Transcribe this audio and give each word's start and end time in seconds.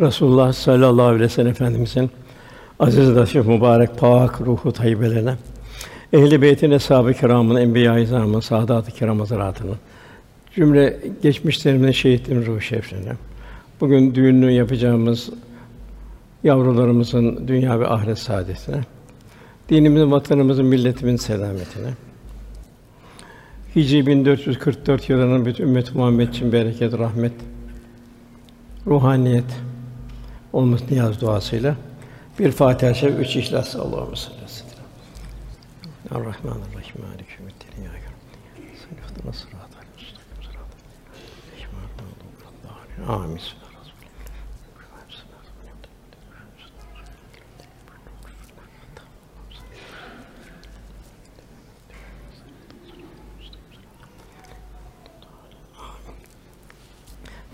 Resulullah 0.00 0.52
sallallahu 0.52 1.06
aleyhi 1.06 1.22
ve 1.22 1.28
sellem 1.28 1.50
Efendimizin 1.50 2.10
aziz 2.78 3.28
şerif 3.30 3.46
mübarek 3.46 3.98
pak 3.98 4.40
ruhu 4.40 4.72
tayyibelerine, 4.72 5.34
ehli 6.12 6.42
beytin 6.42 6.70
eshab-ı 6.70 7.14
kiramın, 7.14 7.56
enbiya-i 7.56 8.02
izamın, 8.02 8.40
saadat-ı 8.40 8.90
kiram 8.90 9.18
hazretlerinin, 9.18 9.76
cümle 10.54 10.96
geçmişlerimizin 11.22 11.92
şehitlerin 11.92 12.46
ruhu 12.46 12.60
şeriflerine, 12.60 13.12
bugün 13.80 14.14
düğününü 14.14 14.50
yapacağımız 14.50 15.30
yavrularımızın 16.44 17.48
dünya 17.48 17.80
ve 17.80 17.86
ahiret 17.86 18.18
saadetine, 18.18 18.80
dinimizin, 19.68 20.10
vatanımızın, 20.10 20.66
milletimizin 20.66 21.16
selametine, 21.16 21.88
Hicri 23.76 24.06
1444 24.06 25.08
yılının 25.10 25.46
bütün 25.46 25.64
ümmet 25.64 25.94
Muhammed 25.94 26.28
için 26.28 26.52
bereket, 26.52 26.98
rahmet, 26.98 27.32
ruhaniyet 28.86 29.44
olması 30.56 30.84
niyaz 30.90 31.20
duasıyla 31.20 31.76
bir 32.38 32.52
Fatiha-i 32.52 32.94
Şerif, 32.94 33.18
üç 33.18 33.36
İhlas 33.36 33.76
Allahümme 33.76 34.16
salli 34.16 34.34
aleyhi 34.34 34.44
ve 34.44 34.48
sellem. 34.48 34.84
Errahmanirrahim. 36.10 37.02
Maliki 37.02 37.32
yevmiddin. 37.32 37.66
Na'budu 37.76 39.24
ve 39.24 39.28
iyyâke 39.28 39.28
nestaîn. 39.28 39.56
Amin. 43.08 43.40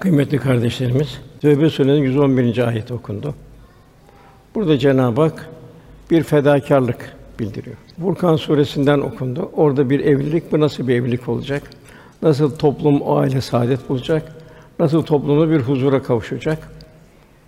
Kıymetli 0.02 0.38
kardeşlerimiz, 0.38 1.20
Tevbe 1.40 1.70
Sûresinin 1.70 2.02
111. 2.02 2.68
ayet 2.68 2.90
okundu. 2.90 3.34
Burada 4.54 4.78
Cenab-ı 4.78 5.20
Hak 5.20 5.48
bir 6.10 6.22
fedakarlık 6.22 7.16
bildiriyor. 7.38 7.76
Furkan 8.00 8.36
suresinden 8.36 8.98
okundu. 8.98 9.50
Orada 9.56 9.90
bir 9.90 10.00
evlilik, 10.00 10.52
bu 10.52 10.60
nasıl 10.60 10.88
bir 10.88 10.94
evlilik 10.94 11.28
olacak? 11.28 11.62
Nasıl 12.22 12.56
toplum, 12.56 13.00
o 13.00 13.16
aile 13.16 13.40
saadet 13.40 13.88
bulacak? 13.88 14.32
Nasıl 14.78 15.02
toplumda 15.02 15.50
bir 15.50 15.60
huzura 15.60 16.02
kavuşacak? 16.02 16.58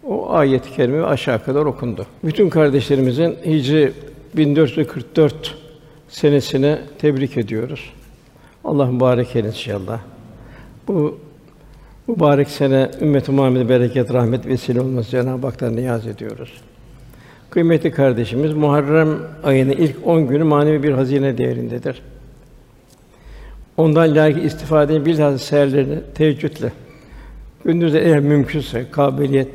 O 0.05 0.31
ayet-i 0.31 0.73
kerime 0.73 1.03
aşağı 1.03 1.45
kadar 1.45 1.65
okundu. 1.65 2.07
Bütün 2.25 2.49
kardeşlerimizin 2.49 3.37
Hicri 3.47 3.93
1444 4.37 5.57
senesine 6.09 6.79
tebrik 6.99 7.37
ediyoruz. 7.37 7.93
Allah 8.65 8.87
mübarek 8.87 9.37
eylesin 9.37 9.59
inşallah. 9.59 10.01
Bu 10.89 11.19
mübarek 12.09 12.49
sene 12.49 12.91
ümmet-i 13.01 13.33
Muhammed'e 13.33 13.69
bereket, 13.69 14.15
rahmet 14.15 14.47
vesile 14.47 14.81
olması 14.81 15.11
Cenab-ı 15.11 15.47
Hak'tan 15.47 15.77
niyaz 15.77 16.07
ediyoruz. 16.07 16.53
Kıymetli 17.51 17.91
kardeşimiz 17.91 18.53
Muharrem 18.53 19.19
ayının 19.45 19.73
ilk 19.73 19.97
10 20.07 20.27
günü 20.27 20.45
manevi 20.45 20.83
bir 20.83 20.93
hazine 20.93 21.39
değerindedir. 21.39 22.03
Ondan 23.77 24.15
layık 24.15 24.45
istifadeyi 24.45 25.07
bilhassa 25.07 25.39
seherlerini 25.39 25.99
teheccüdle 26.15 26.73
gündüzde 27.65 28.05
eğer 28.05 28.21
mümkünse 28.21 28.87
kabiliyet 28.91 29.49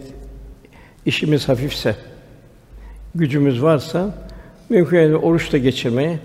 işimiz 1.05 1.49
hafifse 1.49 1.95
gücümüz 3.15 3.63
varsa 3.63 4.15
mümkün 4.69 5.13
oruç 5.13 5.53
da 5.53 5.57
geçirmeye 5.57 6.19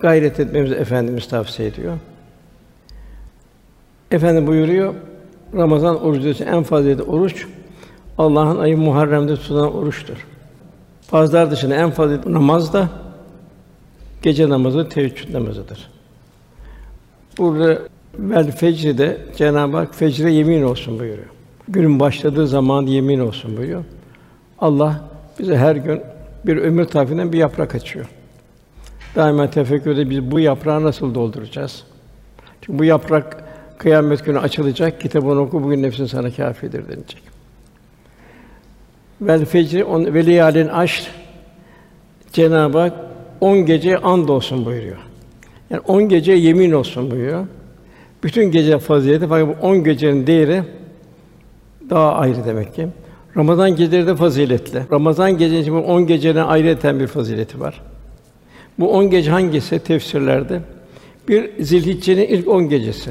gayret 0.00 0.40
etmemizi 0.40 0.74
efendimiz 0.74 1.28
tavsiye 1.28 1.68
ediyor. 1.68 1.98
Efendim 4.12 4.46
buyuruyor, 4.46 4.94
Ramazan 5.54 6.04
orucu 6.04 6.44
en 6.44 6.62
faziletli 6.62 7.02
oruç 7.02 7.46
Allah'ın 8.18 8.58
ayı 8.58 8.78
Muharrem'de 8.78 9.36
tutulan 9.36 9.74
oruçtur. 9.74 10.26
Farzlar 11.00 11.50
dışında 11.50 11.74
en 11.74 11.90
faziletli 11.90 12.32
namaz 12.32 12.72
da 12.72 12.88
gece 14.22 14.48
namazı, 14.48 14.88
teheccüd 14.88 15.34
namazıdır. 15.34 15.90
Burada 17.38 17.78
vel 18.18 18.50
fecride 18.52 19.18
Cenab-ı 19.36 19.76
Hak 19.76 19.94
fecre 19.94 20.32
yemin 20.32 20.62
olsun 20.62 20.98
buyuruyor. 20.98 21.28
Günün 21.68 22.00
başladığı 22.00 22.46
zaman 22.46 22.86
yemin 22.86 23.20
olsun 23.20 23.56
buyuruyor. 23.56 23.84
Allah 24.58 25.00
bize 25.38 25.56
her 25.56 25.76
gün 25.76 26.02
bir 26.46 26.56
ömür 26.56 26.84
tarifinden 26.84 27.32
bir 27.32 27.38
yaprak 27.38 27.74
açıyor. 27.74 28.06
Daima 29.16 29.50
tefekkürde 29.50 30.10
biz 30.10 30.30
bu 30.30 30.40
yaprağı 30.40 30.82
nasıl 30.82 31.14
dolduracağız? 31.14 31.84
Çünkü 32.60 32.78
bu 32.78 32.84
yaprak 32.84 33.41
kıyamet 33.82 34.24
günü 34.24 34.38
açılacak, 34.38 35.00
kitabını 35.00 35.40
oku 35.40 35.62
bugün 35.62 35.82
nefsin 35.82 36.06
sana 36.06 36.30
kâfidir 36.30 36.88
denilecek. 36.88 37.22
Vel 39.20 39.44
fecri 39.44 39.84
on 39.84 40.14
veliyalin 40.14 40.68
aşr 40.68 41.10
Cenab-ı 42.32 42.78
Hak 42.78 42.92
on 43.40 43.66
gece 43.66 43.98
and 43.98 44.28
olsun 44.28 44.64
buyuruyor. 44.64 44.96
Yani 45.70 45.82
on 45.86 46.08
gece 46.08 46.32
yemin 46.32 46.72
olsun 46.72 47.10
buyuruyor. 47.10 47.46
Bütün 48.22 48.50
gece 48.50 48.78
fazileti 48.78 49.26
fakat 49.28 49.48
bu 49.48 49.66
on 49.66 49.84
gecenin 49.84 50.26
değeri 50.26 50.62
daha 51.90 52.14
ayrı 52.14 52.44
demek 52.46 52.74
ki. 52.74 52.88
Ramazan 53.36 53.76
geceleri 53.76 54.06
de 54.06 54.16
faziletli. 54.16 54.82
Ramazan 54.92 55.38
gecesi 55.38 55.72
bu 55.72 55.78
on 55.78 56.06
gecenin 56.06 56.40
ayrıyeten 56.40 57.00
bir 57.00 57.06
fazileti 57.06 57.60
var. 57.60 57.82
Bu 58.78 58.92
on 58.92 59.10
gece 59.10 59.30
hangisi 59.30 59.78
tefsirlerde? 59.78 60.60
Bir 61.28 61.62
Zilhicce'nin 61.62 62.26
ilk 62.26 62.48
on 62.48 62.68
gecesi. 62.68 63.10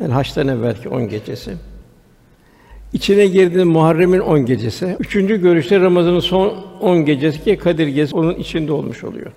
Yani 0.00 0.12
haçtan 0.12 0.48
evvelki 0.48 0.88
on 0.88 1.08
gecesi. 1.08 1.52
İçine 2.92 3.26
girdiğinde 3.26 3.64
Muharrem'in 3.64 4.20
on 4.20 4.46
gecesi. 4.46 4.96
Üçüncü 5.00 5.40
görüşte 5.40 5.80
Ramazan'ın 5.80 6.20
son 6.20 6.54
on 6.80 7.04
gecesi 7.04 7.44
ki 7.44 7.56
Kadir 7.56 7.86
Gecesi 7.86 8.16
onun 8.16 8.34
içinde 8.34 8.72
olmuş 8.72 9.04
oluyor. 9.04 9.32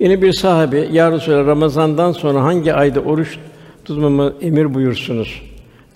Yine 0.00 0.22
bir 0.22 0.32
sahabe, 0.32 0.78
Ya 0.92 1.12
Resulallah, 1.12 1.46
Ramazan'dan 1.46 2.12
sonra 2.12 2.42
hangi 2.42 2.74
ayda 2.74 3.00
oruç 3.00 3.38
tutmamı 3.84 4.34
emir 4.40 4.74
buyursunuz 4.74 5.42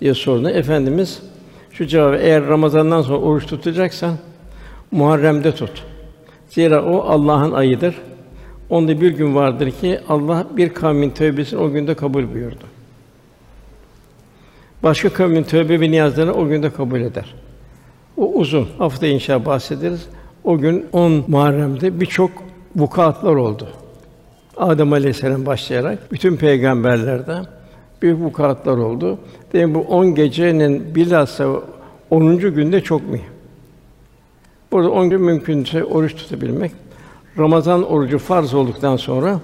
diye 0.01 0.13
sordu. 0.13 0.49
Efendimiz 0.49 1.21
şu 1.71 1.87
cevabı, 1.87 2.15
eğer 2.15 2.47
Ramazan'dan 2.47 3.01
sonra 3.01 3.17
oruç 3.17 3.45
tutacaksan 3.45 4.17
Muharrem'de 4.91 5.55
tut. 5.55 5.83
Zira 6.49 6.85
o 6.85 7.01
Allah'ın 7.01 7.51
ayıdır. 7.51 7.95
Onda 8.69 9.01
bir 9.01 9.11
gün 9.11 9.35
vardır 9.35 9.71
ki 9.71 9.99
Allah 10.09 10.47
bir 10.57 10.69
kavmin 10.69 11.09
tövbesini 11.09 11.59
o 11.59 11.71
günde 11.71 11.93
kabul 11.93 12.33
buyurdu. 12.33 12.72
Başka 14.83 15.13
kavmin 15.13 15.43
tövbe 15.43 15.79
ve 15.79 15.91
niyazlarını 15.91 16.33
o 16.33 16.47
günde 16.47 16.69
kabul 16.69 17.01
eder. 17.01 17.35
O 18.17 18.33
uzun. 18.33 18.67
Hafta 18.77 19.07
inşa 19.07 19.45
bahsederiz. 19.45 20.07
O 20.43 20.57
gün 20.57 20.85
10 20.93 21.23
Muharrem'de 21.27 21.99
birçok 21.99 22.31
vukuatlar 22.75 23.35
oldu. 23.35 23.67
Adem 24.57 24.93
Aleyhisselam 24.93 25.45
başlayarak 25.45 26.11
bütün 26.11 26.35
peygamberlerde 26.35 27.35
büyük 28.01 28.19
vukuatlar 28.19 28.77
oldu. 28.77 29.17
Demek 29.53 29.75
bu 29.75 29.79
10 29.79 30.15
gecenin 30.15 30.95
bilhassa 30.95 31.47
10. 32.09 32.37
günde 32.37 32.81
çok 32.81 33.09
mühim. 33.09 33.25
Burada 34.71 34.91
10 34.91 35.09
gün 35.09 35.21
mümkünse 35.21 35.83
oruç 35.83 36.15
tutabilmek. 36.15 36.71
Ramazan 37.37 37.91
orucu 37.91 38.19
farz 38.19 38.53
olduktan 38.53 38.97
sonra 38.97 39.39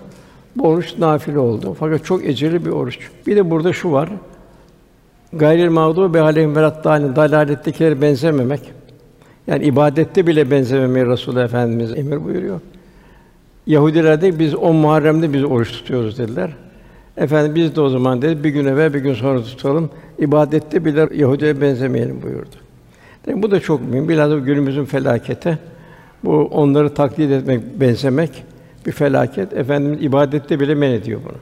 bu 0.55 0.67
oruç 0.67 0.97
nafile 0.97 1.39
oldu. 1.39 1.75
Fakat 1.79 2.05
çok 2.05 2.25
eceli 2.25 2.65
bir 2.65 2.71
oruç. 2.71 2.99
Bir 3.27 3.35
de 3.35 3.49
burada 3.49 3.73
şu 3.73 3.91
var. 3.91 4.09
Gayril 5.33 5.69
mağdû 5.69 6.13
be 6.13 6.21
aleyhim 6.21 6.55
veladdâlin 6.55 7.15
dalalettekilere 7.15 8.01
benzememek. 8.01 8.61
Yani 9.47 9.65
ibadette 9.65 10.27
bile 10.27 10.51
benzememeyi 10.51 11.05
Resulullah 11.05 11.43
Efendimiz 11.43 11.97
emir 11.97 12.25
buyuruyor. 12.25 12.59
Yahudiler 13.67 14.21
de 14.21 14.39
biz 14.39 14.55
o 14.55 14.73
Muharrem'de 14.73 15.33
biz 15.33 15.43
oruç 15.43 15.71
tutuyoruz 15.71 16.17
dediler. 16.17 16.49
Efendim 17.17 17.55
biz 17.55 17.75
de 17.75 17.81
o 17.81 17.89
zaman 17.89 18.21
dedi 18.21 18.43
bir 18.43 18.49
gün 18.49 18.65
evvel 18.65 18.93
bir 18.93 18.99
gün 18.99 19.13
sonra 19.13 19.43
tutalım. 19.43 19.89
İbadette 20.19 20.85
bile 20.85 21.07
Yahudiye 21.13 21.61
benzemeyelim 21.61 22.21
buyurdu. 22.21 22.55
Yani 23.27 23.43
bu 23.43 23.51
da 23.51 23.59
çok 23.59 23.81
mühim. 23.89 24.09
Bilhassa 24.09 24.37
günümüzün 24.37 24.85
felakete 24.85 25.57
bu 26.23 26.31
onları 26.51 26.93
taklit 26.93 27.31
etmek, 27.31 27.79
benzemek 27.79 28.43
bir 28.85 28.91
felaket. 28.91 29.53
Efendimiz 29.53 30.03
ibadette 30.03 30.59
bile 30.59 30.75
men 30.75 30.91
ediyor 30.91 31.19
bunu. 31.25 31.37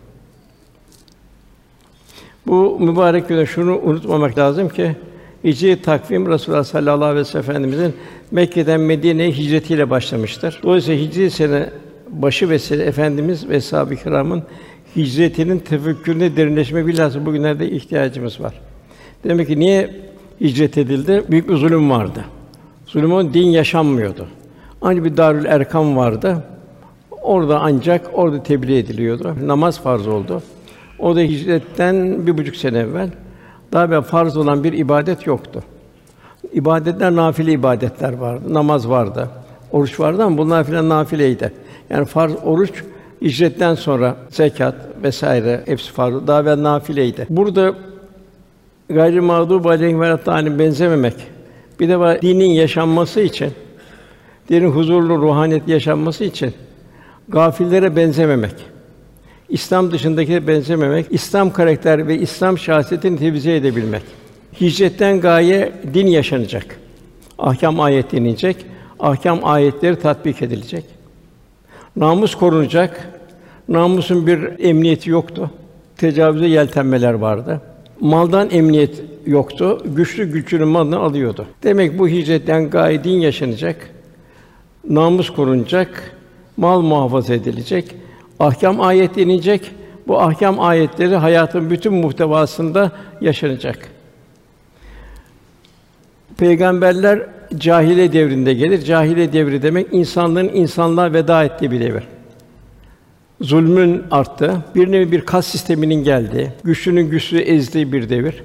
Bu 2.47 2.77
mübarek 2.79 3.27
günde 3.27 3.45
şunu 3.45 3.79
unutmamak 3.79 4.37
lazım 4.37 4.69
ki 4.69 4.95
Hicri 5.43 5.81
takvim 5.81 6.29
Resulullah 6.29 6.63
sallallahu 6.63 7.05
aleyhi 7.05 7.19
ve 7.19 7.25
sellem 7.25 7.43
Efendimizin 7.43 7.93
Mekke'den 8.31 8.79
Medine'ye 8.79 9.31
hicretiyle 9.31 9.89
başlamıştır. 9.89 10.59
Dolayısıyla 10.63 11.05
Hicri 11.05 11.31
sene 11.31 11.69
başı 12.09 12.49
vesile 12.49 12.83
Efendimiz 12.83 13.49
ve 13.49 13.61
sahabe 13.61 13.95
kiramın 13.95 14.43
hicretinin 14.95 15.59
tefekkürüne 15.59 16.35
derinleşme 16.37 16.87
bilhassa 16.87 17.25
bugünlerde 17.25 17.71
ihtiyacımız 17.71 18.41
var. 18.41 18.53
Demek 19.23 19.47
ki 19.47 19.59
niye 19.59 19.89
hicret 20.41 20.77
edildi? 20.77 21.23
Büyük 21.29 21.49
bir 21.49 21.55
zulüm 21.55 21.89
vardı. 21.89 22.25
Zulüm 22.85 23.13
o 23.13 23.33
din 23.33 23.47
yaşanmıyordu. 23.47 24.27
Ancak 24.81 25.05
bir 25.05 25.17
Darül 25.17 25.45
Erkam 25.45 25.97
vardı. 25.97 26.43
Orada 27.21 27.59
ancak 27.59 28.09
orada 28.13 28.43
tebliğ 28.43 28.77
ediliyordu. 28.77 29.35
Namaz 29.45 29.79
farz 29.79 30.07
oldu. 30.07 30.41
O 30.99 31.15
da 31.15 31.19
hicretten 31.19 32.27
bir 32.27 32.37
buçuk 32.37 32.55
sene 32.55 32.77
evvel. 32.77 33.09
Daha 33.73 33.91
bir 33.91 34.01
farz 34.01 34.37
olan 34.37 34.63
bir 34.63 34.73
ibadet 34.73 35.27
yoktu. 35.27 35.63
İbadetler 36.53 37.15
nafile 37.15 37.51
ibadetler 37.51 38.13
vardı. 38.13 38.53
Namaz 38.53 38.89
vardı. 38.89 39.29
Oruç 39.71 39.99
vardı 39.99 40.23
ama 40.23 40.37
bunlar 40.37 40.63
filan 40.63 40.89
nafileydi. 40.89 41.53
Yani 41.89 42.05
farz 42.05 42.31
oruç 42.43 42.83
hicretten 43.21 43.75
sonra 43.75 44.15
zekat 44.29 44.75
vesaire 45.03 45.61
hepsi 45.65 45.91
farz. 45.91 46.27
Daha 46.27 46.41
evvel 46.41 46.63
nafileydi. 46.63 47.27
Burada 47.29 47.73
gayri 48.89 49.21
mağdub 49.21 49.65
aleyhim 49.65 50.01
ve 50.01 50.17
hani 50.25 50.59
benzememek. 50.59 51.15
Bir 51.79 51.89
de 51.89 51.99
var 51.99 52.21
dinin 52.21 52.49
yaşanması 52.49 53.21
için, 53.21 53.51
dinin 54.49 54.71
huzurlu 54.71 55.21
ruhaniyet 55.21 55.67
yaşanması 55.67 56.23
için 56.23 56.53
gafillere 57.29 57.95
benzememek. 57.95 58.76
İslam 59.49 59.91
dışındakilere 59.91 60.47
benzememek, 60.47 61.05
İslam 61.09 61.53
karakter 61.53 62.07
ve 62.07 62.17
İslam 62.17 62.57
şahsiyetini 62.57 63.19
tevzi 63.19 63.51
edebilmek. 63.51 64.03
Hicretten 64.61 65.21
gaye 65.21 65.73
din 65.93 66.07
yaşanacak. 66.07 66.79
Ahkam 67.39 67.79
ayet 67.79 68.11
dinleyecek, 68.11 68.65
ahkam 68.99 69.39
ayetleri 69.43 69.99
tatbik 69.99 70.41
edilecek. 70.41 70.83
Namus 71.95 72.35
korunacak. 72.35 73.09
Namusun 73.69 74.27
bir 74.27 74.39
emniyeti 74.59 75.09
yoktu. 75.09 75.51
Tecavüze 75.97 76.47
yeltenmeler 76.47 77.13
vardı. 77.13 77.61
Maldan 77.99 78.49
emniyet 78.49 79.03
yoktu. 79.25 79.83
Güçlü 79.85 80.31
güçlünün 80.31 80.67
malını 80.67 80.99
alıyordu. 80.99 81.45
Demek 81.63 81.99
bu 81.99 82.07
hicretten 82.07 82.69
gaye 82.69 83.03
din 83.03 83.19
yaşanacak. 83.19 83.89
Namus 84.89 85.29
korunacak. 85.29 86.15
Mal 86.57 86.81
muhafaza 86.81 87.33
edilecek. 87.33 87.95
Ahkam 88.39 88.81
ayet 88.81 89.17
inecek. 89.17 89.71
Bu 90.07 90.21
ahkam 90.21 90.59
ayetleri 90.59 91.15
hayatın 91.15 91.69
bütün 91.69 91.93
muhtevasında 91.93 92.91
yaşanacak. 93.21 93.89
Peygamberler 96.37 97.19
cahile 97.57 98.13
devrinde 98.13 98.53
gelir. 98.53 98.81
Cahile 98.81 99.33
devri 99.33 99.61
demek 99.61 99.87
insanlığın 99.91 100.49
insanlığa 100.53 101.13
veda 101.13 101.43
ettiği 101.43 101.71
bir 101.71 101.79
devir. 101.79 102.03
Zulmün 103.41 104.03
arttı. 104.11 104.63
Bir 104.75 104.91
nevi 104.91 105.11
bir 105.11 105.21
kas 105.21 105.47
sisteminin 105.47 106.03
geldiği, 106.03 106.47
güçlünün 106.63 107.09
güçlüyü 107.09 107.43
ezdiği 107.43 107.93
bir 107.93 108.09
devir. 108.09 108.43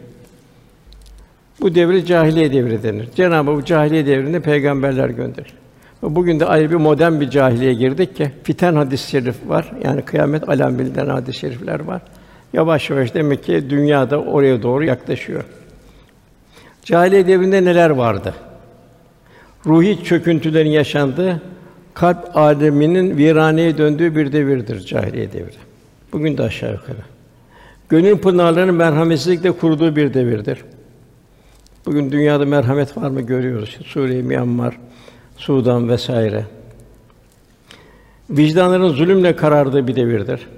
Bu 1.61 1.75
devre 1.75 2.05
cahiliye 2.05 2.53
devri 2.53 2.83
denir. 2.83 3.09
Cenab-ı 3.17 3.51
Hak 3.51 3.67
cahiliye 3.67 4.07
devrinde 4.07 4.41
peygamberler 4.41 5.09
gönderir. 5.09 5.62
Bugün 6.03 6.41
de 6.41 6.47
ayrı 6.47 6.71
bir 6.71 6.77
modern 6.77 7.21
bir 7.21 7.31
cahiliye 7.31 7.75
girdik 7.75 8.17
ki 8.17 8.31
fiten 8.43 8.75
hadis-i 8.75 9.11
şerif 9.11 9.49
var. 9.49 9.73
Yani 9.85 10.03
kıyamet 10.03 10.49
alam 10.49 10.79
bildiren 10.79 11.09
hadis-i 11.09 11.39
şerifler 11.39 11.81
var. 11.81 12.03
Yavaş 12.53 12.91
yavaş 12.91 13.15
demek 13.15 13.45
ki 13.45 13.71
dünyada 13.71 14.23
oraya 14.23 14.63
doğru 14.63 14.85
yaklaşıyor. 14.85 15.45
Cahiliye 16.85 17.27
devrinde 17.27 17.65
neler 17.65 17.91
vardı? 17.91 18.35
Ruhi 19.67 20.05
çöküntülerin 20.05 20.71
yaşandığı, 20.71 21.43
kalp 21.95 22.37
aleminin 22.37 23.17
viraneye 23.17 23.79
döndüğü 23.79 24.17
bir 24.17 24.33
devirdir 24.33 24.81
cahiliye 24.81 25.33
devri. 25.33 25.57
Bugün 26.13 26.39
de 26.39 26.43
aşağı 26.43 26.73
yukarı. 26.73 27.03
Gönül 27.89 28.19
pınarlarının 28.19 28.75
merhametsizlikle 28.75 29.53
kuruduğu 29.53 29.97
bir 29.97 30.15
devirdir. 30.15 30.59
Bugün 31.87 32.13
dünyada 32.13 32.45
merhamet 32.45 32.97
var 32.97 33.11
mı 33.11 33.21
görüyoruz. 33.21 33.79
Suriye, 33.87 34.23
Myanmar, 34.23 34.79
Sudan 35.43 35.89
vesaire. 35.89 36.45
Vicdanların 38.31 38.89
zulümle 38.89 39.37
karardığı 39.37 39.87
bir 39.87 39.97
devirdir. 39.97 40.49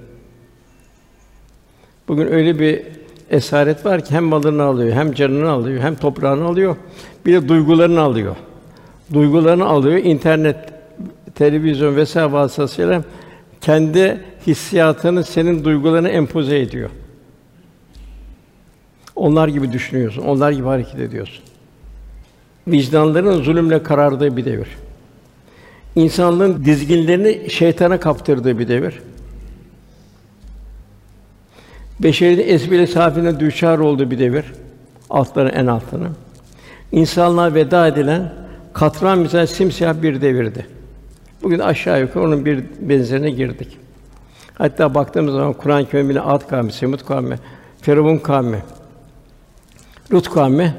Bugün 2.07 2.27
öyle 2.27 2.59
bir 2.59 2.81
esaret 3.29 3.85
var 3.85 4.05
ki 4.05 4.15
hem 4.15 4.23
malını 4.23 4.63
alıyor, 4.63 4.95
hem 4.95 5.13
canını 5.13 5.49
alıyor, 5.49 5.81
hem 5.81 5.95
toprağını 5.95 6.45
alıyor, 6.45 6.75
bir 7.25 7.33
de 7.33 7.47
duygularını 7.47 8.01
alıyor. 8.01 8.35
Duygularını 9.13 9.65
alıyor, 9.65 9.97
internet, 9.97 10.57
televizyon 11.35 11.95
vesaire 11.95 12.31
vasıtasıyla 12.31 13.03
kendi 13.61 14.21
hissiyatını 14.47 15.23
senin 15.23 15.63
duygularını 15.63 16.09
empoze 16.09 16.59
ediyor. 16.59 16.89
Onlar 19.15 19.47
gibi 19.47 19.71
düşünüyorsun, 19.71 20.21
onlar 20.21 20.51
gibi 20.51 20.67
hareket 20.67 20.99
ediyorsun. 20.99 21.43
Vicdanların 22.67 23.41
zulümle 23.41 23.83
karardığı 23.83 24.37
bir 24.37 24.45
devir. 24.45 24.67
İnsanlığın 25.95 26.65
dizginlerini 26.65 27.49
şeytana 27.49 27.99
kaptırdığı 27.99 28.59
bir 28.59 28.67
devir. 28.67 28.99
Beşerinin 31.99 32.47
esbile 32.47 32.87
safine 32.87 33.39
düşar 33.39 33.79
olduğu 33.79 34.11
bir 34.11 34.19
devir. 34.19 34.45
Altları 35.09 35.49
en 35.49 35.67
altını. 35.67 36.07
İnsanlığa 36.91 37.53
veda 37.53 37.87
edilen 37.87 38.33
katran 38.73 39.19
misal 39.19 39.45
simsiyah 39.45 40.01
bir 40.01 40.21
devirdi. 40.21 40.67
Bugün 41.43 41.59
aşağı 41.59 42.01
yukarı 42.01 42.23
onun 42.23 42.45
bir 42.45 42.63
benzerine 42.79 43.29
girdik. 43.29 43.77
Hatta 44.53 44.93
baktığımız 44.93 45.33
zaman 45.33 45.53
Kur'an-ı 45.53 45.89
Kerim'de 45.89 46.21
Ad 46.21 46.47
kavmi, 46.47 46.71
Semud 46.71 46.99
kavmi, 46.99 47.39
Firavun 47.81 48.17
kavmi, 48.17 48.57
Lut 50.13 50.29
kavmi 50.29 50.73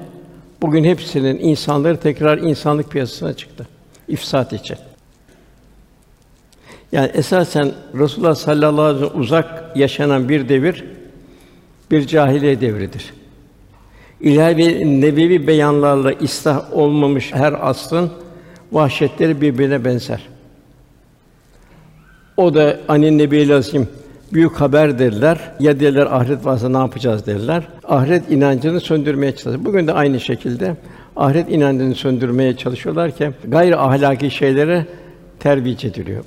bugün 0.62 0.84
hepsinin 0.84 1.38
insanları 1.38 1.96
tekrar 1.96 2.38
insanlık 2.38 2.90
piyasasına 2.90 3.34
çıktı. 3.34 3.66
İfsat 4.08 4.52
için. 4.52 4.76
Yani 6.92 7.10
esasen 7.14 7.72
Resulullah 7.94 8.34
sallallahu 8.34 8.82
aleyhi 8.82 9.04
ve 9.04 9.08
sellem 9.08 9.20
uzak 9.20 9.76
yaşanan 9.76 10.28
bir 10.28 10.48
devir 10.48 10.84
bir 11.90 12.06
cahiliye 12.06 12.60
devridir. 12.60 13.14
İlahi 14.20 15.00
nebevi 15.00 15.46
beyanlarla 15.46 16.12
ıslah 16.22 16.72
olmamış 16.72 17.34
her 17.34 17.68
asrın 17.68 18.10
vahşetleri 18.72 19.40
birbirine 19.40 19.84
benzer. 19.84 20.28
O 22.36 22.54
da 22.54 22.80
anin 22.88 23.18
nebi 23.18 23.48
lazım 23.48 23.88
büyük 24.36 24.60
haber 24.60 24.98
derler. 24.98 25.38
Ya 25.60 25.80
derler 25.80 26.06
ahiret 26.06 26.44
varsa 26.44 26.68
ne 26.68 26.76
yapacağız 26.76 27.26
derler. 27.26 27.68
Ahiret 27.84 28.30
inancını 28.30 28.80
söndürmeye 28.80 29.36
çalışıyor. 29.36 29.64
Bugün 29.64 29.86
de 29.86 29.92
aynı 29.92 30.20
şekilde 30.20 30.76
ahiret 31.16 31.50
inancını 31.50 31.94
söndürmeye 31.94 32.56
çalışıyorlar 32.56 33.10
ki 33.10 33.30
gayri 33.44 33.76
ahlaki 33.76 34.30
şeylere 34.30 34.86
terbiye 35.40 35.74
ediliyor. 35.74 36.24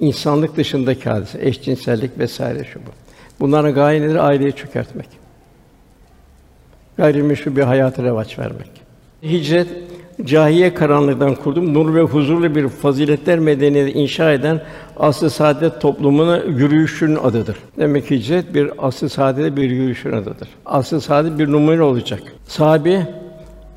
İnsanlık 0.00 0.56
dışındaki 0.56 1.10
hadise, 1.10 1.38
eşcinsellik 1.46 2.18
vesaire 2.18 2.64
şu 2.64 2.78
bu. 2.78 2.90
Bunların 3.40 3.74
gayeleri 3.74 4.20
aileyi 4.20 4.52
çökertmek. 4.52 5.08
Gayrimeşru 6.96 7.56
bir 7.56 7.62
hayatı 7.62 8.02
revaç 8.02 8.38
vermek. 8.38 8.70
Hicret 9.22 9.68
cahiye 10.24 10.74
karanlıktan 10.74 11.34
kurdum, 11.34 11.74
nur 11.74 11.94
ve 11.94 12.00
huzurlu 12.00 12.54
bir 12.54 12.68
faziletler 12.68 13.38
medeniyeti 13.38 13.98
inşa 13.98 14.32
eden 14.32 14.62
asr-ı 14.96 15.30
saadet 15.30 15.80
toplumuna 15.80 16.36
yürüyüşün 16.36 17.16
adıdır. 17.16 17.56
Demek 17.78 18.08
ki 18.08 18.18
hicret 18.18 18.54
bir 18.54 18.70
asr-ı 18.78 19.08
saadet 19.08 19.56
bir 19.56 19.70
yürüyüşün 19.70 20.12
adıdır. 20.12 20.48
Asr-ı 20.66 21.00
saadet 21.00 21.38
bir 21.38 21.52
numune 21.52 21.82
olacak. 21.82 22.22
Sahabe 22.46 23.06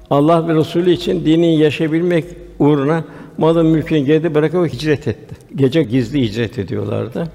Allah 0.09 0.47
ve 0.47 0.55
Resulü 0.55 0.91
için 0.91 1.25
dini 1.25 1.57
yaşayabilmek 1.57 2.25
uğruna 2.59 3.03
malın 3.37 3.65
mülkünü 3.65 3.99
geride 3.99 4.35
bırakıp 4.35 4.73
hicret 4.73 5.07
etti. 5.07 5.35
Gece 5.55 5.83
gizli 5.83 6.21
hicret 6.21 6.59
ediyorlardı. 6.59 7.27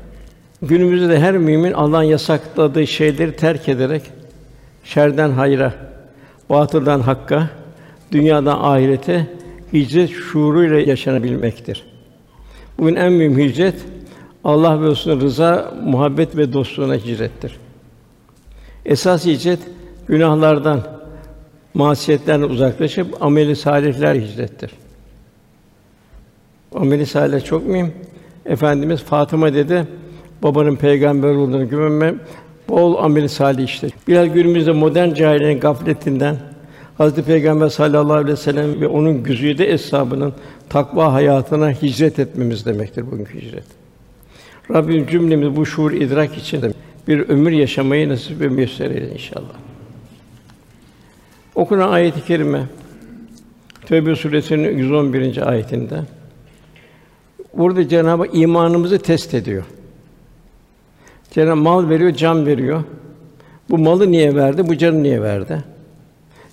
Günümüzde 0.62 1.08
de 1.08 1.20
her 1.20 1.38
mümin 1.38 1.73
Allah'ın 1.73 2.02
yasakladığı 2.02 2.87
şeyleri 2.87 3.37
terk 3.37 3.68
ederek 3.68 4.02
şerden 4.84 5.30
hayra, 5.30 5.75
batıldan 6.50 7.00
hakka, 7.00 7.50
dünyadan 8.14 8.59
ahirete 8.61 9.26
hicret 9.73 10.11
şuuruyla 10.11 10.80
yaşanabilmektir. 10.80 11.85
Bugün 12.78 12.94
en 12.94 13.12
mühim 13.12 13.38
hicret 13.38 13.75
Allah 14.44 14.83
ve 14.83 14.87
Resulü'nün 14.87 15.21
rıza, 15.21 15.75
muhabbet 15.85 16.37
ve 16.37 16.52
dostluğuna 16.52 16.94
hicrettir. 16.94 17.56
Esas 18.87 19.26
hicret 19.26 19.59
günahlardan, 20.06 20.80
masiyetlerden 21.75 22.49
uzaklaşıp 22.49 23.23
ameli 23.23 23.56
salihler 23.56 24.14
hicrettir. 24.14 24.71
Ameli 26.75 27.06
salih 27.06 27.44
çok 27.44 27.66
mühim. 27.66 27.92
Efendimiz 28.47 29.02
Fatıma 29.02 29.54
dedi, 29.54 29.87
babanın 30.42 30.76
peygamber 30.76 31.35
olduğunu 31.35 31.68
güvenme, 31.68 32.14
bol 32.68 33.04
ameli 33.04 33.28
salih 33.28 33.64
işte. 33.64 33.88
Biraz 34.09 34.33
günümüzde 34.33 34.73
modern 34.73 35.14
cahiliyenin 35.14 35.61
gafletinden 35.61 36.53
Hazreti 36.98 37.22
Peygamber 37.22 37.68
sallallahu 37.68 38.12
aleyhi 38.12 38.32
ve 38.32 38.36
sellem 38.36 38.80
ve 38.80 38.88
onun 38.88 39.22
güzide 39.22 39.72
eshabının 39.72 40.32
takva 40.68 41.12
hayatına 41.12 41.70
hicret 41.70 42.18
etmemiz 42.18 42.66
demektir 42.66 43.10
bugünkü 43.10 43.40
hicret. 43.40 43.64
Rabbim 44.70 45.06
cümlemiz 45.06 45.56
bu 45.56 45.66
şuur 45.66 45.92
idrak 45.92 46.36
içinde 46.36 46.72
bir 47.08 47.28
ömür 47.28 47.50
yaşamayı 47.50 48.08
nasip 48.08 48.40
ve 48.40 48.48
müyesser 48.48 48.90
eyle 48.90 49.12
inşallah. 49.12 49.54
Okunan 51.54 51.92
ayet-i 51.92 52.24
kerime 52.24 52.66
Tevbe 53.86 54.16
suresinin 54.16 54.78
111. 54.78 55.48
ayetinde 55.48 56.00
burada 57.56 57.88
Cenab-ı 57.88 58.22
Hak 58.22 58.34
imanımızı 58.34 58.98
test 58.98 59.34
ediyor. 59.34 59.64
Cenab-ı 61.30 61.56
mal 61.56 61.88
veriyor, 61.88 62.10
can 62.10 62.46
veriyor. 62.46 62.84
Bu 63.70 63.78
malı 63.78 64.10
niye 64.10 64.34
verdi? 64.34 64.68
Bu 64.68 64.76
canı 64.76 65.02
niye 65.02 65.22
verdi? 65.22 65.74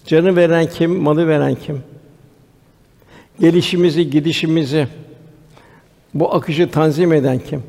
Canı 0.05 0.35
veren 0.35 0.65
kim, 0.65 0.95
malı 0.95 1.27
veren 1.27 1.55
kim? 1.55 1.83
Gelişimizi, 3.39 4.09
gidişimizi, 4.09 4.87
bu 6.13 6.33
akışı 6.33 6.71
tanzim 6.71 7.13
eden 7.13 7.39
kim? 7.39 7.63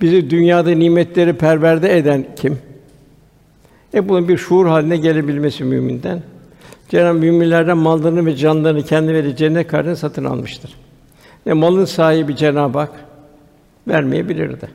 Bizi 0.00 0.30
dünyada 0.30 0.70
nimetleri 0.70 1.32
perverde 1.32 1.98
eden 1.98 2.26
kim? 2.36 2.58
E 3.94 4.08
bunun 4.08 4.28
bir 4.28 4.36
şuur 4.36 4.66
haline 4.66 4.96
gelebilmesi 4.96 5.64
müminden. 5.64 6.22
Cenab-ı 6.88 7.18
müminlerden 7.18 7.78
mallarını 7.78 8.26
ve 8.26 8.36
canlarını 8.36 8.82
kendi 8.82 9.14
verdiği 9.14 9.36
cennet 9.36 9.66
karşılığında 9.66 9.96
satın 9.96 10.24
almıştır. 10.24 10.76
E 11.46 11.52
malın 11.52 11.84
sahibi 11.84 12.36
Cenab-ı 12.36 12.78
Hak 12.78 12.92
vermeyebilirdi. 13.88 14.68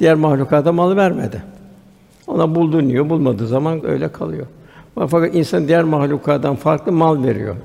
Diğer 0.00 0.14
mahlukata 0.14 0.72
malı 0.72 0.96
vermedi. 0.96 1.42
Ona 2.26 2.54
bulduğunu 2.54 2.88
yiyor, 2.88 3.10
bulmadığı 3.10 3.46
zaman 3.46 3.86
öyle 3.86 4.12
kalıyor. 4.12 4.46
Fakat 4.98 5.34
insan 5.34 5.68
diğer 5.68 5.84
mahlukattan 5.84 6.56
farklı 6.56 6.92
mal 6.92 7.24
veriyor. 7.24 7.56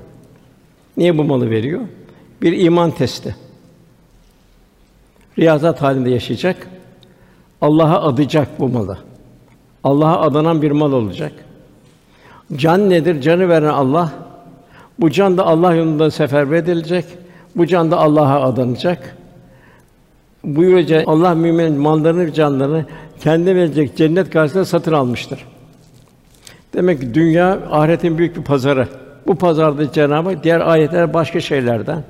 Niye 0.96 1.18
bu 1.18 1.24
malı 1.24 1.50
veriyor? 1.50 1.80
Bir 2.42 2.60
iman 2.60 2.90
testi. 2.90 3.36
Riyazat 5.38 5.82
halinde 5.82 6.10
yaşayacak. 6.10 6.68
Allah'a 7.60 8.02
adayacak 8.02 8.60
bu 8.60 8.68
malı. 8.68 8.98
Allah'a 9.84 10.20
adanan 10.20 10.62
bir 10.62 10.70
mal 10.70 10.92
olacak. 10.92 11.32
Can 12.56 12.90
nedir? 12.90 13.20
Canı 13.20 13.48
veren 13.48 13.68
Allah. 13.68 14.12
Bu 14.98 15.10
can 15.10 15.38
da 15.38 15.46
Allah 15.46 15.74
yolunda 15.74 16.10
seferber 16.10 16.56
edilecek. 16.56 17.04
Bu 17.56 17.66
can 17.66 17.90
da 17.90 17.98
Allah'a 17.98 18.40
adanacak. 18.40 19.16
Buyuracak 20.44 21.08
Allah 21.08 21.34
mümin 21.34 21.72
mallarını, 21.72 22.32
canlarını 22.32 22.86
kendi 23.20 23.56
verecek 23.56 23.96
cennet 23.96 24.30
karşısında 24.30 24.64
satın 24.64 24.92
almıştır. 24.92 25.51
Demek 26.74 27.00
ki 27.00 27.14
dünya 27.14 27.58
ahiretin 27.70 28.18
büyük 28.18 28.36
bir 28.36 28.42
pazarı. 28.42 28.88
Bu 29.26 29.34
pazarda 29.34 29.92
Cenab-ı 29.92 30.28
Hak 30.28 30.44
diğer 30.44 30.60
ayetler 30.60 31.14
başka 31.14 31.40
şeylerden, 31.40 32.04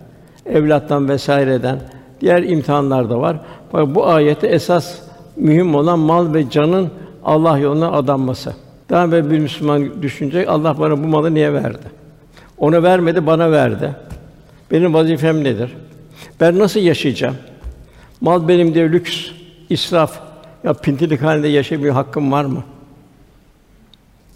evlattan 0.47 1.09
vesaireden, 1.09 1.81
diğer 2.21 2.42
imtihanlar 2.42 3.11
da 3.11 3.21
var. 3.21 3.37
Bu 3.73 4.07
ayette 4.07 4.47
esas 4.47 4.99
mühim 5.37 5.75
olan 5.75 5.99
mal 5.99 6.35
ve 6.35 6.50
canın 6.50 6.90
Allah 7.25 7.59
yoluna 7.59 7.92
adanması. 7.92 8.54
Daha 8.90 9.04
evvel 9.04 9.31
bir 9.31 9.38
Müslüman 9.38 10.02
düşünecek, 10.02 10.49
Allah 10.49 10.78
bana 10.78 11.02
bu 11.02 11.07
malı 11.07 11.35
niye 11.35 11.52
verdi? 11.52 12.02
Ona 12.59 12.83
vermedi, 12.83 13.26
bana 13.26 13.52
verdi. 13.52 13.90
Benim 14.71 14.95
vazifem 14.95 15.45
nedir? 15.45 15.76
Ben 16.40 16.59
nasıl 16.59 16.81
yaşayacağım? 16.81 17.37
Mal 18.21 18.49
benim 18.49 18.75
diye 18.75 18.92
lüks, 18.92 19.31
israf, 19.71 20.21
ya 20.64 20.73
pintilik 20.73 21.23
halinde 21.23 21.49
yaşamıyor 21.49 21.95
hakkım 21.95 22.33
var 22.33 22.45
mı? 22.45 22.64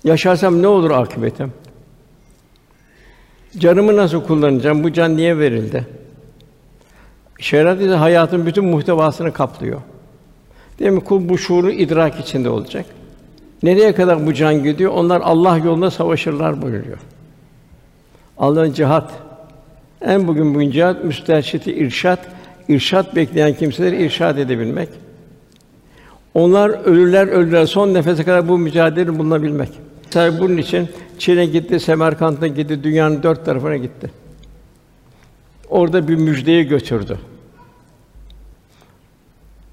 Yaşarsam 0.06 0.62
ne 0.62 0.68
olur 0.68 0.90
akıbetim? 0.90 1.52
Canımı 3.58 3.96
nasıl 3.96 4.24
kullanacağım? 4.24 4.84
Bu 4.84 4.92
can 4.92 5.16
niye 5.16 5.38
verildi? 5.38 5.86
Şeriat 7.38 7.80
ise 7.80 7.94
hayatın 7.94 8.46
bütün 8.46 8.64
muhtevasını 8.64 9.32
kaplıyor. 9.32 9.80
Değil 10.78 10.90
mi? 10.90 11.00
Kul 11.00 11.28
bu 11.28 11.38
şuuru 11.38 11.70
idrak 11.70 12.20
içinde 12.20 12.50
olacak. 12.50 12.86
Nereye 13.62 13.94
kadar 13.94 14.26
bu 14.26 14.34
can 14.34 14.62
gidiyor? 14.62 14.92
Onlar 14.92 15.20
Allah 15.20 15.58
yolunda 15.58 15.90
savaşırlar 15.90 16.62
buyuruyor. 16.62 16.98
Allah'ın 18.38 18.72
cihat. 18.72 19.12
En 20.00 20.28
bugün 20.28 20.54
bu 20.54 20.70
cihat 20.72 21.04
müsterşiti 21.04 21.72
irşat, 21.72 22.18
irşat 22.68 23.16
bekleyen 23.16 23.54
kimseleri 23.54 24.04
irşad 24.04 24.38
edebilmek. 24.38 24.88
Onlar 26.34 26.70
ölürler 26.70 27.26
ölürler 27.26 27.66
son 27.66 27.94
nefese 27.94 28.24
kadar 28.24 28.48
bu 28.48 28.58
mücadele 28.58 29.18
bulunabilmek. 29.18 29.70
Tabi 30.10 30.40
bunun 30.40 30.56
için 30.56 30.88
Çin'e 31.18 31.46
gitti, 31.46 31.80
Semerkant'a 31.80 32.46
gitti, 32.46 32.84
dünyanın 32.84 33.22
dört 33.22 33.44
tarafına 33.44 33.76
gitti. 33.76 34.10
Orada 35.68 36.08
bir 36.08 36.16
müjdeyi 36.16 36.64
götürdü. 36.64 37.18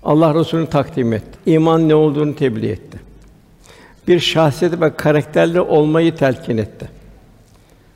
Allah 0.03 0.33
Resulü'nü 0.33 0.67
takdim 0.67 1.13
etti. 1.13 1.39
İman 1.45 1.89
ne 1.89 1.95
olduğunu 1.95 2.35
tebliğ 2.35 2.69
etti. 2.69 2.99
Bir 4.07 4.19
şahsiyeti 4.19 4.81
ve 4.81 4.95
karakterli 4.95 5.61
olmayı 5.61 6.15
telkin 6.15 6.57
etti. 6.57 6.89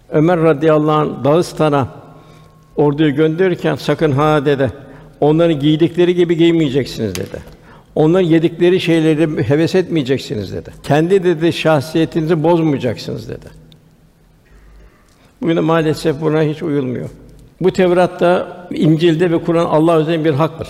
Ömer 0.10 0.39
radıyallahu 0.39 0.91
anh 0.91 1.24
Dağıstan'a 1.24 1.88
orduyu 2.75 3.15
gönderirken 3.15 3.75
sakın 3.75 4.12
ha 4.12 4.46
dedi. 4.46 4.72
Onların 5.20 5.60
giydikleri 5.60 6.15
gibi 6.15 6.38
giymeyeceksiniz 6.38 7.15
dedi. 7.15 7.57
Onların 7.98 8.27
yedikleri 8.27 8.80
şeyleri 8.80 9.44
heves 9.44 9.75
etmeyeceksiniz 9.75 10.54
dedi. 10.54 10.70
Kendi 10.84 11.24
dedi 11.24 11.54
şahsiyetinizi 11.54 12.44
bozmayacaksınız 12.44 13.30
dedi. 13.30 13.46
Bugün 15.42 15.56
de 15.56 15.60
maalesef 15.60 16.22
buna 16.22 16.44
hiç 16.44 16.63
uyulmuyor. 16.63 17.10
Bu 17.62 17.74
Tevrat'ta, 17.74 18.68
İncil'de 18.72 19.32
ve 19.32 19.44
Kur'an 19.44 19.66
Allah 19.66 19.96
özel 19.96 20.25
bir 20.25 20.34
haktır. 20.34 20.68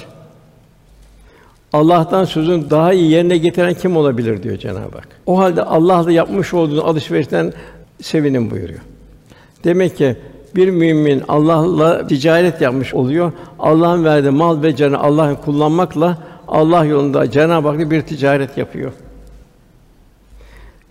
Allah'tan 1.74 2.26
sözün 2.26 2.70
daha 2.70 2.94
iyi 2.94 3.12
yerine 3.12 3.38
getiren 3.38 3.74
kim 3.74 3.98
olabilir 3.98 4.44
diyor 4.44 4.58
Cenab-ı 4.58 4.98
Hak. 4.98 5.08
O 5.26 5.40
halde 5.40 5.64
Allah'la 5.64 6.12
yapmış 6.12 6.54
olduğun 6.54 6.78
alışverişten 6.78 7.54
sevinin 8.02 8.52
buyuruyor. 8.52 8.82
Demek 9.64 9.98
ki 9.98 10.16
bir 10.56 10.70
mümin 10.70 11.24
Allah'la 11.28 12.08
ticaret 12.08 12.62
yapmış 12.62 12.94
oluyor. 12.94 13.32
Allah'ın 13.60 14.06
verdiği 14.06 14.32
mal 14.32 14.64
ve 14.64 14.76
canı 14.76 15.00
Allah'ın 15.00 15.36
kullanmakla 15.36 16.18
Allah 16.48 16.86
yolunda 16.86 17.32
Cenab-ı 17.32 17.68
Hak'la 17.68 17.92
bir 17.92 18.02
ticaret 18.02 18.58
yapıyor. 18.58 18.92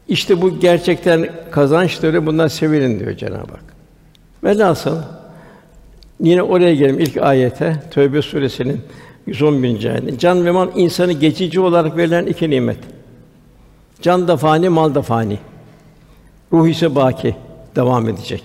İşte 0.08 0.42
bu 0.42 0.60
gerçekten 0.60 1.28
kazançları 1.50 2.26
bundan 2.26 2.48
sevinin 2.48 3.00
diyor 3.00 3.16
Cenab-ı 3.16 3.52
Hak. 3.52 3.64
Velhasıl 4.44 4.96
yine 6.20 6.42
oraya 6.42 6.74
gelelim 6.74 7.00
ilk 7.00 7.16
ayete 7.16 7.82
Tövbe 7.90 8.22
suresinin 8.22 8.80
111. 9.26 9.84
ayeti. 9.84 10.18
Can 10.18 10.46
ve 10.46 10.50
mal 10.50 10.68
insanı 10.74 11.12
geçici 11.12 11.60
olarak 11.60 11.96
verilen 11.96 12.26
iki 12.26 12.50
nimet. 12.50 12.78
Can 14.02 14.28
da 14.28 14.36
fani, 14.36 14.68
mal 14.68 14.94
da 14.94 15.02
fani. 15.02 15.38
Ruh 16.52 16.68
ise 16.68 16.94
baki, 16.94 17.36
devam 17.76 18.08
edecek. 18.08 18.42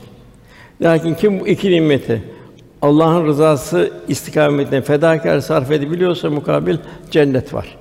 Lakin 0.82 1.15
kim 1.15 1.39
bu 1.39 1.48
iki 1.48 1.72
nimeti 1.72 2.24
Allah'ın 2.81 3.25
rızası 3.25 3.91
istikametine 4.07 4.81
fedakar 4.81 5.39
sarf 5.39 5.71
edebiliyorsa 5.71 6.29
mukabil 6.29 6.77
cennet 7.11 7.53
var. 7.53 7.77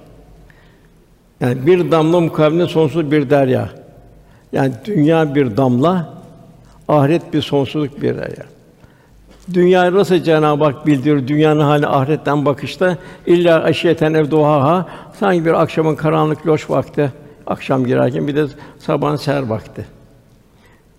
Yani 1.40 1.66
bir 1.66 1.90
damla 1.90 2.20
mukabilinde 2.20 2.66
sonsuz 2.66 3.10
bir 3.10 3.30
derya. 3.30 3.68
Yani 4.52 4.72
dünya 4.84 5.34
bir 5.34 5.56
damla, 5.56 6.14
ahiret 6.88 7.32
bir 7.32 7.42
sonsuzluk 7.42 8.02
bir 8.02 8.16
derya. 8.16 8.44
Dünya 9.54 9.94
nasıl 9.94 10.16
Cenab-ı 10.16 10.64
Hak 10.64 10.86
bildiriyor 10.86 11.28
dünyanın 11.28 11.60
hali 11.60 11.86
ahiretten 11.86 12.46
bakışta 12.46 12.96
illa 13.26 13.62
aşiyeten 13.62 14.14
ev 14.14 14.30
duhaha 14.30 14.88
sanki 15.20 15.44
bir 15.44 15.62
akşamın 15.62 15.96
karanlık 15.96 16.46
loş 16.46 16.70
vakti 16.70 17.12
akşam 17.46 17.84
girerken 17.84 18.28
bir 18.28 18.36
de 18.36 18.46
sabahın 18.78 19.16
ser 19.16 19.42
vakti. 19.42 19.86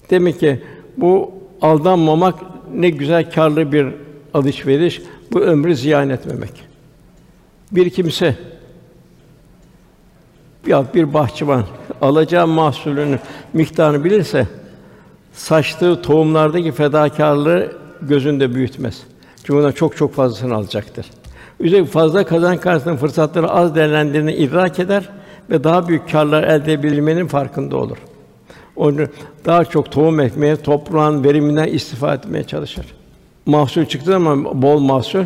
Demek 0.10 0.40
ki 0.40 0.62
bu 0.98 1.32
aldanmamak 1.62 2.36
ne 2.76 2.90
güzel 2.90 3.32
karlı 3.32 3.72
bir 3.72 3.88
alışveriş, 4.34 5.02
bu 5.32 5.42
ömrü 5.42 5.76
ziyan 5.76 6.10
etmemek. 6.10 6.52
Bir 7.72 7.90
kimse 7.90 8.36
ya 10.68 10.86
bir 10.94 11.14
bahçıvan 11.14 11.64
alacağı 12.02 12.48
mahsulünün 12.48 13.20
miktarını 13.54 14.04
bilirse 14.04 14.48
saçtığı 15.34 16.02
tohumlardaki 16.02 16.72
fedakarlığı 16.72 17.72
gözünde 18.02 18.56
büyütmez. 18.56 19.04
Çünkü 19.38 19.54
ondan 19.54 19.72
çok 19.72 19.98
çok 19.98 20.14
fazlasını 20.14 20.56
alacaktır. 20.56 21.06
Üzerine 21.60 21.86
fazla 21.86 22.26
kazan 22.26 22.58
karşısında 22.58 22.98
fırsatları 22.98 23.50
az 23.50 23.76
değerlendirdiğini 23.76 24.34
idrak 24.34 24.80
eder 24.80 25.10
ve 25.50 25.64
daha 25.64 25.88
büyük 25.88 26.12
karlar 26.12 26.44
elde 26.44 26.74
edebilmenin 26.74 27.28
farkında 27.28 27.78
olur. 27.78 27.98
Onu 28.82 29.08
daha 29.46 29.66
çok 29.66 29.92
tohum 29.92 30.20
ekmeye, 30.20 30.56
toprağın 30.56 31.24
veriminden 31.24 31.68
istifade 31.68 32.16
etmeye 32.16 32.44
çalışır. 32.44 32.86
Mahsul 33.46 33.86
çıktı 33.86 34.16
ama 34.16 34.62
bol 34.62 34.80
mahsul. 34.80 35.24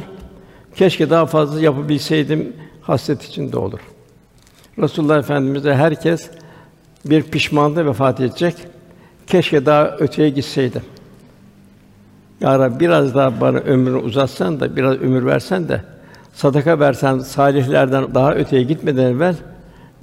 Keşke 0.76 1.10
daha 1.10 1.26
fazla 1.26 1.62
yapabilseydim 1.62 2.54
hasret 2.82 3.24
içinde 3.24 3.58
olur. 3.58 3.80
Resulullah 4.80 5.18
Efendimiz'e 5.18 5.76
herkes 5.76 6.30
bir 7.06 7.24
pişmanlığı 7.24 7.86
vefat 7.86 8.20
edecek. 8.20 8.56
Keşke 9.28 9.66
daha 9.66 9.90
öteye 10.00 10.30
gitseydim. 10.30 10.84
Ya 12.42 12.60
Rabbi 12.60 12.80
biraz 12.80 13.16
daha 13.16 13.42
bana 13.42 13.58
ömrünü 13.58 13.98
uzatsan 13.98 14.60
da 14.60 14.76
biraz 14.76 14.94
ömür 14.94 15.26
versen 15.26 15.68
de 15.68 15.82
sadaka 16.34 16.80
versen 16.80 17.20
salihlerden 17.20 18.16
daha 18.16 18.34
öteye 18.34 18.64
gitmeden 18.64 19.04
evvel 19.04 19.36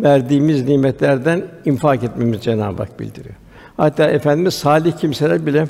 verdiğimiz 0.01 0.69
nimetlerden 0.69 1.45
infak 1.65 2.05
etmemiz 2.05 2.41
Cenab-ı 2.41 2.83
Hak 2.83 3.01
bildiriyor. 3.01 3.42
Hatta 3.77 4.05
efendimiz 4.11 4.55
salih 4.55 4.93
kimseler 4.93 5.47
bile 5.47 5.67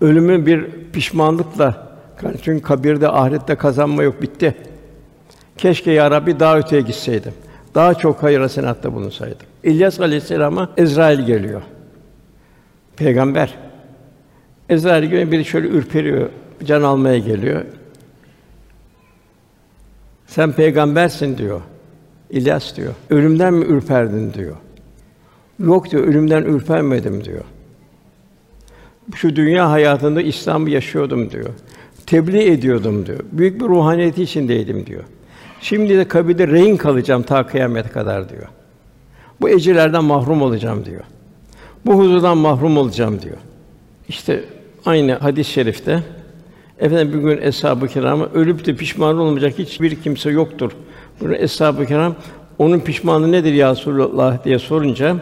ölümün 0.00 0.46
bir 0.46 0.66
pişmanlıkla 0.92 1.96
çünkü 2.42 2.62
kabirde 2.62 3.08
ahirette 3.08 3.54
kazanma 3.54 4.02
yok 4.02 4.22
bitti. 4.22 4.54
Keşke 5.56 5.90
ya 5.92 6.10
Rabbi 6.10 6.40
daha 6.40 6.58
öteye 6.58 6.82
gitseydim. 6.82 7.32
Daha 7.74 7.94
çok 7.94 8.22
hayır 8.22 8.40
hasenatta 8.40 8.94
bulunsaydım. 8.94 9.46
İlyas 9.62 10.00
Aleyhisselam'a 10.00 10.70
Ezrail 10.76 11.20
geliyor. 11.26 11.62
Peygamber. 12.96 13.54
Ezrail 14.68 15.04
gibi 15.04 15.32
biri 15.32 15.44
şöyle 15.44 15.68
ürperiyor, 15.68 16.28
can 16.64 16.82
almaya 16.82 17.18
geliyor. 17.18 17.64
Sen 20.26 20.52
peygambersin 20.52 21.38
diyor. 21.38 21.60
İlyas 22.30 22.76
diyor. 22.76 22.94
Ölümden 23.10 23.54
mi 23.54 23.64
ürperdin 23.64 24.34
diyor. 24.34 24.56
Yok 25.58 25.90
diyor, 25.90 26.04
ölümden 26.04 26.42
ürpermedim 26.42 27.24
diyor. 27.24 27.44
Şu 29.14 29.36
dünya 29.36 29.70
hayatında 29.70 30.22
İslam'ı 30.22 30.70
yaşıyordum 30.70 31.30
diyor. 31.30 31.50
Tebliğ 32.06 32.42
ediyordum 32.42 33.06
diyor. 33.06 33.20
Büyük 33.32 33.60
bir 33.60 33.64
ruhaniyeti 33.64 34.22
içindeydim 34.22 34.86
diyor. 34.86 35.02
Şimdi 35.60 35.98
de 35.98 36.08
kabirde 36.08 36.48
rehin 36.48 36.76
kalacağım 36.76 37.22
ta 37.22 37.46
kıyamete 37.46 37.88
kadar 37.88 38.28
diyor. 38.28 38.48
Bu 39.40 39.48
ecirlerden 39.48 40.04
mahrum 40.04 40.42
olacağım 40.42 40.84
diyor. 40.84 41.02
Bu 41.86 41.98
huzurdan 41.98 42.38
mahrum 42.38 42.76
olacağım 42.76 43.22
diyor. 43.22 43.36
İşte 44.08 44.44
aynı 44.86 45.14
hadis-i 45.14 45.52
şerifte 45.52 46.02
efendim 46.78 47.12
bir 47.12 47.18
gün 47.18 47.42
eshab-ı 47.42 47.88
kirama 47.88 48.26
ölüp 48.34 48.66
de 48.66 48.76
pişman 48.76 49.18
olmayacak 49.18 49.58
hiçbir 49.58 50.02
kimse 50.02 50.30
yoktur. 50.30 50.72
Bunu 51.20 51.34
eshab-ı 51.34 51.86
kiram 51.86 52.14
onun 52.58 52.80
pişmanlığı 52.80 53.32
nedir 53.32 53.52
ya 53.52 53.70
Resulullah 53.70 54.44
diye 54.44 54.58
sorunca 54.58 55.16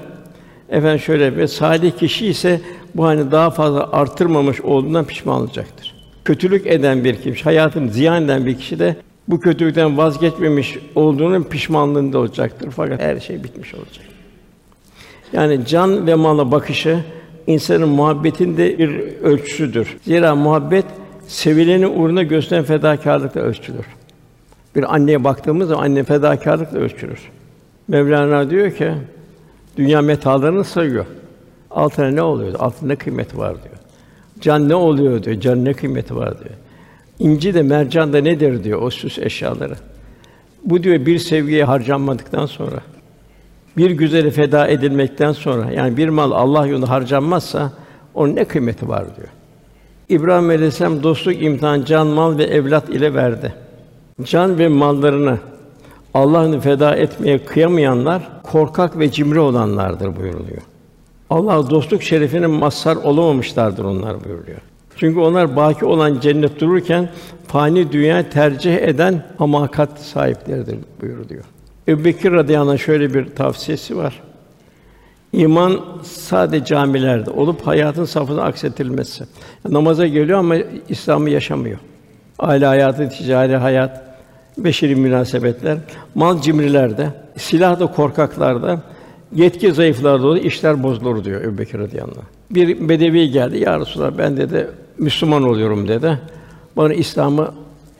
efendim 0.73 0.99
şöyle 0.99 1.37
ve 1.37 1.49
salih 1.49 1.93
kişi 1.93 2.27
ise 2.27 2.61
bu 2.95 3.07
hani 3.07 3.31
daha 3.31 3.51
fazla 3.51 3.93
artırmamış 3.93 4.61
olduğundan 4.61 5.05
pişman 5.05 5.41
olacaktır. 5.41 5.95
Kötülük 6.25 6.67
eden 6.67 7.05
bir 7.05 7.17
kimse, 7.17 7.43
hayatını 7.43 7.91
ziyan 7.91 8.25
eden 8.25 8.47
bir 8.47 8.59
kişi 8.59 8.79
de 8.79 8.97
bu 9.29 9.41
kötülükten 9.41 9.99
vazgeçmemiş 9.99 10.79
olduğunun 10.95 11.43
pişmanlığında 11.43 12.19
olacaktır. 12.19 12.71
Fakat 12.77 13.01
her 13.01 13.21
şey 13.21 13.45
bitmiş 13.45 13.75
olacak. 13.75 14.05
Yani 15.33 15.67
can 15.67 16.07
ve 16.07 16.15
mala 16.15 16.51
bakışı 16.51 16.99
insanın 17.47 17.89
muhabbetinde 17.89 18.79
bir 18.79 18.91
ölçüsüdür. 19.23 19.97
Zira 20.05 20.35
muhabbet 20.35 20.85
sevilenin 21.27 22.01
uğruna 22.01 22.23
gösteren 22.23 22.65
fedakârlıkla 22.65 23.41
ölçülür. 23.41 23.87
Bir 24.77 24.95
anneye 24.95 25.25
baktığımız 25.25 25.69
zaman 25.69 25.85
anne 25.85 26.05
fedakârlıkla 26.05 26.79
ölçülür. 26.79 27.19
Mevlana 27.89 28.51
diyor 28.51 28.71
ki 28.71 28.93
dünya 29.77 30.03
metalarını 30.03 30.65
sayıyor. 30.65 31.07
Altına 31.71 32.11
ne 32.11 32.23
oluyor? 32.23 32.55
Altında 32.59 32.93
ne 32.93 32.97
kıymeti 32.97 33.39
var 33.39 33.55
diyor. 33.63 33.75
Can 34.41 34.69
ne 34.69 34.75
oluyor 34.75 35.23
diyor. 35.23 35.41
Can 35.41 35.65
ne 35.65 35.73
kıymeti 35.73 36.17
var 36.17 36.39
diyor. 36.39 36.55
İnci 37.19 37.55
de 37.55 37.63
mercan 37.63 38.13
da 38.13 38.19
nedir 38.19 38.65
diyor 38.65 38.83
o 38.83 38.91
süs 38.91 39.19
eşyaları. 39.19 39.75
Bu 40.65 40.83
diyor 40.83 41.07
bir 41.07 41.19
sevgiye 41.19 41.65
harcanmadıktan 41.65 42.47
sonra 42.47 42.81
bir 43.77 43.91
güzeli 43.91 44.31
feda 44.31 44.69
edilmekten 44.69 45.33
sonra 45.33 45.71
yani 45.71 45.97
bir 45.97 46.09
mal 46.09 46.31
Allah 46.31 46.67
yolunda 46.67 46.89
harcanmazsa 46.89 47.73
onun 48.15 48.37
ne 48.37 48.45
kıymeti 48.45 48.89
var 48.89 49.05
diyor. 49.17 49.29
İbrahim 50.09 50.49
Aleyhisselam 50.49 51.03
dostluk 51.03 51.43
imtihan 51.43 51.85
can, 51.85 52.07
mal 52.07 52.39
ve 52.39 52.45
evlat 52.45 52.89
ile 52.89 53.15
verdi. 53.15 53.55
Can 54.25 54.59
ve 54.59 54.69
mallarını 54.69 55.39
Allah'ını 56.15 56.61
feda 56.61 56.97
etmeye 56.97 57.45
kıyamayanlar 57.45 58.23
korkak 58.43 58.99
ve 58.99 59.11
cimri 59.11 59.41
olanlardır 59.41 60.17
buyuruluyor. 60.17 60.63
Allah 61.31 61.71
dostluk 61.71 62.03
şerefine 62.03 62.47
mazhar 62.47 62.97
olamamışlardır 62.97 63.85
onlar 63.85 64.25
buyuruyor. 64.25 64.59
Çünkü 64.97 65.21
onlar 65.21 65.57
baki 65.57 65.85
olan 65.85 66.21
cennet 66.21 66.61
dururken 66.61 67.09
fani 67.47 67.93
dünya 67.93 68.31
tercih 68.31 68.75
eden 68.75 69.25
hamakat 69.39 70.01
sahipleridir 70.01 70.79
buyuruluyor. 71.01 71.45
Ebu 71.89 72.05
Bekir 72.05 72.33
radıyallahu 72.33 72.71
anh 72.71 72.79
şöyle 72.79 73.15
bir 73.15 73.27
tavsiyesi 73.35 73.97
var. 73.97 74.21
İman 75.33 75.81
sadece 76.03 76.65
camilerde 76.65 77.31
olup 77.31 77.67
hayatın 77.67 78.05
safına 78.05 78.43
aksetilmesi. 78.43 79.25
Namaza 79.69 80.07
geliyor 80.07 80.39
ama 80.39 80.57
İslam'ı 80.89 81.31
yaşamıyor. 81.31 81.79
Aile 82.39 82.67
hayatı, 82.67 83.09
ticari 83.09 83.57
hayat, 83.57 84.12
beşeri 84.59 84.97
münasebetler, 84.97 85.79
mal 86.15 86.41
cimrilerde, 86.41 87.11
silah 87.37 87.81
da 87.81 87.87
korkaklarda, 87.87 88.81
yetki 89.35 89.73
zayıflarda 89.73 90.27
olur, 90.27 90.37
işler 90.37 90.83
bozulur 90.83 91.25
diyor 91.25 91.43
Ebu 91.43 91.59
Bekir 91.59 91.79
radıyallahu 91.79 92.19
anh. 92.19 92.57
Bir 92.57 92.89
bedevi 92.89 93.31
geldi, 93.31 93.59
ya 93.59 93.81
Resulallah 93.81 94.19
ben 94.19 94.37
dedi 94.37 94.69
Müslüman 94.99 95.43
oluyorum 95.43 95.89
dedi. 95.89 96.19
Bana 96.77 96.95
İslam'ı 96.95 97.51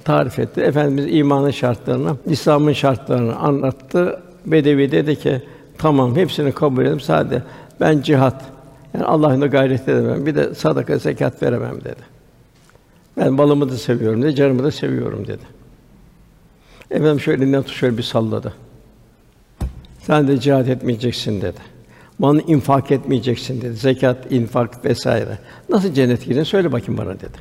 tarif 0.05 0.39
etti. 0.39 0.61
Efendimiz 0.61 1.07
imanın 1.15 1.51
şartlarını, 1.51 2.17
İslam'ın 2.27 2.73
şartlarını 2.73 3.37
anlattı. 3.37 4.21
Bedevi 4.47 4.93
dedi 4.93 5.17
ki, 5.17 5.43
tamam 5.79 6.17
hepsini 6.17 6.53
kabul 6.53 6.85
ettim. 6.85 7.01
Sadece 7.01 7.43
ben 7.81 8.01
cihat, 8.01 8.45
yani 8.95 9.05
Allah'ın 9.05 9.41
da 9.41 9.47
gayret 9.47 9.89
edemem. 9.89 10.27
Bir 10.27 10.35
de 10.35 10.55
sadaka, 10.55 10.99
zekat 10.99 11.43
veremem 11.43 11.81
dedi. 11.81 12.13
Ben 13.17 13.39
balımı 13.39 13.69
da 13.69 13.77
seviyorum 13.77 14.23
dedi, 14.23 14.35
canımı 14.35 14.65
da 14.65 14.71
seviyorum 14.71 15.27
dedi. 15.27 15.62
Efendim 16.93 17.21
şöyle 17.21 17.45
elinden 17.45 17.63
şöyle 17.63 17.99
bir 17.99 18.03
salladı. 18.03 18.55
Sen 19.99 20.29
de 20.29 20.41
cihat 20.41 20.69
etmeyeceksin 20.69 21.43
dedi. 21.43 21.59
Malını 22.19 22.43
infak 22.43 22.91
etmeyeceksin 22.91 23.61
dedi. 23.61 23.75
Zekat, 23.75 24.33
infak 24.33 24.85
vesaire. 24.85 25.39
Nasıl 25.69 25.95
cennet 25.95 26.25
gireceksin? 26.25 26.51
Söyle 26.51 26.73
bakayım 26.73 26.99
bana 26.99 27.15
dedi. 27.15 27.39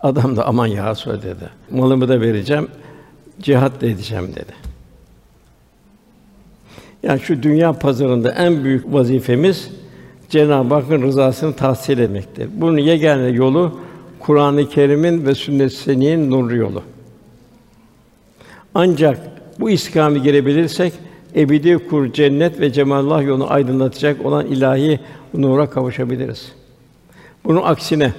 Adam 0.00 0.36
da 0.36 0.46
aman 0.46 0.66
ya 0.66 0.94
söyle 0.94 1.22
dedi. 1.22 1.50
Malımı 1.70 2.08
da 2.08 2.20
vereceğim, 2.20 2.68
cihat 3.40 3.80
da 3.80 3.86
edeceğim 3.86 4.28
dedi. 4.36 4.52
Yani 7.02 7.20
şu 7.20 7.42
dünya 7.42 7.72
pazarında 7.72 8.32
en 8.32 8.64
büyük 8.64 8.92
vazifemiz 8.92 9.70
Cenab-ı 10.28 10.74
Hakk'ın 10.74 11.02
rızasını 11.02 11.52
tahsil 11.56 11.98
etmektir. 11.98 12.48
Bunun 12.54 12.78
yegane 12.78 13.28
yolu 13.28 13.78
Kur'an-ı 14.18 14.68
Kerim'in 14.68 15.26
ve 15.26 15.34
sünnet-i 15.34 15.76
seniyyenin 15.76 16.30
nurlu 16.30 16.56
yolu. 16.56 16.82
Ancak 18.74 19.18
bu 19.60 19.70
istikamı 19.70 20.18
girebilirsek 20.18 20.92
ebedi 21.36 21.78
kur 21.88 22.12
cennet 22.12 22.60
ve 22.60 22.72
cemalullah 22.72 23.22
yolunu 23.22 23.52
aydınlatacak 23.52 24.26
olan 24.26 24.46
ilahi 24.46 25.00
nura 25.34 25.70
kavuşabiliriz. 25.70 26.52
Bunun 27.44 27.62
aksine 27.62 28.12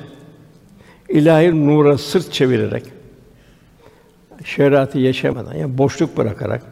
ilahi 1.09 1.67
nura 1.67 1.97
sırt 1.97 2.33
çevirerek 2.33 2.83
şeriatı 4.45 4.99
yaşamadan 4.99 5.53
yani 5.53 5.77
boşluk 5.77 6.17
bırakarak 6.17 6.63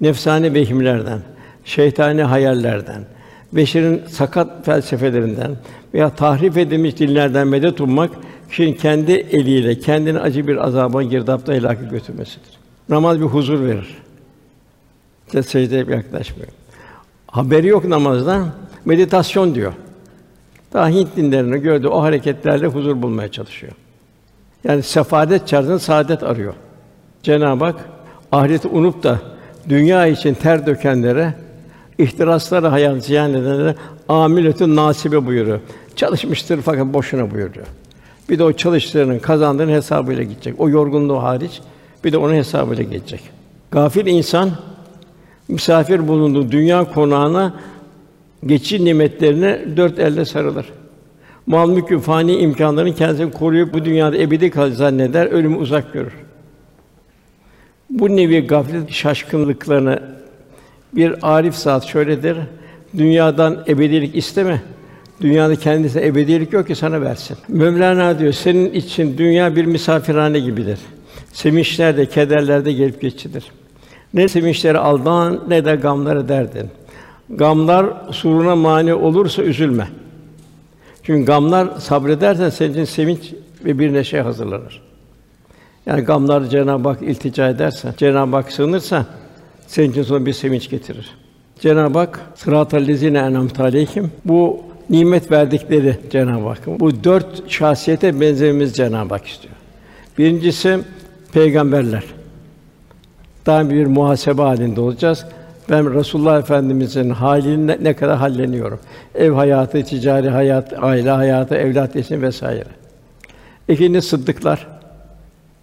nefsani 0.00 0.54
vehimlerden, 0.54 1.18
şeytani 1.64 2.22
hayallerden, 2.22 3.04
beşerin 3.52 4.02
sakat 4.08 4.64
felsefelerinden 4.66 5.56
veya 5.94 6.10
tahrif 6.10 6.56
edilmiş 6.56 6.98
dinlerden 6.98 7.48
medet 7.48 7.80
ummak 7.80 8.10
kişinin 8.50 8.72
kendi 8.72 9.12
eliyle 9.12 9.78
kendini 9.78 10.18
acı 10.18 10.48
bir 10.48 10.56
azaba 10.66 11.02
girdapta 11.02 11.52
helaka 11.52 11.84
götürmesidir. 11.84 12.57
Namaz 12.88 13.20
bir 13.20 13.24
huzur 13.24 13.66
verir. 13.66 13.96
İşte 15.26 15.42
secdeye 15.42 15.84
yaklaşmıyor. 15.88 16.48
Haberi 17.26 17.66
yok 17.66 17.84
namazdan, 17.84 18.48
meditasyon 18.84 19.54
diyor. 19.54 19.72
Daha 20.72 20.88
Hint 20.88 21.16
dinlerini 21.16 21.58
gördü, 21.58 21.88
o 21.88 22.02
hareketlerle 22.02 22.66
huzur 22.66 23.02
bulmaya 23.02 23.30
çalışıyor. 23.30 23.72
Yani 24.64 24.82
sefadet 24.82 25.48
çağrısında 25.48 25.78
saadet 25.78 26.22
arıyor. 26.22 26.54
Cenab-ı 27.22 27.64
Hak 27.64 27.76
ahireti 28.32 28.68
unup 28.68 29.02
da 29.02 29.18
dünya 29.68 30.06
için 30.06 30.34
ter 30.34 30.66
dökenlere, 30.66 31.34
ihtiraslara 31.98 32.72
hayat 32.72 33.04
ziyan 33.04 33.30
edenlere 33.30 33.74
amiletün 34.08 34.76
nasibe 34.76 35.26
buyuruyor. 35.26 35.60
Çalışmıştır 35.96 36.62
fakat 36.62 36.86
boşuna 36.86 37.30
buyuruyor. 37.30 37.66
Bir 38.28 38.38
de 38.38 38.44
o 38.44 38.52
çalıştığının 38.52 39.18
kazandığının 39.18 39.72
hesabıyla 39.72 40.22
gidecek. 40.22 40.60
O 40.60 40.68
yorgunluğu 40.68 41.22
hariç 41.22 41.60
bir 42.04 42.12
de 42.12 42.18
onun 42.18 42.34
hesabıyla 42.34 42.82
geçecek. 42.82 43.20
Gafil 43.70 44.06
insan 44.06 44.50
misafir 45.48 46.08
bulunduğu 46.08 46.52
dünya 46.52 46.84
konağına 46.84 47.54
geçici 48.46 48.84
nimetlerine 48.84 49.64
dört 49.76 49.98
elle 49.98 50.24
sarılır. 50.24 50.66
Mal 51.46 51.70
mülkü 51.70 51.98
fani 51.98 52.36
imkanlarını 52.36 52.94
kendisini 52.94 53.32
koruyup 53.32 53.74
bu 53.74 53.84
dünyada 53.84 54.18
ebedi 54.18 54.50
kal 54.50 54.70
zanneder, 54.70 55.26
ölümü 55.26 55.56
uzak 55.56 55.92
görür. 55.92 56.12
Bu 57.90 58.16
nevi 58.16 58.46
gaflet 58.46 58.90
şaşkınlıklarını 58.90 60.02
bir 60.92 61.14
arif 61.22 61.54
zat 61.54 61.84
şöyledir. 61.84 62.38
Dünyadan 62.96 63.64
ebedilik 63.68 64.16
isteme. 64.16 64.62
Dünyada 65.20 65.56
kendisine 65.56 66.06
ebedilik 66.06 66.52
yok 66.52 66.66
ki 66.66 66.74
sana 66.74 67.00
versin. 67.00 67.36
Mevlana 67.48 68.18
diyor, 68.18 68.32
senin 68.32 68.72
için 68.72 69.18
dünya 69.18 69.56
bir 69.56 69.64
misafirhane 69.64 70.38
gibidir. 70.38 70.78
Sevinçler 71.38 71.96
de, 71.96 72.06
kederler 72.06 72.64
de 72.64 72.72
gelip 72.72 73.00
geçidir. 73.00 73.44
Ne 74.14 74.28
sevinçleri 74.28 74.78
aldan 74.78 75.44
ne 75.48 75.64
de 75.64 75.74
gamları 75.74 76.28
derdin. 76.28 76.70
Gamlar 77.30 77.86
suruna 78.12 78.56
mani 78.56 78.94
olursa 78.94 79.42
üzülme. 79.42 79.88
Çünkü 81.02 81.26
gamlar 81.26 81.68
sabredersen 81.80 82.50
senin 82.50 82.72
için 82.72 82.84
sevinç 82.84 83.34
ve 83.64 83.78
bir 83.78 83.92
neşe 83.92 84.20
hazırlanır. 84.20 84.82
Yani 85.86 86.02
gamlar 86.02 86.44
Cenab-ı 86.44 86.88
Hak 86.88 87.02
iltica 87.02 87.48
edersen, 87.48 87.94
Cenab-ı 87.96 88.36
Hak 88.36 88.52
sığınırsa 88.52 89.06
senin 89.66 89.90
için 89.90 90.02
sonra 90.02 90.26
bir 90.26 90.32
sevinç 90.32 90.70
getirir. 90.70 91.10
Cenab-ı 91.60 91.98
Hak 91.98 92.20
sıratal 92.34 92.86
lezine 92.86 93.18
en'amte 93.18 93.62
aleyhim 93.62 94.10
bu 94.24 94.60
nimet 94.90 95.30
verdikleri 95.30 95.96
Cenab-ı 96.10 96.48
Hak. 96.48 96.80
Bu 96.80 97.04
dört 97.04 97.50
şahsiyete 97.50 98.20
benzememiz 98.20 98.72
Cenab-ı 98.72 99.14
Hak 99.14 99.26
istiyor. 99.26 99.54
Birincisi 100.18 100.78
peygamberler. 101.32 102.04
Daim 103.46 103.70
bir 103.70 103.86
muhasebe 103.86 104.42
halinde 104.42 104.80
olacağız. 104.80 105.26
Ben 105.70 105.94
Resulullah 105.94 106.38
Efendimizin 106.38 107.10
haline 107.10 107.78
ne 107.82 107.96
kadar 107.96 108.16
halleniyorum. 108.16 108.80
Ev 109.14 109.32
hayatı, 109.32 109.84
ticari 109.84 110.28
hayat, 110.30 110.72
aile 110.82 111.10
hayatı, 111.10 111.54
evlat 111.54 111.96
yetişim 111.96 112.22
vesaire. 112.22 112.64
İkincisi 113.68 114.08
sıddıklar, 114.08 114.66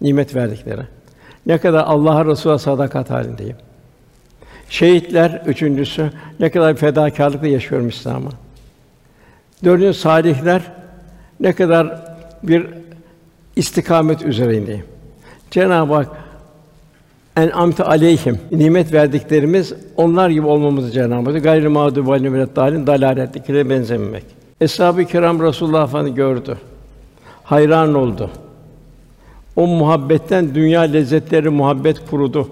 nimet 0.00 0.34
verdikleri. 0.34 0.82
Ne 1.46 1.58
kadar 1.58 1.84
Allah'a 1.84 2.26
Resul'a 2.26 2.58
sadakat 2.58 3.10
halindeyim. 3.10 3.56
Şehitler 4.68 5.42
üçüncüsü 5.46 6.10
ne 6.40 6.50
kadar 6.50 6.74
fedakarlıkla 6.74 7.46
yaşıyorum 7.46 7.88
İslam'ı. 7.88 8.30
Dördüncü 9.64 9.98
salihler 9.98 10.62
ne 11.40 11.52
kadar 11.52 12.02
bir 12.42 12.66
istikamet 13.56 14.22
üzerindeyim. 14.22 14.95
Cenab-ı 15.50 15.94
Hak 15.94 16.08
en 17.36 17.50
amte 17.50 17.84
aleyhim 17.84 18.38
nimet 18.52 18.92
verdiklerimiz 18.92 19.72
onlar 19.96 20.30
gibi 20.30 20.46
olmamızı 20.46 20.90
Cenab-ı 20.90 21.30
Hak 21.30 21.44
gayrı 21.44 21.70
mağdubi 21.70 22.10
aleyhim 22.10 22.56
dalin 22.56 22.86
dalaletlikine 22.86 23.70
benzememek. 23.70 24.24
Eshab-ı 24.60 25.04
kiram 25.04 25.42
Resulullah 25.42 25.86
Efendimiz 25.86 26.14
gördü. 26.14 26.56
Hayran 27.44 27.94
oldu. 27.94 28.30
O 29.56 29.66
muhabbetten 29.66 30.54
dünya 30.54 30.80
lezzetleri 30.80 31.48
muhabbet 31.48 32.10
kurudu. 32.10 32.48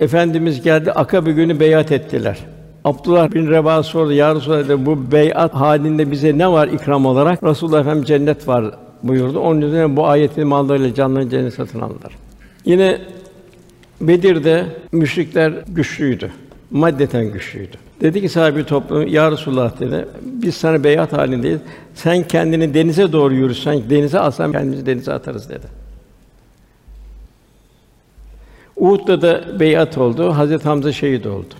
Efendimiz 0.00 0.62
geldi, 0.62 0.92
Akabe 0.92 1.32
günü 1.32 1.60
beyat 1.60 1.92
ettiler. 1.92 2.38
Abdullah 2.84 3.32
bin 3.32 3.50
Reva 3.50 3.82
sordu, 3.82 4.12
Ya 4.12 4.34
Resulallah 4.34 4.86
bu 4.86 5.12
beyat 5.12 5.54
halinde 5.54 6.10
bize 6.10 6.38
ne 6.38 6.52
var 6.52 6.68
ikram 6.68 7.06
olarak? 7.06 7.42
Resulullah 7.42 7.80
Efendimiz 7.80 8.08
cennet 8.08 8.48
var 8.48 8.64
buyurdu. 9.08 9.40
Onun 9.40 9.60
üzerine 9.60 9.96
bu 9.96 10.06
ayetin 10.06 10.46
mallarıyla 10.46 10.94
canlarını 10.94 11.50
satın 11.50 11.80
aldılar. 11.80 12.12
Yine 12.64 13.00
Bedir'de 14.00 14.66
müşrikler 14.92 15.52
güçlüydü. 15.68 16.30
Maddeten 16.70 17.32
güçlüydü. 17.32 17.76
Dedi 18.00 18.20
ki 18.20 18.28
sahibi 18.28 18.64
toplum, 18.64 19.06
Ya 19.06 19.30
Resulullah 19.30 19.80
dedi, 19.80 20.08
biz 20.22 20.54
sana 20.54 20.84
beyat 20.84 21.12
halindeyiz. 21.12 21.60
Sen 21.94 22.22
kendini 22.22 22.74
denize 22.74 23.12
doğru 23.12 23.34
yürüsen, 23.34 23.82
denize 23.90 24.18
alsan 24.18 24.52
kendimizi 24.52 24.86
denize 24.86 25.12
atarız 25.12 25.48
dedi. 25.48 25.66
Uhud'da 28.76 29.22
da 29.22 29.60
beyat 29.60 29.98
oldu. 29.98 30.32
Hazret 30.32 30.64
Hamza 30.64 30.92
şehit 30.92 31.26
oldu. 31.26 31.54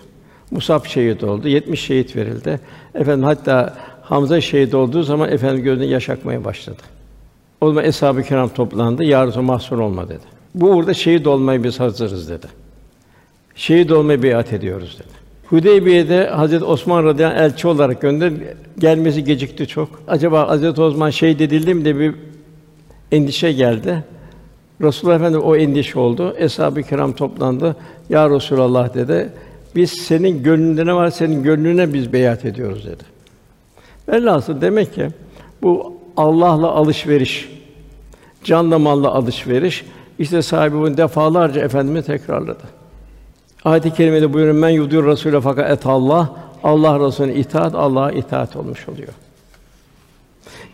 Musab 0.50 0.84
şehit 0.84 1.24
oldu. 1.24 1.48
70 1.48 1.80
şehit 1.80 2.16
verildi. 2.16 2.60
Efendim 2.94 3.24
hatta 3.24 3.76
Hamza 4.02 4.40
şehit 4.40 4.74
olduğu 4.74 5.02
zaman 5.02 5.32
efendim 5.32 5.64
gözüne 5.64 5.86
yaş 5.86 6.10
akmaya 6.10 6.44
başladı. 6.44 6.82
O 7.64 7.68
zaman 7.68 7.84
eshab-ı 7.84 8.22
kiram 8.22 8.48
toplandı. 8.48 9.04
Ya 9.04 9.26
Resulallah 9.26 9.46
mahsur 9.46 9.78
olma 9.78 10.08
dedi. 10.08 10.24
Bu 10.54 10.70
uğurda 10.70 10.94
şehit 10.94 11.26
olmayı 11.26 11.64
biz 11.64 11.80
hazırız 11.80 12.28
dedi. 12.28 12.46
Şehit 13.54 13.92
olmayı 13.92 14.22
beyat 14.22 14.52
ediyoruz 14.52 14.98
dedi. 14.98 15.08
Hudeybiye'de 15.46 16.26
Hazret 16.26 16.62
Osman 16.62 17.04
radıyallahu 17.04 17.38
anh 17.38 17.44
elçi 17.44 17.68
olarak 17.68 18.00
gönder 18.00 18.32
gelmesi 18.78 19.24
gecikti 19.24 19.66
çok. 19.66 19.88
Acaba 20.08 20.48
Hazret 20.48 20.78
Osman 20.78 21.10
şehit 21.10 21.40
edildi 21.40 21.74
mi 21.74 21.84
diye 21.84 21.98
bir 21.98 22.14
endişe 23.12 23.52
geldi. 23.52 24.04
Resulullah 24.82 25.16
Efendimiz 25.16 25.44
o 25.46 25.56
endişe 25.56 25.98
oldu. 25.98 26.34
Eshab-ı 26.38 26.82
kiram 26.82 27.12
toplandı. 27.12 27.76
Ya 28.08 28.30
Resulallah 28.30 28.94
dedi. 28.94 29.32
Biz 29.76 29.90
senin 29.90 30.42
gönlünde 30.42 30.86
ne 30.86 30.94
var 30.94 31.10
senin 31.10 31.42
gönlüne 31.42 31.92
biz 31.92 32.12
beyat 32.12 32.44
ediyoruz 32.44 32.86
dedi. 32.86 33.04
Velhasıl 34.08 34.60
demek 34.60 34.94
ki 34.94 35.08
bu 35.62 35.93
Allah'la 36.16 36.70
alışveriş, 36.70 37.48
canla 38.44 38.78
malla 38.78 39.14
alışveriş 39.14 39.84
işte 40.18 40.42
sahibi 40.42 40.76
bunu 40.76 40.96
defalarca 40.96 41.60
efendime 41.60 42.02
tekrarladı. 42.02 42.62
Ayet-i 43.64 43.94
kerimede 43.94 44.32
buyuruyor 44.32 44.54
men 44.54 44.68
yudur 44.68 45.04
Rasûle 45.04 45.40
fakat 45.40 45.70
et 45.70 45.86
Allah 45.86 46.30
Allah 46.64 47.06
Resulüne 47.06 47.34
itaat 47.34 47.74
Allah'a 47.74 48.10
itaat 48.10 48.56
olmuş 48.56 48.88
oluyor. 48.88 49.08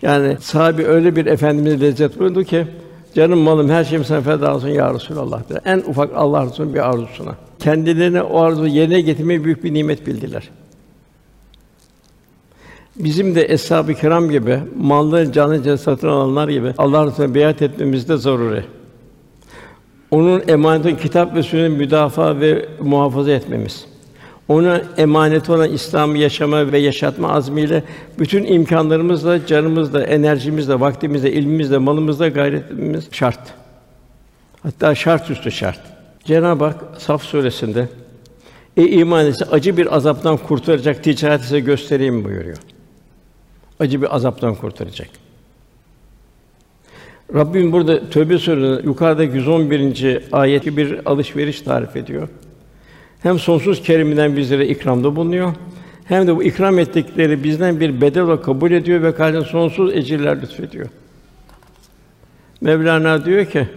Yani 0.03 0.37
sahibi 0.41 0.87
öyle 0.87 1.17
bir 1.17 1.27
efendimize 1.27 1.81
lezzet 1.81 2.19
buyurdu 2.19 2.45
ki 2.45 2.67
canım 3.15 3.39
malım 3.39 3.69
her 3.69 3.85
şeyim 3.85 4.05
sana 4.05 4.21
feda 4.21 4.55
olsun 4.55 4.69
ya 4.69 4.95
Resulallah 4.95 5.49
dedi. 5.49 5.61
En 5.65 5.79
ufak 5.79 6.11
Allah 6.17 6.47
Resulü'nün 6.47 6.75
bir 6.75 6.91
arzusuna. 6.91 7.35
Kendilerine 7.59 8.23
o 8.23 8.41
arzu 8.41 8.67
yerine 8.67 9.01
getirmeyi 9.01 9.45
büyük 9.45 9.65
bir 9.65 9.75
nimet 9.75 10.07
bildiler. 10.07 10.51
Bizim 13.05 13.35
de 13.35 13.45
eshab-ı 13.45 13.95
kiram 13.95 14.31
gibi 14.31 14.59
malları 14.77 15.33
canı 15.33 15.79
satın 15.79 16.09
alanlar 16.09 16.49
gibi 16.49 16.75
Allah 16.79 17.07
Resulüne 17.07 17.35
beyat 17.35 17.63
etmemiz 17.63 18.09
de 18.09 18.17
zaruri. 18.17 18.65
Onun 20.11 20.43
emanetini 20.49 20.97
kitap 20.97 21.35
ve 21.35 21.43
sünnet 21.43 21.79
müdafaa 21.79 22.41
ve 22.41 22.69
muhafaza 22.81 23.31
etmemiz. 23.31 23.85
Ona 24.49 24.83
emanet 24.97 25.51
olan 25.51 25.71
İslam'ı 25.71 26.19
yaşama 26.19 26.73
ve 26.73 26.79
yaşatma 26.79 27.33
azmiyle 27.33 27.85
bütün 28.19 28.45
imkanlarımızla, 28.45 29.47
canımızla, 29.47 30.03
enerjimizle, 30.03 30.81
vaktimizle, 30.81 31.33
ilmimizle, 31.33 31.79
malımızla 31.79 32.29
gayretimiz 32.29 33.09
şart. 33.13 33.41
Hatta 34.63 34.95
şart 34.95 35.31
üstü 35.31 35.51
şart. 35.51 35.81
Cenab-ı 36.25 36.65
Hak 36.65 36.77
Saf 36.99 37.23
suresinde 37.23 37.89
Ey 38.77 39.01
iman 39.01 39.27
etse 39.27 39.45
acı 39.45 39.77
bir 39.77 39.97
azaptan 39.97 40.37
kurtaracak 40.37 41.05
ticaret 41.05 41.41
size 41.41 41.61
göstereyim 41.61 42.25
buyuruyor. 42.25 42.57
Acı 43.81 44.03
bir 44.03 44.15
azaptan 44.15 44.55
kurtaracak. 44.55 45.09
Rabbim 47.35 47.73
burada 47.73 48.11
Tövbe 48.11 48.39
suresinde 48.39 48.87
yukarıda 48.89 49.23
111. 49.23 50.23
ayeti 50.33 50.77
bir 50.77 51.11
alışveriş 51.11 51.61
tarif 51.61 51.97
ediyor. 51.97 52.29
Hem 53.23 53.39
sonsuz 53.39 53.83
keriminden 53.83 54.37
bizlere 54.37 54.69
ikramda 54.69 55.17
bulunuyor. 55.17 55.55
Hem 56.05 56.27
de 56.27 56.37
bu 56.37 56.43
ikram 56.43 56.79
ettikleri 56.79 57.45
bizden 57.45 57.81
bir 57.81 58.01
bedel 58.01 58.23
olarak 58.23 58.45
kabul 58.45 58.71
ediyor 58.71 59.03
ve 59.03 59.15
karşılığında 59.15 59.49
sonsuz 59.49 59.97
ecirler 59.97 60.43
lütfediyor. 60.43 60.87
Mevlana 62.61 63.25
diyor 63.25 63.47
ki 63.47 63.69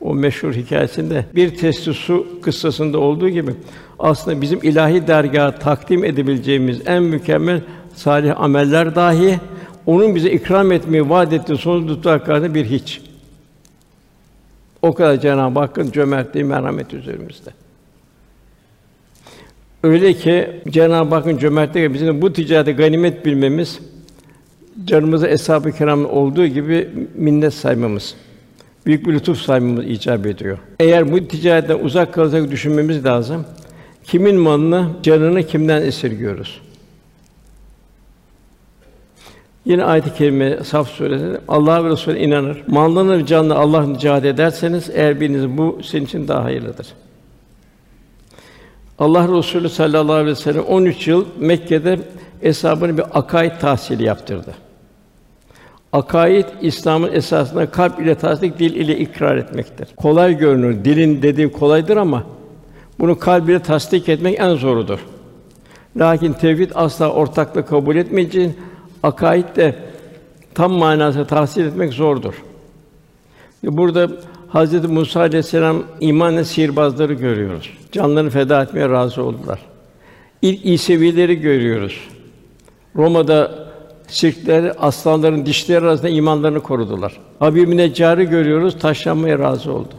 o 0.00 0.14
meşhur 0.14 0.52
hikayesinde 0.52 1.24
bir 1.34 1.56
testi 1.56 1.94
su 1.94 2.26
kıssasında 2.42 2.98
olduğu 2.98 3.28
gibi 3.28 3.52
aslında 3.98 4.40
bizim 4.40 4.58
ilahi 4.62 5.06
dergaha 5.06 5.58
takdim 5.58 6.04
edebileceğimiz 6.04 6.80
en 6.86 7.02
mükemmel 7.02 7.60
salih 7.96 8.40
ameller 8.40 8.94
dahi 8.94 9.40
onun 9.86 10.14
bize 10.14 10.30
ikram 10.30 10.72
etmeyi 10.72 11.10
vaad 11.10 11.32
ettiği 11.32 11.58
sonsuz 11.58 11.86
tutaklarında 11.86 12.54
bir 12.54 12.64
hiç. 12.64 13.00
O 14.82 14.94
kadar 14.94 15.20
Cenab-ı 15.20 15.58
Hakk'ın 15.60 15.90
cömertliği, 15.90 16.44
merhameti 16.44 16.96
üzerimizde. 16.96 17.50
Öyle 19.82 20.12
ki 20.12 20.50
Cenab-ı 20.68 21.14
Hakk'ın 21.14 21.38
cömertliği 21.38 21.94
bizim 21.94 22.22
bu 22.22 22.32
ticarete 22.32 22.72
ganimet 22.72 23.26
bilmemiz, 23.26 23.78
canımıza 24.84 25.28
eshab-ı 25.28 25.72
kiram 25.72 26.04
olduğu 26.04 26.46
gibi 26.46 26.88
minnet 27.14 27.54
saymamız, 27.54 28.14
büyük 28.86 29.06
bir 29.06 29.12
lütuf 29.12 29.38
saymamız 29.38 29.86
icap 29.86 30.26
ediyor. 30.26 30.58
Eğer 30.80 31.12
bu 31.12 31.28
ticaretten 31.28 31.78
uzak 31.78 32.14
kalacak 32.14 32.50
düşünmemiz 32.50 33.04
lazım. 33.04 33.44
Kimin 34.04 34.36
malını, 34.36 34.88
canını 35.02 35.42
kimden 35.42 35.82
esirgiyoruz? 35.82 36.65
Yine 39.66 39.84
ayet-i 39.84 40.14
kerime 40.14 40.64
Saf 40.64 40.88
suresinde 40.88 41.40
Allah 41.48 41.84
ve 41.84 41.88
Resulüne 41.88 42.20
inanır. 42.20 42.62
Malını 42.66 43.18
ve 43.18 43.26
canını 43.26 43.54
Allah 43.54 43.98
cihad 43.98 44.24
ederseniz 44.24 44.90
eğer 44.94 45.20
biriniz 45.20 45.58
bu 45.58 45.78
senin 45.82 46.04
için 46.04 46.28
daha 46.28 46.44
hayırlıdır. 46.44 46.86
Allah 48.98 49.38
Resulü 49.38 49.68
sallallahu 49.68 50.12
aleyhi 50.12 50.30
ve 50.30 50.34
sellem 50.34 50.62
13 50.62 51.08
yıl 51.08 51.24
Mekke'de 51.38 51.98
eshabını 52.42 52.98
bir 52.98 53.04
akaid 53.18 53.52
tahsili 53.60 54.04
yaptırdı. 54.04 54.54
Akaid 55.92 56.44
İslam'ın 56.60 57.12
esasında 57.12 57.70
kalp 57.70 58.00
ile 58.00 58.14
tasdik, 58.14 58.58
dil 58.58 58.74
ile 58.74 58.98
ikrar 58.98 59.36
etmektir. 59.36 59.88
Kolay 59.96 60.38
görünür. 60.38 60.84
Dilin 60.84 61.22
dediği 61.22 61.52
kolaydır 61.52 61.96
ama 61.96 62.24
bunu 62.98 63.18
kalb 63.18 63.48
ile 63.48 63.58
tasdik 63.58 64.08
etmek 64.08 64.40
en 64.40 64.54
zorudur. 64.54 64.98
Lakin 65.96 66.32
tevhid 66.32 66.70
asla 66.74 67.12
ortakla 67.12 67.66
kabul 67.66 67.96
etmeyeceğin 67.96 68.56
akaid 69.02 69.56
de 69.56 69.74
tam 70.54 70.72
manasıyla 70.72 71.26
tahsil 71.26 71.64
etmek 71.64 71.92
zordur. 71.92 72.34
Burada 73.62 74.08
Hz. 74.54 74.84
Musa 74.90 75.20
aleyhisselam 75.20 75.82
imanla 76.00 76.44
sihirbazları 76.44 77.14
görüyoruz. 77.14 77.70
Canlarını 77.92 78.30
feda 78.30 78.62
etmeye 78.62 78.88
razı 78.88 79.22
oldular. 79.22 79.60
İlk 80.42 80.66
İsevileri 80.66 81.40
görüyoruz. 81.40 82.00
Roma'da 82.96 83.66
sirkler 84.08 84.72
aslanların 84.80 85.46
dişleri 85.46 85.84
arasında 85.84 86.08
imanlarını 86.08 86.60
korudular. 86.60 87.20
Habib-i 87.38 87.76
Neccar'ı 87.76 88.22
görüyoruz, 88.22 88.78
taşlanmaya 88.78 89.38
razı 89.38 89.72
oldu. 89.72 89.94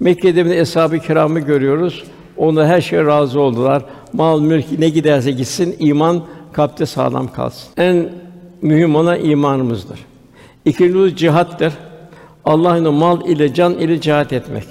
Mekke'de 0.00 0.46
bir 0.46 0.50
eshab-ı 0.50 0.98
kiramı 0.98 1.40
görüyoruz. 1.40 2.04
Onlar 2.36 2.66
her 2.66 2.80
şeye 2.80 3.04
razı 3.04 3.40
oldular. 3.40 3.82
mal, 4.12 4.40
mülk 4.40 4.78
ne 4.78 4.88
giderse 4.88 5.30
gitsin 5.30 5.76
iman 5.78 6.22
kalpte 6.52 6.86
sağlam 6.86 7.32
kalsın. 7.32 7.68
En 7.76 8.08
mühim 8.62 8.94
olan 8.96 9.24
imanımızdır. 9.24 9.98
İkincisi 10.64 11.16
cihattır. 11.16 11.72
Allah'ın 12.44 12.94
mal 12.94 13.28
ile 13.28 13.54
can 13.54 13.74
ile 13.74 14.00
cihat 14.00 14.32
etmek. 14.32 14.64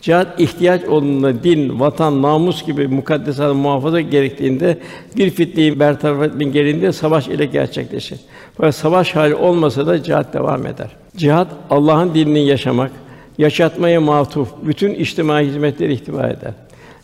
Cihat 0.00 0.40
ihtiyaç 0.40 0.84
olduğunda 0.84 1.44
din, 1.44 1.80
vatan, 1.80 2.22
namus 2.22 2.66
gibi 2.66 2.88
mukaddesatı 2.88 3.54
muhafaza 3.54 4.00
gerektiğinde 4.00 4.78
bir 5.16 5.30
fitneyi 5.30 5.80
bertaraf 5.80 6.22
etmek 6.22 6.52
gerektiğinde 6.52 6.92
savaş 6.92 7.28
ile 7.28 7.46
gerçekleşir. 7.46 8.20
Fakat 8.56 8.74
savaş 8.74 9.16
hali 9.16 9.34
olmasa 9.34 9.86
da 9.86 10.02
cihat 10.02 10.34
devam 10.34 10.66
eder. 10.66 10.88
Cihat 11.16 11.48
Allah'ın 11.70 12.14
dinini 12.14 12.46
yaşamak, 12.46 12.90
yaşatmaya 13.38 14.00
matuf 14.00 14.48
bütün 14.62 14.94
içtimai 14.94 15.46
hizmetleri 15.46 15.92
ihtiva 15.92 16.26
eder. 16.26 16.52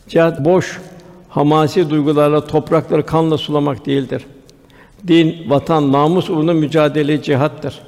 Cihat 0.07 0.45
boş, 0.45 0.79
hamasi 1.29 1.89
duygularla 1.89 2.47
toprakları 2.47 3.05
kanla 3.05 3.37
sulamak 3.37 3.85
değildir. 3.85 4.25
Din, 5.07 5.49
vatan, 5.49 5.91
namus 5.91 6.29
uğruna 6.29 6.53
mücadele 6.53 7.21
cihattır. 7.21 7.81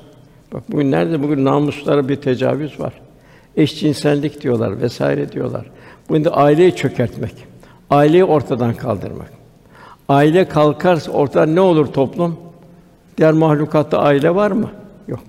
Bak 0.53 0.63
bugün 0.71 0.91
nerede 0.91 1.23
bugün 1.23 1.45
namuslara 1.45 2.09
bir 2.09 2.15
tecavüz 2.15 2.79
var. 2.79 2.93
Eşcinsellik 3.57 4.41
diyorlar 4.41 4.81
vesaire 4.81 5.31
diyorlar. 5.31 5.65
Bunu 6.09 6.25
da 6.25 6.31
aileyi 6.31 6.75
çökertmek. 6.75 7.33
Aileyi 7.89 8.23
ortadan 8.23 8.73
kaldırmak. 8.73 9.31
Aile 10.09 10.47
kalkarsa 10.47 11.11
ortadan 11.11 11.55
ne 11.55 11.61
olur 11.61 11.85
toplum? 11.85 12.37
Diğer 13.17 13.33
mahlukatta 13.33 13.99
aile 13.99 14.35
var 14.35 14.51
mı? 14.51 14.71
Yok. 15.07 15.23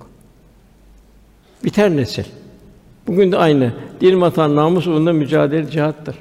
Biter 1.65 1.91
nesil. 1.97 2.25
Bugün 3.07 3.33
de 3.33 3.37
aynı. 3.37 3.73
Din, 4.01 4.21
vatan, 4.21 4.57
namus 4.57 4.87
uğruna 4.87 5.13
mücadele 5.13 5.71
cihattır. 5.71 6.17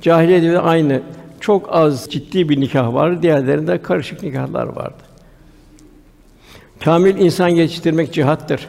Cahiliyede 0.00 0.52
de 0.52 0.60
aynı. 0.60 1.02
Çok 1.44 1.68
az 1.74 2.06
ciddi 2.10 2.48
bir 2.48 2.60
nikah 2.60 2.94
var, 2.94 3.22
diğerlerinde 3.22 3.82
karışık 3.82 4.22
nikahlar 4.22 4.66
vardı. 4.66 5.02
Kamil 6.84 7.18
insan 7.18 7.48
yetiştirmek 7.48 8.12
cihattır. 8.12 8.68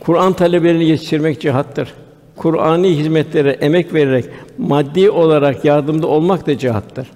Kur'an 0.00 0.32
talebelerini 0.32 0.84
yetiştirmek 0.84 1.40
cihattır. 1.40 1.94
Kur'ani 2.36 2.98
hizmetlere 2.98 3.50
emek 3.50 3.94
vererek 3.94 4.24
maddi 4.58 5.10
olarak 5.10 5.64
yardımda 5.64 6.06
olmak 6.06 6.46
da 6.46 6.58
cihattır. 6.58 7.10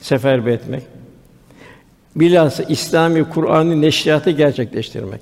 Seferber 0.00 0.52
etmek. 0.52 0.82
Bilhassa 2.16 2.62
İslami 2.62 3.24
Kur'an'ı 3.24 3.80
neşriyatı 3.80 4.30
gerçekleştirmek. 4.30 5.20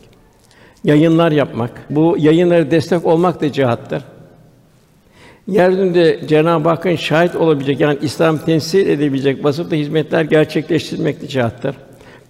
Yayınlar 0.84 1.32
yapmak. 1.32 1.70
Bu 1.90 2.16
yayınlara 2.18 2.70
destek 2.70 3.06
olmak 3.06 3.40
da 3.40 3.52
cihattır. 3.52 4.02
Yeryüzünde 5.48 6.20
Cenab-ı 6.28 6.68
Hakk'ın 6.68 6.96
şahit 6.96 7.36
olabilecek 7.36 7.80
yani 7.80 7.98
İslam 8.02 8.38
temsil 8.38 8.86
edebilecek 8.88 9.44
vasıfta 9.44 9.76
hizmetler 9.76 10.22
gerçekleştirmek 10.22 11.22
de 11.22 11.28
cihattır. 11.28 11.76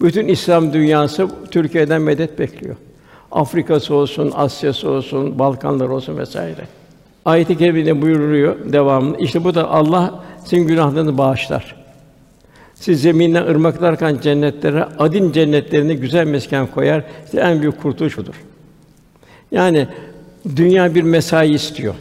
Bütün 0.01 0.29
İslam 0.29 0.73
dünyası 0.73 1.29
Türkiye'den 1.51 2.03
medet 2.03 2.39
bekliyor. 2.39 2.77
Afrika'sı 3.33 3.95
olsun, 3.95 4.33
Asya'sı 4.35 4.91
olsun, 4.91 5.39
Balkanlar 5.39 5.89
olsun 5.89 6.19
vesaire. 6.19 6.61
Ayet-i 7.25 7.59
kerimede 7.59 8.03
buyuruluyor 8.03 8.73
devamlı. 8.73 9.17
İşte 9.19 9.45
bu 9.45 9.55
da 9.55 9.71
Allah 9.71 10.25
sizin 10.45 10.67
günahlarınızı 10.67 11.19
bağışlar. 11.19 11.77
Siz 12.75 13.03
zeminden 13.03 13.47
ırmaklar 13.47 13.99
kan 13.99 14.21
cennetlere, 14.21 14.85
adin 14.99 15.33
cennetlerine 15.33 15.95
güzel 15.95 16.27
mesken 16.27 16.67
koyar. 16.67 17.05
İşte 17.25 17.41
en 17.41 17.61
büyük 17.61 17.83
kurtuluş 17.83 18.19
budur. 18.19 18.35
Yani 19.53 19.89
dünya 20.57 20.95
bir 20.95 21.03
mesai 21.03 21.55
istiyor. 21.55 21.95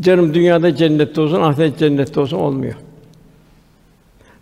Canım 0.00 0.34
dünyada 0.34 0.76
cennette 0.76 1.20
olsun, 1.20 1.40
ahiret 1.40 1.78
cennette 1.78 2.20
olsun 2.20 2.36
olmuyor. 2.36 2.74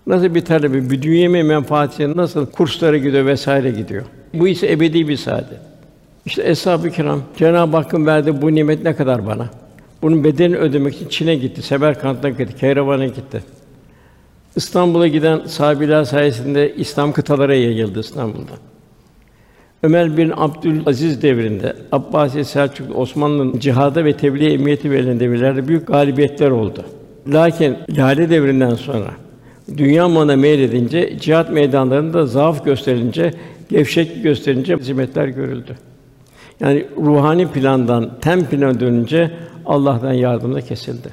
Nasıl 0.06 0.34
bir 0.34 0.44
talebe 0.44 0.90
bir 0.90 1.02
dünya 1.02 1.30
menfaati 1.44 2.16
nasıl 2.16 2.46
kurslara 2.46 2.96
gidiyor 2.96 3.26
vesaire 3.26 3.70
gidiyor. 3.70 4.04
Bu 4.34 4.48
ise 4.48 4.72
ebedi 4.72 5.08
bir 5.08 5.16
saadet. 5.16 5.58
İşte 6.26 6.42
eshab-ı 6.42 6.90
kiram 6.90 7.22
Cenab-ı 7.36 7.76
Hakk'ın 7.76 8.06
verdiği 8.06 8.42
bu 8.42 8.54
nimet 8.54 8.84
ne 8.84 8.96
kadar 8.96 9.26
bana? 9.26 9.50
Bunun 10.02 10.24
bedelini 10.24 10.56
ödemek 10.56 10.94
için 10.94 11.08
Çin'e 11.08 11.34
gitti, 11.34 11.62
Semerkant'a 11.62 12.28
gitti, 12.28 12.56
Keyravan'a 12.60 13.06
gitti. 13.06 13.42
İstanbul'a 14.56 15.08
giden 15.08 15.46
sahabiler 15.46 16.04
sayesinde 16.04 16.74
İslam 16.74 17.12
kıtalara 17.12 17.54
yayıldı 17.54 18.00
İstanbul'da. 18.00 18.52
Ömer 19.86 20.16
bin 20.16 20.32
Abdülaziz 20.36 21.22
devrinde 21.22 21.76
Abbasi 21.92 22.44
Selçuklu 22.44 22.94
Osmanlı'nın 22.94 23.58
cihada 23.58 24.04
ve 24.04 24.16
tebliğ 24.16 24.52
emniyeti 24.52 24.90
verilen 24.90 25.20
devirlerde 25.20 25.68
büyük 25.68 25.86
galibiyetler 25.86 26.50
oldu. 26.50 26.84
Lakin 27.28 27.76
Lale 27.90 28.30
devrinden 28.30 28.74
sonra 28.74 29.10
dünya 29.76 30.08
malına 30.08 30.36
meyledince 30.36 31.18
cihat 31.20 31.52
meydanlarında 31.52 32.26
zaaf 32.26 32.64
gösterilince, 32.64 33.32
gevşek 33.68 34.22
gösterince 34.22 34.76
hizmetler 34.76 35.28
görüldü. 35.28 35.74
Yani 36.60 36.86
ruhani 36.96 37.48
plandan 37.48 38.10
tem 38.20 38.44
plana 38.44 38.80
dönünce 38.80 39.30
Allah'tan 39.66 40.12
yardım 40.12 40.54
da 40.54 40.60
kesildi. 40.60 41.08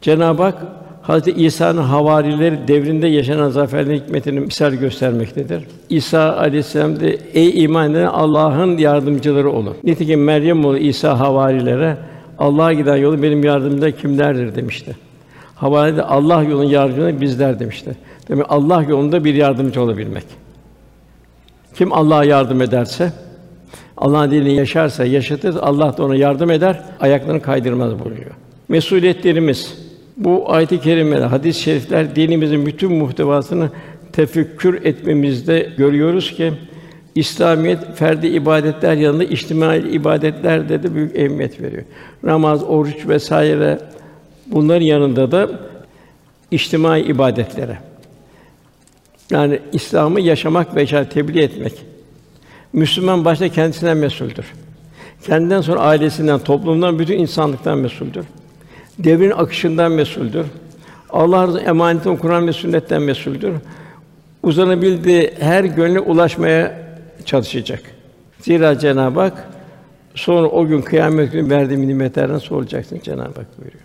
Cenab-ı 0.00 0.42
Hak 0.42 0.62
Hazreti 1.06 1.44
İsa'nın 1.44 1.82
havarileri 1.82 2.68
devrinde 2.68 3.06
yaşanan 3.06 3.48
zaferlerin 3.48 4.00
hikmetini 4.00 4.40
misal 4.40 4.72
göstermektedir. 4.72 5.64
İsa 5.90 6.36
aleyhisselam 6.36 7.00
de 7.00 7.18
ey 7.34 7.64
iman 7.64 7.90
eden 7.90 8.06
Allah'ın 8.06 8.78
yardımcıları 8.78 9.50
olun. 9.50 9.76
Nitekim 9.84 10.24
Meryem 10.24 10.64
oğlu 10.64 10.78
İsa 10.78 11.20
havarilere 11.20 11.96
Allah'a 12.38 12.72
giden 12.72 12.96
yolu 12.96 13.22
benim 13.22 13.44
yardımcımda 13.44 13.90
kimlerdir 13.90 14.54
demişti. 14.54 14.96
Havari 15.54 15.96
de 15.96 16.02
Allah 16.02 16.42
yolunun 16.42 16.68
yardımcıları 16.68 17.20
bizler 17.20 17.60
demişti. 17.60 17.96
Demek 18.28 18.46
Allah 18.48 18.82
yolunda 18.82 19.24
bir 19.24 19.34
yardımcı 19.34 19.82
olabilmek. 19.82 20.24
Kim 21.74 21.92
Allah'a 21.92 22.24
yardım 22.24 22.62
ederse, 22.62 23.12
Allah'ın 23.96 24.30
dinini 24.30 24.54
yaşarsa, 24.54 25.04
yaşatır, 25.04 25.56
Allah 25.60 25.96
da 25.96 26.04
ona 26.04 26.16
yardım 26.16 26.50
eder, 26.50 26.82
ayaklarını 27.00 27.42
kaydırmaz 27.42 28.04
buyuruyor. 28.04 28.30
Mesuliyetlerimiz 28.68 29.85
bu 30.16 30.52
ayet-i 30.52 30.80
kerimeler, 30.80 31.26
hadis-i 31.26 31.60
şerifler 31.60 32.16
dinimizin 32.16 32.66
bütün 32.66 32.92
muhtevasını 32.92 33.70
tefekkür 34.12 34.84
etmemizde 34.84 35.72
görüyoruz 35.76 36.32
ki 36.32 36.52
İslamiyet 37.14 37.94
ferdi 37.94 38.26
ibadetler 38.26 38.96
yanında 38.96 39.24
içtimai 39.24 39.88
ibadetlerde 39.90 40.82
de 40.82 40.94
büyük 40.94 41.16
ehemmiyet 41.16 41.60
veriyor. 41.60 41.82
Namaz, 42.22 42.64
oruç 42.64 43.08
vesaire 43.08 43.78
bunların 44.46 44.84
yanında 44.84 45.32
da 45.32 45.50
içtimai 46.50 47.02
ibadetlere. 47.02 47.78
Yani 49.30 49.60
İslam'ı 49.72 50.20
yaşamak 50.20 50.76
ve 50.76 50.86
tebliğ 50.86 51.40
etmek. 51.40 51.72
Müslüman 52.72 53.24
başta 53.24 53.48
kendisinden 53.48 53.96
mesuldür. 53.96 54.46
Kendinden 55.26 55.60
sonra 55.60 55.80
ailesinden, 55.80 56.38
toplumdan, 56.38 56.98
bütün 56.98 57.18
insanlıktan 57.18 57.78
mesuldür. 57.78 58.24
Devrin 58.98 59.30
akışından 59.30 59.92
mesuldür. 59.92 60.46
Allah'ın 61.10 61.64
emaneti 61.64 62.16
Kur'an 62.16 62.46
ve 62.48 62.52
sünnetten 62.52 63.02
mesuldür. 63.02 63.52
Uzanabildiği 64.42 65.32
her 65.40 65.64
gönle 65.64 66.00
ulaşmaya 66.00 66.86
çalışacak. 67.24 67.82
Zira 68.40 68.78
Cenab-ı 68.78 69.20
Hak 69.20 69.48
sonra 70.14 70.48
o 70.48 70.66
gün 70.66 70.82
kıyamet 70.82 71.32
günü 71.32 71.50
verdiği 71.50 71.88
nimetlerden 71.88 72.38
soracaksın 72.38 73.00
Cenab-ı 73.02 73.40
Hak 73.40 73.58
buyuruyor. 73.58 73.84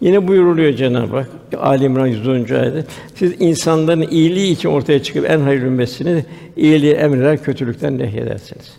Yine 0.00 0.28
buyuruluyor 0.28 0.72
Cenab-ı 0.72 1.16
Hak 1.16 1.28
Ali 1.58 1.84
İmran 1.84 2.06
110. 2.06 2.32
ayette. 2.32 2.84
Siz 3.14 3.40
insanların 3.40 4.06
iyiliği 4.10 4.52
için 4.52 4.68
ortaya 4.68 5.02
çıkıp 5.02 5.30
en 5.30 5.40
hayırlı 5.40 5.66
ümmetsiniz. 5.66 6.24
İyiliği 6.56 6.92
emreder, 6.92 7.42
kötülükten 7.42 7.98
nehyedersiniz. 7.98 8.76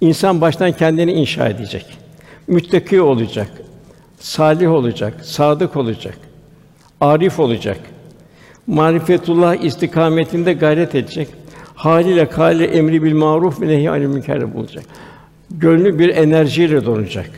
İnsan 0.00 0.40
baştan 0.40 0.72
kendini 0.72 1.12
inşa 1.12 1.48
edecek. 1.48 1.86
Müttaki 2.46 3.00
olacak. 3.00 3.48
Salih 4.24 4.70
olacak, 4.70 5.14
sadık 5.22 5.76
olacak. 5.76 6.14
Arif 7.00 7.40
olacak. 7.40 7.78
Marifetullah 8.66 9.56
istikametinde 9.56 10.52
gayret 10.52 10.94
edecek. 10.94 11.28
Haliyle 11.74 12.28
kâle 12.28 12.64
emri 12.64 13.02
bil 13.02 13.14
maruf 13.14 13.60
ve 13.60 13.68
nehy 13.68 13.88
anil 13.88 14.06
münker 14.06 14.54
bulacak. 14.54 14.84
Gönlü 15.50 15.98
bir 15.98 16.08
enerjiyle 16.08 16.84
dolacak 16.84 17.30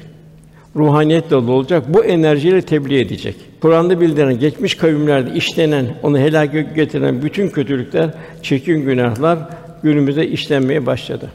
ruhaniyet 0.76 1.30
dolu 1.30 1.52
olacak. 1.52 1.84
Bu 1.88 2.04
enerjiyle 2.04 2.62
tebliğ 2.62 3.00
edecek. 3.00 3.36
Kur'an'da 3.60 4.00
bildirilen 4.00 4.38
geçmiş 4.38 4.74
kavimlerde 4.74 5.34
işlenen, 5.34 5.86
onu 6.02 6.18
helak 6.18 6.76
getiren 6.76 7.22
bütün 7.22 7.48
kötülükler, 7.48 8.10
çirkin 8.42 8.82
günahlar 8.82 9.38
günümüzde 9.82 10.28
işlenmeye 10.28 10.86
başladı. 10.86 11.30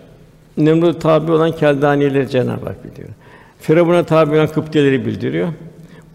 Nemrut 0.58 1.02
tabi 1.02 1.32
olan 1.32 1.52
Keldanileri 1.52 2.30
Cenab-ı 2.30 2.66
Hak 2.66 2.86
bildiriyor. 2.86 3.14
Firavun'a 3.62 4.04
tabi 4.04 4.36
olan 4.36 4.48
Kıpteleri 4.48 5.06
bildiriyor. 5.06 5.48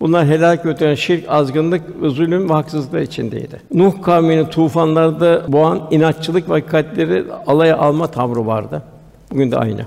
Bunlar 0.01 0.27
helak 0.27 0.65
götüren 0.65 0.95
şirk, 0.95 1.25
azgınlık 1.29 2.03
ve 2.03 2.09
zulüm 2.09 2.49
ve 2.49 2.53
haksızlık 2.53 3.09
içindeydi. 3.09 3.61
Nuh 3.75 4.03
kavmini 4.03 4.51
tufanlarda 4.51 5.53
boğan 5.53 5.89
inatçılık 5.91 6.51
ve 6.51 6.67
kalpleri 6.67 7.25
alaya 7.47 7.77
alma 7.77 8.07
tavrı 8.07 8.47
vardı. 8.47 8.83
Bugün 9.31 9.51
de 9.51 9.57
aynı. 9.57 9.81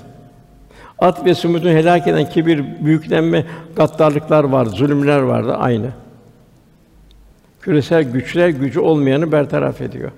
At 0.99 1.25
ve 1.25 1.35
Sumud'u 1.35 1.69
helak 1.69 2.07
eden 2.07 2.29
kibir, 2.29 2.63
büyüklenme, 2.85 3.45
gaddarlıklar 3.75 4.43
vardı, 4.43 4.69
zulümler 4.69 5.19
vardı 5.19 5.53
aynı. 5.53 5.89
Küresel 7.61 8.03
güçler 8.03 8.49
gücü 8.49 8.79
olmayanı 8.79 9.31
bertaraf 9.31 9.81
ediyor. 9.81 10.11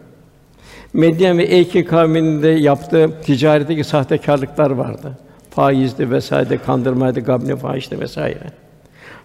Medyen 0.94 1.38
ve 1.38 1.44
Eyki 1.44 1.86
kavminin 1.86 2.42
de 2.42 2.50
yaptığı 2.50 3.22
ticaretteki 3.22 3.84
sahtekarlıklar 3.84 4.72
vardı. 4.72 5.18
Faizdi 5.52 6.12
vesaire, 6.12 6.58
kandırmaydı, 6.58 7.20
gabne 7.20 7.56
fahişti 7.56 8.00
vesaire. 8.00 8.52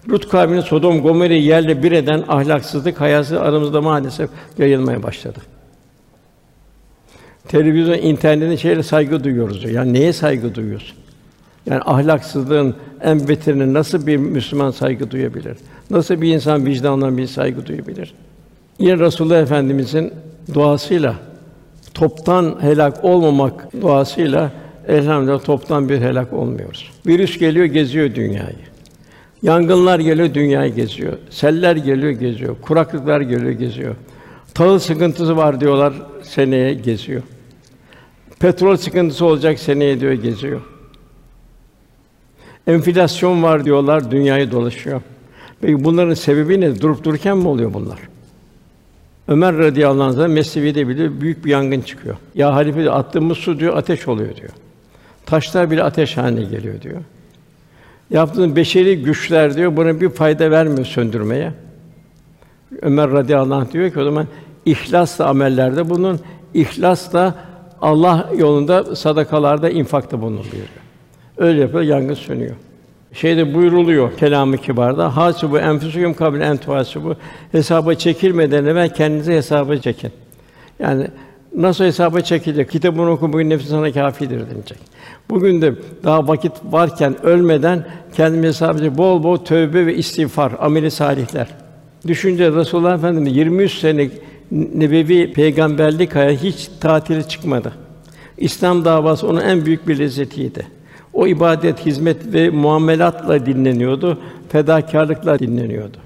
Lut 0.09 0.29
kavminin 0.29 0.61
Sodom 0.61 1.03
Gomorra'yı 1.03 1.43
yerle 1.43 1.83
bir 1.83 1.93
eden 1.93 2.25
ahlaksızlık 2.29 3.01
hayası 3.01 3.41
aramızda 3.41 3.81
maalesef 3.81 4.31
yayılmaya 4.59 5.03
başladı. 5.03 5.39
Televizyon, 7.49 7.99
internetin 7.99 8.57
şeyle 8.57 8.83
saygı 8.83 9.25
duyuyoruz 9.25 9.62
diyor. 9.62 9.73
Yani 9.73 9.93
neye 9.93 10.12
saygı 10.12 10.55
duyuyorsun? 10.55 10.97
Yani 11.67 11.81
ahlaksızlığın 11.85 12.75
en 13.03 13.29
beterine 13.29 13.73
nasıl 13.73 14.07
bir 14.07 14.17
Müslüman 14.17 14.71
saygı 14.71 15.11
duyabilir? 15.11 15.57
Nasıl 15.91 16.21
bir 16.21 16.35
insan 16.35 16.67
vicdanla 16.67 17.17
bir 17.17 17.27
saygı 17.27 17.67
duyabilir? 17.67 18.15
Yine 18.79 18.99
Resulullah 18.99 19.39
Efendimizin 19.39 20.12
duasıyla 20.55 21.15
toptan 21.95 22.57
helak 22.61 23.05
olmamak 23.05 23.81
duasıyla 23.81 24.53
elhamdülillah 24.88 25.44
toptan 25.44 25.88
bir 25.88 26.01
helak 26.01 26.33
olmuyoruz. 26.33 26.90
Virüs 27.07 27.38
geliyor, 27.38 27.66
geziyor 27.66 28.14
dünyayı. 28.14 28.57
Yangınlar 29.42 29.99
geliyor, 29.99 30.35
dünyayı 30.35 30.75
geziyor. 30.75 31.18
Seller 31.31 31.77
geliyor, 31.77 32.12
geziyor. 32.12 32.57
Kuraklıklar 32.62 33.20
geliyor, 33.20 33.53
geziyor. 33.53 33.94
Tahıl 34.55 34.79
sıkıntısı 34.79 35.37
var 35.37 35.61
diyorlar, 35.61 35.92
seneye 36.22 36.75
geziyor. 36.75 37.22
Petrol 38.38 38.77
sıkıntısı 38.77 39.27
olacak 39.27 39.59
seneye 39.59 40.01
diyor, 40.01 40.12
geziyor. 40.12 40.61
Enflasyon 42.66 43.42
var 43.42 43.64
diyorlar, 43.64 44.11
dünyayı 44.11 44.51
dolaşıyor. 44.51 45.03
Peki 45.61 45.85
bunların 45.85 46.14
sebebi 46.14 46.61
ne? 46.61 46.81
Durup 46.81 47.05
dururken 47.05 47.38
mi 47.38 47.49
oluyor 47.49 47.75
bunlar? 47.75 47.99
Ömer 49.29 49.59
radıyallahu 49.59 50.22
anh 50.22 50.29
Mesnevi'de 50.29 50.88
bile 50.88 51.20
büyük 51.20 51.44
bir 51.44 51.51
yangın 51.51 51.81
çıkıyor. 51.81 52.16
Ya 52.35 52.55
halife 52.55 52.90
attığımız 52.90 53.38
su 53.38 53.61
diyor 53.61 53.77
ateş 53.77 54.09
oluyor 54.09 54.37
diyor. 54.37 54.51
Taşlar 55.27 55.71
bile 55.71 55.83
ateş 55.83 56.17
haline 56.17 56.45
geliyor 56.45 56.81
diyor. 56.81 57.03
Yaptığın 58.11 58.57
beşeri 58.57 59.03
güçler 59.03 59.57
diyor 59.57 59.77
buna 59.77 60.01
bir 60.01 60.09
fayda 60.09 60.51
vermiyor 60.51 60.85
söndürmeye. 60.85 61.53
Ömer 62.83 63.11
radıyallahu 63.11 63.61
anh 63.61 63.73
diyor 63.73 63.91
ki 63.91 64.01
o 64.01 64.05
zaman 64.05 64.27
ihlasla 64.65 65.27
amellerde 65.27 65.91
bunun 65.91 66.21
ihlasla 66.55 67.35
Allah 67.83 68.31
yolunda 68.37 68.97
sadakalarda 68.97 69.71
infakta 69.71 70.21
bulunun 70.21 70.43
buyuruyor. 70.43 70.69
Öyle 71.37 71.61
yapıyor 71.61 71.83
yangın 71.83 72.15
sönüyor. 72.15 72.55
Şeyde 73.12 73.55
buyuruluyor 73.55 74.17
kelamı 74.17 74.57
kibarda 74.59 75.17
hasibu 75.17 75.59
enfusukum 75.59 76.15
kabl 76.15 76.41
en 76.41 76.57
tuhasibu 76.57 77.17
hesaba 77.53 77.95
çekilmeden 77.95 78.65
evvel 78.65 78.95
kendinizi 78.95 79.33
hesaba 79.33 79.77
çekin. 79.77 80.12
Yani 80.79 81.09
nasıl 81.57 81.85
hesaba 81.85 82.21
çekilecek? 82.21 82.71
Kitabını 82.71 83.11
oku 83.11 83.33
bugün 83.33 83.51
nefsin 83.51 83.69
sana 83.69 83.92
kâfidir 83.92 84.51
denilecek. 84.51 84.79
Bugün 85.31 85.62
de 85.62 85.75
daha 86.05 86.29
vakit 86.29 86.53
varken 86.71 87.27
ölmeden 87.27 87.87
kendimizi 88.16 88.49
hesaba 88.49 88.79
çek. 88.79 88.99
Bol 88.99 89.23
bol 89.23 89.37
tövbe 89.37 89.87
ve 89.87 89.95
istiğfar, 89.95 90.53
ameli 90.61 90.90
salihler. 90.90 91.49
Düşünce 92.07 92.53
Resulullah 92.53 92.99
Efendimiz 92.99 93.37
23 93.37 93.73
sene 93.73 94.11
nebevi 94.51 95.33
peygamberlik 95.33 96.14
hayatı 96.14 96.45
hiç 96.45 96.69
tatili 96.81 97.29
çıkmadı. 97.29 97.73
İslam 98.38 98.85
davası 98.85 99.29
onun 99.29 99.40
en 99.40 99.66
büyük 99.66 99.88
bir 99.88 99.99
lezzetiydi. 99.99 100.66
O 101.12 101.27
ibadet, 101.27 101.87
hizmet 101.87 102.33
ve 102.33 102.51
muamelatla 102.51 103.47
dinleniyordu, 103.47 104.19
fedakarlıkla 104.49 105.38
dinleniyordu. 105.38 106.06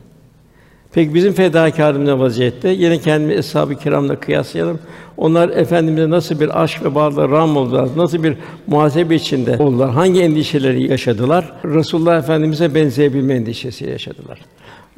Peki 0.92 1.14
bizim 1.14 1.32
fedakârımız 1.32 2.08
ne 2.08 2.18
vaziyette? 2.18 2.68
Yine 2.68 2.98
kendimi 2.98 3.32
eshab-ı 3.32 3.74
kiramla 3.74 4.20
kıyaslayalım. 4.20 4.78
Onlar 5.16 5.48
efendimize 5.48 6.10
nasıl 6.10 6.40
bir 6.40 6.62
aşk 6.62 6.84
ve 6.84 6.94
bağla 6.94 7.28
ram 7.28 7.56
oldular? 7.56 7.88
Nasıl 7.96 8.22
bir 8.22 8.36
muhasebe 8.66 9.14
içinde 9.14 9.56
oldular? 9.58 9.90
Hangi 9.90 10.22
endişeleri 10.22 10.90
yaşadılar? 10.90 11.52
Resulullah 11.64 12.18
Efendimize 12.18 12.74
benzeyebilme 12.74 13.34
endişesi 13.34 13.84
yaşadılar. 13.90 14.38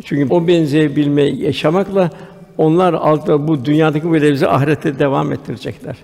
Çünkü 0.05 0.35
o 0.35 0.47
benzeyebilme 0.47 1.23
yaşamakla 1.23 2.11
onlar 2.59 2.95
altta 2.95 3.49
bu 3.49 3.65
dünyadaki 3.65 4.11
bu 4.11 4.15
bizi 4.15 4.49
ahirette 4.49 4.99
devam 4.99 5.33
ettirecekler. 5.33 5.97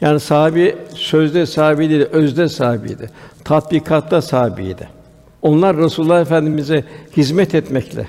Yani 0.00 0.20
sahibi 0.20 0.76
sözde 0.94 1.46
sahibi 1.46 1.90
değil, 1.90 2.06
özde 2.12 2.48
sahibiydi. 2.48 3.10
Tatbikatta 3.44 4.22
sahibiydi. 4.22 4.97
Onlar 5.42 5.76
Resulullah 5.76 6.20
Efendimize 6.20 6.84
hizmet 7.16 7.54
etmekle, 7.54 8.08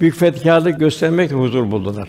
büyük 0.00 0.14
fedakarlık 0.14 0.80
göstermekle 0.80 1.36
huzur 1.36 1.70
buldular. 1.70 2.08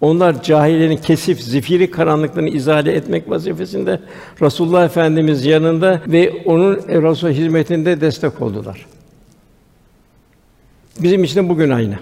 Onlar 0.00 0.42
cahillerin 0.42 0.96
kesif, 0.96 1.40
zifiri 1.40 1.90
karanlıklarını 1.90 2.48
izale 2.48 2.92
etmek 2.92 3.30
vazifesinde 3.30 4.00
Resulullah 4.42 4.84
Efendimiz 4.84 5.46
yanında 5.46 6.00
ve 6.06 6.42
onun 6.44 6.76
Resul 6.76 7.28
hizmetinde 7.28 8.00
destek 8.00 8.42
oldular. 8.42 8.86
Bizim 11.00 11.24
için 11.24 11.44
de 11.44 11.48
bugün 11.48 11.70
aynı. 11.70 11.98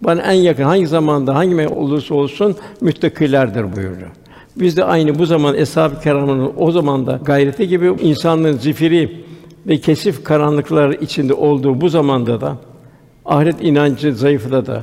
Bana 0.00 0.22
en 0.22 0.32
yakın 0.32 0.62
hangi 0.62 0.86
zamanda 0.86 1.34
hangi 1.34 1.68
olursa 1.68 2.14
olsun 2.14 2.56
müttakilerdir 2.80 3.76
buyuruyor. 3.76 4.10
Biz 4.56 4.76
de 4.76 4.84
aynı 4.84 5.18
bu 5.18 5.26
zaman 5.26 5.54
eshab-ı 5.54 6.52
o 6.56 6.70
zaman 6.70 7.06
da 7.06 7.20
gayreti 7.24 7.68
gibi 7.68 7.94
insanlığın 8.02 8.58
zifiri 8.58 9.27
ve 9.66 9.80
kesif 9.80 10.24
karanlıklar 10.24 10.90
içinde 10.90 11.34
olduğu 11.34 11.80
bu 11.80 11.88
zamanda 11.88 12.40
da 12.40 12.56
ahiret 13.24 13.64
inancı 13.64 14.14
zayıfladı 14.14 14.66
da 14.66 14.82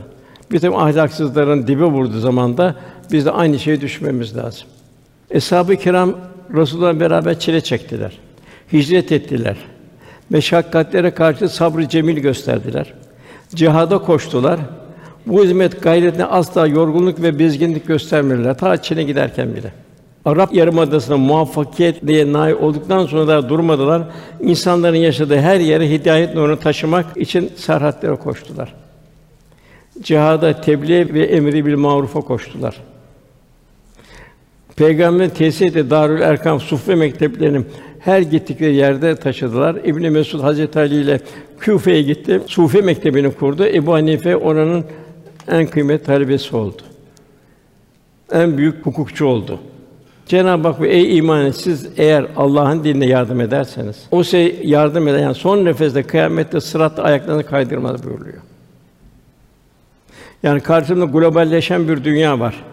bir 0.52 0.60
takım 0.60 0.78
ahlaksızların 0.78 1.68
dibe 1.68 1.84
vurduğu 1.84 2.20
zamanda 2.20 2.76
biz 3.12 3.26
de 3.26 3.32
aynı 3.32 3.60
şeye 3.60 3.82
düşmemiz 3.82 4.38
lazım. 4.38 4.68
Eshab-ı 5.30 5.76
kiram 5.76 6.16
Resulullah'la 6.54 7.00
beraber 7.00 7.40
çile 7.40 7.62
çektiler. 7.62 8.18
Hicret 8.74 9.12
ettiler. 9.12 9.58
Meşakkatlere 10.30 11.12
karşı 11.12 11.50
sabrı 11.50 11.90
cemil 11.90 12.18
gösterdiler. 12.18 12.94
Cihada 13.56 13.98
koştular. 13.98 14.60
Bu 15.26 15.44
hizmet 15.44 15.84
gayretine 15.84 16.26
asla 16.26 16.68
yorgunluk 16.68 17.22
ve 17.22 17.40
bezginlik 17.40 17.88
göstermediler 17.88 18.58
ta 18.58 18.82
Çin'e 18.82 19.04
giderken 19.04 19.56
bile. 19.56 19.85
Arap 20.26 20.54
Yarımadası'na 20.54 21.18
muvaffakiyetliye 21.18 22.34
nail 22.34 22.54
olduktan 22.54 23.06
sonra 23.06 23.28
da 23.28 23.50
durmadılar. 23.50 24.04
İnsanların 24.42 24.96
yaşadığı 24.96 25.38
her 25.38 25.60
yere 25.60 25.90
hidayet 25.90 26.36
nurunu 26.36 26.60
taşımak 26.60 27.18
için 27.18 27.52
serhatlere 27.56 28.16
koştular. 28.16 28.74
Cihada, 30.02 30.62
tebliğ 30.62 31.14
ve 31.14 31.26
emri 31.26 31.66
bil 31.66 31.76
marufa 31.76 32.22
koştular. 32.22 32.82
Peygamberin 34.76 35.30
tesis 35.30 35.76
Darül 35.76 36.22
Erkam 36.22 36.60
Suffe 36.60 36.96
mekteplerinin 36.96 37.66
her 38.00 38.22
gittikleri 38.22 38.76
yerde 38.76 39.16
taşıdılar. 39.16 39.76
İbn 39.76 40.12
Mesud 40.12 40.44
Hazreti 40.44 40.80
Ali 40.80 40.96
ile 40.96 41.20
Küfe'ye 41.60 42.02
gitti. 42.02 42.42
Sufi 42.48 42.82
mektebini 42.82 43.32
kurdu. 43.32 43.66
Ebu 43.66 43.94
Hanife 43.94 44.38
oranın 44.38 44.86
en 45.48 45.68
kıymetli 45.68 46.06
talebesi 46.06 46.56
oldu. 46.56 46.82
En 48.32 48.58
büyük 48.58 48.86
hukukçu 48.86 49.26
oldu. 49.26 49.60
Cenab-ı 50.26 50.68
Hak 50.68 50.82
ey 50.82 51.18
iman 51.18 51.52
siz 51.52 51.88
eğer 51.98 52.26
Allah'ın 52.38 52.84
dinine 52.84 53.06
yardım 53.06 53.42
ederseniz, 53.42 53.96
o 54.12 54.24
şey 54.24 54.60
yardım 54.64 55.08
eder. 55.08 55.20
Yani 55.20 55.36
son 55.36 55.66
nefeste 55.66 56.04
kıyamette 56.04 56.62
sırat 56.62 57.00
ayaklarını 57.00 57.44
kaydırmaz 57.44 58.04
buyuruyor. 58.04 58.42
Yani 60.44 60.62
karşımızda 60.62 61.12
globalleşen 61.12 61.88
bir 61.88 62.04
dünya 62.04 62.40
var. 62.40 62.64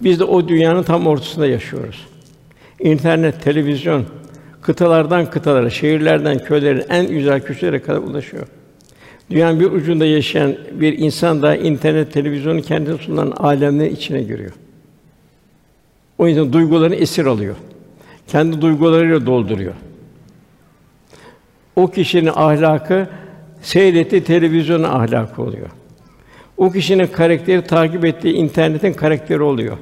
Biz 0.00 0.20
de 0.20 0.24
o 0.24 0.48
dünyanın 0.48 0.82
tam 0.82 1.06
ortasında 1.06 1.46
yaşıyoruz. 1.46 2.06
İnternet, 2.80 3.42
televizyon, 3.42 4.04
kıtalardan 4.62 5.30
kıtalara, 5.30 5.70
şehirlerden 5.70 6.38
köylerin 6.38 6.84
en 6.88 7.08
güzel 7.08 7.40
köşelere 7.40 7.82
kadar 7.82 7.98
ulaşıyor. 7.98 8.46
Dünyanın 9.30 9.60
bir 9.60 9.72
ucunda 9.72 10.06
yaşayan 10.06 10.56
bir 10.72 10.98
insan 10.98 11.42
da 11.42 11.56
internet, 11.56 12.12
televizyonun 12.12 12.60
kendisine 12.60 12.98
sunulan 12.98 13.30
alemlerin 13.30 13.94
içine 13.94 14.22
giriyor. 14.22 14.52
O 16.18 16.28
insan 16.28 16.52
duygularını 16.52 16.94
esir 16.94 17.26
alıyor. 17.26 17.56
Kendi 18.26 18.60
duygularıyla 18.60 19.26
dolduruyor. 19.26 19.74
O 21.76 21.90
kişinin 21.90 22.30
ahlakı 22.34 23.08
seyrettiği 23.62 24.24
televizyonun 24.24 24.84
ahlakı 24.84 25.42
oluyor. 25.42 25.68
O 26.56 26.70
kişinin 26.70 27.06
karakteri 27.06 27.62
takip 27.62 28.04
ettiği 28.04 28.34
internetin 28.34 28.92
karakteri 28.92 29.42
oluyor. 29.42 29.76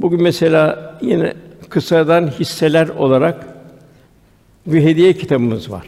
Bugün 0.00 0.22
mesela 0.22 0.94
yine 1.02 1.34
kısadan 1.68 2.26
hisseler 2.26 2.88
olarak 2.88 3.46
bir 4.66 4.82
hediye 4.82 5.12
kitabımız 5.12 5.70
var. 5.70 5.86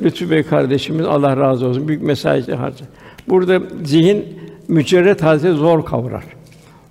Lütfü 0.00 0.30
Bey 0.30 0.42
kardeşimiz 0.42 1.06
Allah 1.06 1.36
razı 1.36 1.66
olsun 1.66 1.88
büyük 1.88 2.02
mesajı 2.02 2.54
harcı. 2.54 2.84
Burada 3.28 3.60
zihin 3.84 4.38
mücerret 4.68 5.22
halde 5.22 5.52
zor 5.52 5.84
kavrar. 5.84 6.24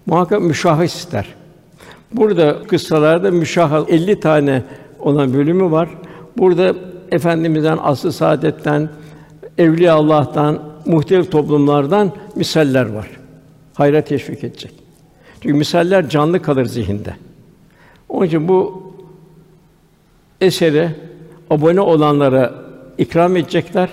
Muhakkak 0.05 0.41
müşahhis 0.41 0.95
ister. 0.95 1.25
Burada 2.13 2.63
kıssalarda 2.63 3.31
müşahhas 3.31 3.89
50 3.89 4.19
tane 4.19 4.63
olan 4.99 5.33
bölümü 5.33 5.71
var. 5.71 5.89
Burada 6.37 6.75
efendimizden 7.11 7.77
aslı 7.81 8.11
saadetten, 8.11 8.89
evliya 9.57 9.93
Allah'tan, 9.93 10.59
muhtelif 10.85 11.31
toplumlardan 11.31 12.11
misaller 12.35 12.85
var. 12.85 13.07
Hayra 13.73 14.01
teşvik 14.01 14.43
edecek. 14.43 14.71
Çünkü 15.41 15.55
misaller 15.55 16.09
canlı 16.09 16.41
kalır 16.41 16.65
zihinde. 16.65 17.15
Onun 18.09 18.25
için 18.25 18.47
bu 18.47 18.83
eseri 20.41 20.89
abone 21.49 21.81
olanlara 21.81 22.53
ikram 22.97 23.35
edecekler 23.35 23.89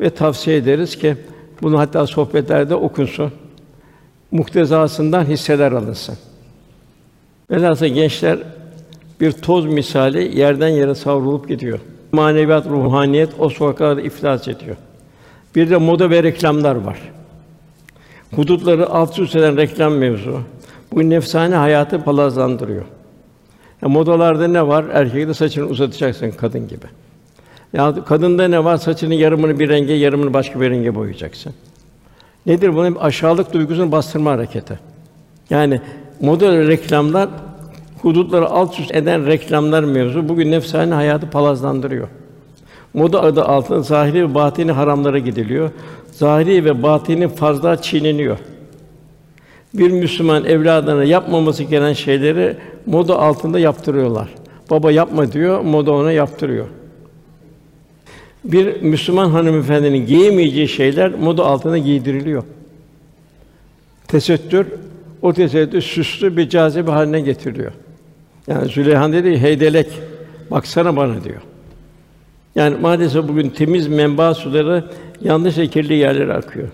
ve 0.00 0.10
tavsiye 0.10 0.56
ederiz 0.56 0.96
ki 0.96 1.16
bunu 1.62 1.78
hatta 1.78 2.06
sohbetlerde 2.06 2.74
okunsun. 2.74 3.32
Muktezasından 4.30 5.24
hisseler 5.24 5.72
alınsın. 5.72 6.18
Velhâsıl 7.50 7.86
gençler 7.86 8.38
bir 9.20 9.32
toz 9.32 9.66
misali 9.66 10.38
yerden 10.38 10.68
yere 10.68 10.94
savrulup 10.94 11.48
gidiyor. 11.48 11.80
Maneviyat, 12.12 12.66
ruhaniyet 12.66 13.30
o 13.38 13.48
sokaklarda 13.48 14.00
iflas 14.00 14.48
ediyor. 14.48 14.76
Bir 15.54 15.70
de 15.70 15.76
moda 15.76 16.10
ve 16.10 16.22
reklamlar 16.22 16.74
var. 16.74 16.98
Hudutları 18.34 18.90
alt 18.90 19.18
üst 19.18 19.36
eden 19.36 19.56
reklam 19.56 19.92
mevzu. 19.92 20.40
Bu 20.92 21.10
nefsane 21.10 21.54
hayatı 21.54 22.04
palazlandırıyor. 22.04 22.84
Ya 23.82 23.88
modalarda 23.88 24.48
ne 24.48 24.66
var? 24.66 24.84
Erkekte 24.92 25.34
saçını 25.34 25.64
uzatacaksın 25.64 26.30
kadın 26.30 26.68
gibi. 26.68 26.86
Ya 27.72 28.04
kadında 28.04 28.48
ne 28.48 28.64
var? 28.64 28.76
Saçını 28.76 29.14
yarımını 29.14 29.58
bir 29.58 29.68
renge, 29.68 29.92
yarımını 29.92 30.34
başka 30.34 30.60
bir 30.60 30.70
renge 30.70 30.94
boyayacaksın. 30.94 31.54
Nedir 32.46 32.74
bunun 32.74 32.94
aşağılık 32.94 33.52
duygusunu 33.52 33.92
bastırma 33.92 34.30
hareketi. 34.30 34.78
Yani 35.50 35.80
moda 36.20 36.68
reklamlar 36.68 37.28
hudutları 38.02 38.46
alt 38.46 38.80
üst 38.80 38.94
eden 38.94 39.26
reklamlar 39.26 39.84
mevzu 39.84 40.28
bugün 40.28 40.50
nefsane 40.50 40.94
hayatı 40.94 41.30
palazlandırıyor. 41.30 42.08
Moda 42.94 43.22
adı 43.22 43.44
altında 43.44 43.82
zahiri 43.82 44.30
ve 44.30 44.34
batini 44.34 44.72
haramlara 44.72 45.18
gidiliyor. 45.18 45.70
Zahiri 46.12 46.64
ve 46.64 46.82
batini 46.82 47.28
fazla 47.28 47.82
çiğneniyor. 47.82 48.38
Bir 49.74 49.90
Müslüman 49.90 50.44
evladına 50.44 51.04
yapmaması 51.04 51.62
gereken 51.62 51.92
şeyleri 51.92 52.56
moda 52.86 53.18
altında 53.18 53.58
yaptırıyorlar. 53.58 54.28
Baba 54.70 54.92
yapma 54.92 55.32
diyor, 55.32 55.60
moda 55.60 55.92
ona 55.92 56.12
yaptırıyor. 56.12 56.66
Bir 58.44 58.82
Müslüman 58.82 59.30
hanımefendinin 59.30 60.06
giyemeyeceği 60.06 60.68
şeyler 60.68 61.14
moda 61.14 61.46
altında 61.46 61.78
giydiriliyor. 61.78 62.42
Tesettür, 64.08 64.66
o 65.22 65.32
tesettür 65.32 65.80
süslü 65.80 66.36
bir 66.36 66.48
cazibe 66.48 66.90
haline 66.90 67.20
getiriliyor. 67.20 67.72
Yani 68.46 68.68
Züleyha 68.68 69.12
dedi 69.12 69.38
heydelek, 69.38 69.86
baksana 70.50 70.96
bana 70.96 71.24
diyor. 71.24 71.40
Yani 72.54 72.76
maalesef 72.80 73.28
bugün 73.28 73.50
temiz 73.50 73.88
menba 73.88 74.34
suları 74.34 74.84
yanlış 75.20 75.58
ve 75.58 75.66
kirli 75.66 75.94
yerlere 75.94 76.32
akıyor. 76.32 76.68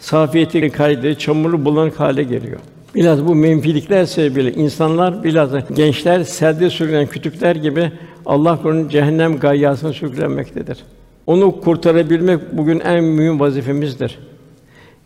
Safiyeti 0.00 0.70
kaydı, 0.70 1.14
çamurlu 1.14 1.64
bulanık 1.64 2.00
hale 2.00 2.22
geliyor. 2.22 2.58
Biraz 2.94 3.26
bu 3.26 3.34
menfilikler 3.34 4.04
sebebiyle 4.04 4.52
insanlar 4.52 5.24
biraz 5.24 5.50
gençler 5.74 6.24
selde 6.24 6.70
sürülen 6.70 7.06
kütükler 7.06 7.56
gibi 7.56 7.92
Allah 8.26 8.62
korusun 8.62 8.88
cehennem 8.88 9.38
gayyasına 9.38 9.92
sürüklenmektedir. 9.92 10.78
Onu 11.26 11.60
kurtarabilmek 11.60 12.40
bugün 12.52 12.80
en 12.80 13.04
mühim 13.04 13.40
vazifemizdir. 13.40 14.18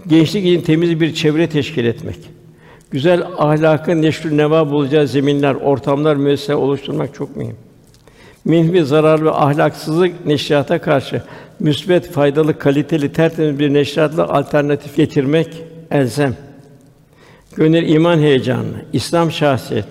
Gençlik 0.07 0.47
için 0.47 0.61
temiz 0.61 1.01
bir 1.01 1.15
çevre 1.15 1.49
teşkil 1.49 1.85
etmek. 1.85 2.17
Güzel 2.93 3.23
ahlakın 3.39 4.03
neşrü 4.03 4.37
neva 4.37 4.71
bulacağı 4.71 5.07
zeminler, 5.07 5.55
ortamlar, 5.55 6.17
müesseseler 6.17 6.59
oluşturmak 6.59 7.15
çok 7.15 7.37
mühim. 7.37 7.57
Minfi 8.45 8.85
zarar 8.85 9.25
ve 9.25 9.31
ahlaksızlık 9.31 10.27
neşriyata 10.27 10.81
karşı 10.81 11.23
müsbet, 11.61 12.11
faydalı, 12.11 12.59
kaliteli, 12.59 13.13
tertemiz 13.13 13.59
bir 13.59 13.75
neşriyatla 13.75 14.29
alternatif 14.29 14.97
getirmek 14.97 15.49
elzem. 15.91 16.37
Gönül 17.57 17.89
iman 17.89 18.19
heyecanı, 18.19 18.85
İslam 18.93 19.31
şahsiyet, 19.31 19.87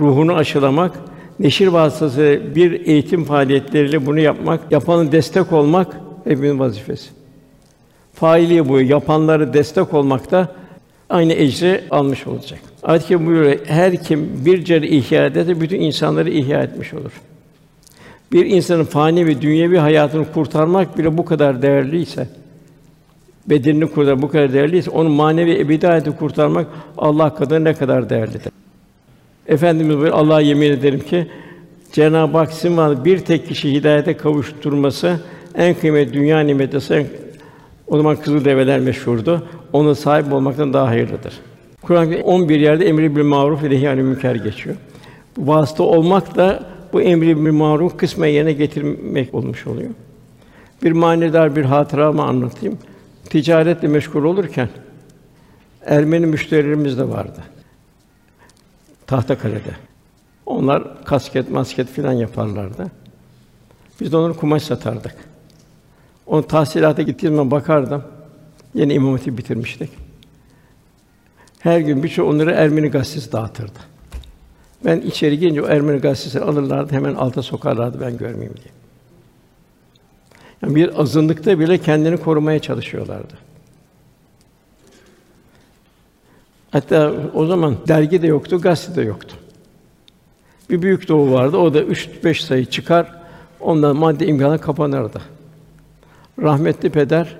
ruhunu 0.00 0.34
aşılamak, 0.34 0.92
neşir 1.38 1.66
vasıtası 1.66 2.40
bir 2.54 2.86
eğitim 2.86 3.24
faaliyetleriyle 3.24 4.06
bunu 4.06 4.20
yapmak, 4.20 4.60
yapanın 4.70 5.12
destek 5.12 5.52
olmak 5.52 5.96
hepimizin 6.24 6.58
vazifesi. 6.58 7.10
Faili 8.14 8.68
bu, 8.68 8.80
yapanları 8.80 9.54
destek 9.54 9.94
olmak 9.94 10.30
da 10.30 10.48
aynı 11.10 11.32
ecri 11.32 11.80
almış 11.90 12.26
olacak. 12.26 12.60
Ayet-i 12.82 13.26
buyuruyor, 13.26 13.58
her 13.66 14.04
kim 14.04 14.44
bir 14.46 14.64
ceri 14.64 14.96
ihya 14.96 15.26
ederse 15.26 15.60
bütün 15.60 15.80
insanları 15.80 16.30
ihya 16.30 16.62
etmiş 16.62 16.94
olur. 16.94 17.12
Bir 18.32 18.46
insanın 18.46 18.84
fani 18.84 19.26
ve 19.26 19.42
dünyevi 19.42 19.78
hayatını 19.78 20.32
kurtarmak 20.32 20.98
bile 20.98 21.18
bu 21.18 21.24
kadar 21.24 21.62
değerliyse, 21.62 22.28
bedenini 23.46 23.86
kurtarmak 23.86 24.22
bu 24.22 24.28
kadar 24.28 24.52
değerliyse, 24.52 24.90
onun 24.90 25.12
manevi 25.12 25.58
ebedi 25.60 25.86
hayatı 25.86 26.16
kurtarmak 26.16 26.66
Allah 26.98 27.34
kadar 27.34 27.64
ne 27.64 27.74
kadar 27.74 28.10
değerlidir. 28.10 28.52
Efendimiz 29.46 29.96
buyuruyor, 29.96 30.14
Allah'a 30.14 30.40
yemin 30.40 30.70
ederim 30.70 31.00
ki 31.00 31.26
Cenab-ı 31.92 32.38
Hak 32.38 32.52
sizin 32.52 33.04
bir 33.04 33.18
tek 33.18 33.48
kişi 33.48 33.72
hidayete 33.72 34.16
kavuşturması 34.16 35.20
en 35.54 35.74
kıymetli 35.74 36.12
dünya 36.12 36.40
nimeti. 36.40 37.06
O 37.86 37.96
zaman 37.96 38.16
kızıl 38.16 38.44
develer 38.44 38.80
meşhurdu. 38.80 39.46
Ona 39.74 39.94
sahip 39.94 40.32
olmaktan 40.32 40.72
daha 40.72 40.86
hayırlıdır. 40.86 41.40
Kur'an 41.82 42.20
11 42.22 42.60
yerde 42.60 42.88
emri 42.88 43.16
bil 43.16 43.22
maruf 43.22 43.62
ve 43.62 43.70
nehy 43.70 43.94
münker 43.94 44.34
geçiyor. 44.34 44.76
Bu 45.36 45.46
vasıta 45.46 45.82
olmak 45.82 46.36
da 46.36 46.66
bu 46.92 47.02
emri 47.02 47.44
bil 47.44 47.52
maruf 47.52 47.96
kısmen 47.96 48.28
yerine 48.28 48.52
getirmek 48.52 49.34
olmuş 49.34 49.66
oluyor. 49.66 49.90
Bir 50.82 50.92
manidar 50.92 51.56
bir 51.56 51.64
hatıramı 51.64 52.22
anlatayım. 52.22 52.78
Ticaretle 53.30 53.88
meşgul 53.88 54.24
olurken 54.24 54.68
Ermeni 55.86 56.26
müşterilerimiz 56.26 56.98
de 56.98 57.08
vardı. 57.08 57.40
Tahtakale'de. 59.06 59.76
Onlar 60.46 61.04
kasket, 61.04 61.50
masket 61.50 61.88
filan 61.88 62.12
yaparlardı. 62.12 62.90
Biz 64.00 64.12
de 64.12 64.16
onları 64.16 64.34
kumaş 64.34 64.62
satardık. 64.62 65.14
O 66.26 66.42
tahsilata 66.42 67.02
gittiğim 67.02 67.34
zaman 67.34 67.50
bakardım. 67.50 68.02
Yeni 68.74 68.92
İmam 68.92 69.12
Hatip 69.12 69.38
bitirmiştik. 69.38 69.90
Her 71.58 71.80
gün 71.80 72.02
birçok 72.02 72.28
onları 72.28 72.50
Ermeni 72.50 72.88
gazetesi 72.88 73.32
dağıtırdı. 73.32 73.78
Ben 74.84 75.00
içeri 75.00 75.38
girince 75.38 75.62
o 75.62 75.66
Ermeni 75.66 76.00
gazetesini 76.00 76.42
alırlardı, 76.42 76.92
hemen 76.92 77.14
alta 77.14 77.42
sokarlardı 77.42 78.00
ben 78.00 78.18
görmeyeyim 78.18 78.54
diye. 78.56 78.74
Yani 80.62 80.74
bir 80.74 81.00
azınlıkta 81.00 81.58
bile 81.58 81.78
kendini 81.78 82.16
korumaya 82.16 82.58
çalışıyorlardı. 82.58 83.34
Hatta 86.70 87.12
o 87.34 87.46
zaman 87.46 87.76
dergi 87.88 88.22
de 88.22 88.26
yoktu, 88.26 88.60
gazete 88.60 88.96
de 88.96 89.02
yoktu. 89.02 89.36
Bir 90.70 90.82
büyük 90.82 91.08
doğu 91.08 91.32
vardı. 91.32 91.56
O 91.56 91.74
da 91.74 91.82
üç 91.82 92.08
beş 92.24 92.44
sayı 92.44 92.66
çıkar. 92.66 93.14
Ondan 93.60 93.96
madde 93.96 94.26
imkanı 94.26 94.58
kapanırdı. 94.58 95.20
Rahmetli 96.42 96.90
peder 96.90 97.36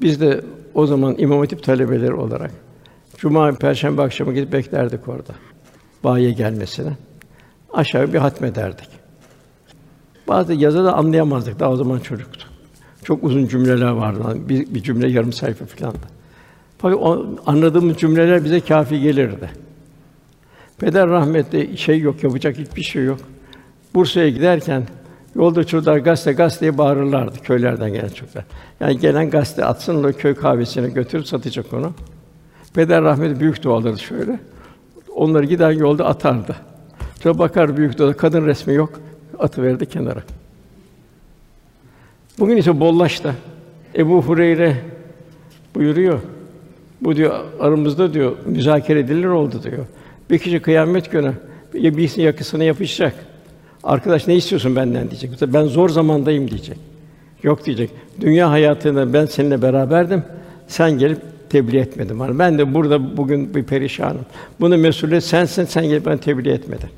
biz 0.00 0.20
de 0.20 0.44
o 0.76 0.86
zaman 0.86 1.14
İmam 1.18 1.38
Hatip 1.38 1.62
talebeleri 1.62 2.14
olarak 2.14 2.50
cuma 3.16 3.52
perşembe 3.52 4.02
akşamı 4.02 4.34
gidip 4.34 4.52
beklerdik 4.52 5.08
orada. 5.08 5.32
Bayiye 6.04 6.30
gelmesine. 6.30 6.92
Aşağı 7.72 8.12
bir 8.12 8.18
hatmederdik. 8.18 8.88
Bazı 10.28 10.54
yazı 10.54 10.84
da 10.84 10.94
anlayamazdık. 10.94 11.60
Daha 11.60 11.70
o 11.70 11.76
zaman 11.76 11.98
çocuktu. 11.98 12.46
Çok 13.04 13.24
uzun 13.24 13.46
cümleler 13.46 13.90
vardı. 13.90 14.48
Bir, 14.48 14.74
bir 14.74 14.82
cümle 14.82 15.10
yarım 15.10 15.32
sayfa 15.32 15.64
filandı. 15.64 16.06
Fakat 16.78 16.98
o, 16.98 17.26
anladığımız 17.46 17.96
cümleler 17.96 18.44
bize 18.44 18.60
kafi 18.60 19.00
gelirdi. 19.00 19.50
Peder 20.78 21.08
rahmetli 21.08 21.78
şey 21.78 22.00
yok, 22.00 22.24
yapacak 22.24 22.58
hiçbir 22.58 22.82
şey 22.82 23.04
yok. 23.04 23.18
Bursa'ya 23.94 24.28
giderken 24.28 24.82
yolda 25.36 25.64
çocuklar 25.64 25.96
gazete 25.96 26.32
gazeteye 26.32 26.78
bağırırlardı 26.78 27.38
köylerden 27.38 27.92
gelen 27.92 28.08
çocuklar. 28.08 28.44
Yani 28.80 28.98
gelen 28.98 29.30
gazete 29.30 29.64
atsın 29.64 30.04
o 30.04 30.12
köy 30.12 30.34
kahvesine 30.34 30.88
götürüp 30.88 31.26
satacak 31.26 31.72
onu. 31.72 31.92
Peder 32.74 33.02
rahmetli 33.02 33.40
büyük 33.40 33.62
duaları 33.62 33.98
şöyle. 33.98 34.38
Onları 35.14 35.44
giden 35.44 35.70
yolda 35.70 36.06
atardı. 36.06 36.56
Sonra 37.22 37.38
bakar 37.38 37.76
büyük 37.76 37.98
dua 37.98 38.12
kadın 38.12 38.46
resmi 38.46 38.74
yok. 38.74 39.00
Atı 39.38 39.62
verdi 39.62 39.86
kenara. 39.86 40.22
Bugün 42.38 42.56
ise 42.56 42.80
bollaştı. 42.80 43.34
Ebu 43.94 44.22
Hureyre 44.22 44.76
buyuruyor. 45.74 46.20
Bu 47.00 47.16
diyor 47.16 47.44
aramızda 47.60 48.14
diyor 48.14 48.36
müzakere 48.46 48.98
edilir 48.98 49.26
oldu 49.26 49.62
diyor. 49.62 49.86
Bir 50.30 50.38
kişi 50.38 50.60
kıyamet 50.60 51.12
günü 51.12 51.32
birisinin 51.74 52.24
yakısına 52.24 52.64
yapışacak. 52.64 53.14
Arkadaş 53.86 54.26
ne 54.26 54.34
istiyorsun 54.34 54.76
benden 54.76 55.10
diyecek. 55.10 55.30
Ben 55.52 55.64
zor 55.64 55.88
zamandayım 55.88 56.50
diyecek. 56.50 56.78
Yok 57.42 57.66
diyecek. 57.66 57.90
Dünya 58.20 58.50
hayatında 58.50 59.12
ben 59.12 59.26
seninle 59.26 59.62
beraberdim. 59.62 60.24
Sen 60.68 60.98
gelip 60.98 61.18
tebliğ 61.50 61.78
etmedin 61.78 62.18
bana. 62.18 62.38
Ben 62.38 62.58
de 62.58 62.74
burada 62.74 63.16
bugün 63.16 63.54
bir 63.54 63.64
perişanım. 63.64 64.26
Bunu 64.60 64.78
mesuliyet 64.78 65.24
sensin, 65.24 65.64
sen 65.64 65.84
gelip 65.88 66.06
ben 66.06 66.18
tebliğ 66.18 66.50
etmedin. 66.50 66.88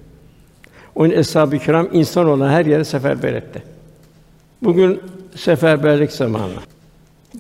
Onun 0.94 1.10
eshab-ı 1.10 1.58
kiram 1.58 1.88
insan 1.92 2.26
olan 2.26 2.48
her 2.48 2.66
yere 2.66 2.84
seferber 2.84 3.32
etti. 3.32 3.62
Bugün 4.62 5.00
seferberlik 5.36 6.12
zamanı. 6.12 6.52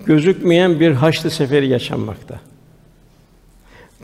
gözükmeyen 0.06 0.80
bir 0.80 0.92
haçlı 0.92 1.30
seferi 1.30 1.68
yaşanmakta. 1.68 2.40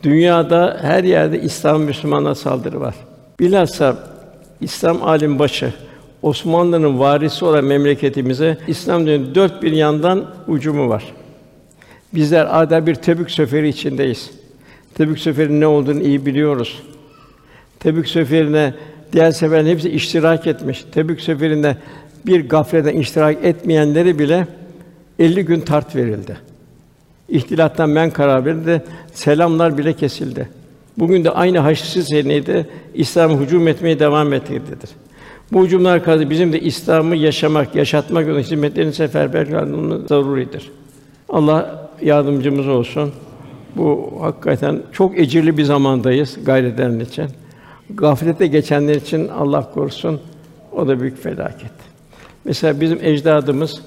Dünyada 0.02 0.78
her 0.82 1.04
yerde 1.04 1.40
İslam 1.40 1.82
Müslümana 1.82 2.34
saldırı 2.34 2.80
var. 2.80 2.94
Bilhassa 3.40 4.13
İslam 4.64 5.02
alim 5.02 5.38
başı 5.38 5.72
Osmanlı'nın 6.22 6.98
varisi 6.98 7.44
olan 7.44 7.64
memleketimize 7.64 8.58
İslam 8.66 9.06
dinin 9.06 9.34
dört 9.34 9.62
bir 9.62 9.72
yandan 9.72 10.30
ucumu 10.48 10.88
var. 10.88 11.04
Bizler 12.14 12.62
adeta 12.62 12.86
bir 12.86 12.94
Tebük 12.94 13.30
seferi 13.30 13.68
içindeyiz. 13.68 14.30
Tebük 14.94 15.18
seferinin 15.18 15.60
ne 15.60 15.66
olduğunu 15.66 16.02
iyi 16.02 16.26
biliyoruz. 16.26 16.82
Tebük 17.80 18.08
seferine 18.08 18.74
diğer 19.12 19.30
seferlerin 19.30 19.70
hepsi 19.70 19.90
iştirak 19.90 20.46
etmiş. 20.46 20.84
Tebük 20.92 21.20
seferinde 21.20 21.76
bir 22.26 22.48
gafleden 22.48 22.96
iştirak 22.96 23.44
etmeyenleri 23.44 24.18
bile 24.18 24.46
50 25.18 25.44
gün 25.44 25.60
tart 25.60 25.96
verildi. 25.96 26.36
İhtilattan 27.28 27.90
men 27.90 28.10
karar 28.10 28.44
verildi. 28.44 28.82
Selamlar 29.12 29.78
bile 29.78 29.92
kesildi. 29.92 30.48
Bugün 30.98 31.24
de 31.24 31.30
aynı 31.30 31.58
Haçlı 31.58 32.02
seneyde 32.02 32.66
İslam 32.94 33.40
hücum 33.40 33.68
etmeye 33.68 33.98
devam 33.98 34.32
etmektedir. 34.32 34.90
Bu 35.52 35.64
hücumlar 35.64 36.04
karşı 36.04 36.30
bizim 36.30 36.52
de 36.52 36.60
İslam'ı 36.60 37.16
yaşamak, 37.16 37.74
yaşatmak 37.74 38.26
yolunda 38.26 38.42
hizmetlerini 38.42 38.92
seferber 38.92 39.50
kılmamız 39.50 40.08
zaruridir. 40.08 40.70
Allah 41.28 41.88
yardımcımız 42.02 42.68
olsun. 42.68 43.12
Bu 43.76 44.12
hakikaten 44.20 44.82
çok 44.92 45.18
ecirli 45.18 45.58
bir 45.58 45.64
zamandayız 45.64 46.38
gayret 46.44 47.08
için. 47.08 47.26
Gaflete 47.90 48.46
geçenler 48.46 48.94
için 48.94 49.28
Allah 49.28 49.70
korusun. 49.70 50.20
O 50.72 50.88
da 50.88 51.00
büyük 51.00 51.22
felaket. 51.22 51.72
Mesela 52.44 52.80
bizim 52.80 52.98
ecdadımız 53.02 53.82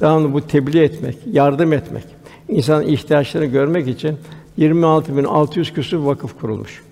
devamlı 0.00 0.32
bu 0.32 0.40
tebliğ 0.46 0.80
etmek, 0.80 1.16
yardım 1.32 1.72
etmek, 1.72 2.04
insan 2.48 2.86
ihtiyaçlarını 2.86 3.48
görmek 3.48 3.88
için 3.88 4.16
26.600 4.58 5.74
küsur 5.74 5.98
vakıf 5.98 6.40
kurulmuş. 6.40 6.82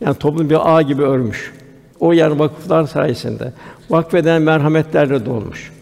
Yani 0.00 0.14
toplum 0.14 0.50
bir 0.50 0.76
ağ 0.76 0.82
gibi 0.82 1.02
örmüş. 1.02 1.52
O 2.00 2.12
yer 2.12 2.30
vakıflar 2.30 2.84
sayesinde 2.84 3.52
vakfeden 3.90 4.42
merhametlerle 4.42 5.26
dolmuş. 5.26 5.72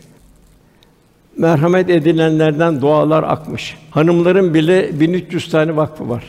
Merhamet 1.37 1.91
edilenlerden 1.91 2.80
dualar 2.80 3.22
akmış. 3.22 3.76
Hanımların 3.91 4.55
bile 4.55 5.01
1300 5.01 5.51
tane 5.51 5.76
vakfı 5.76 6.09
var. 6.09 6.24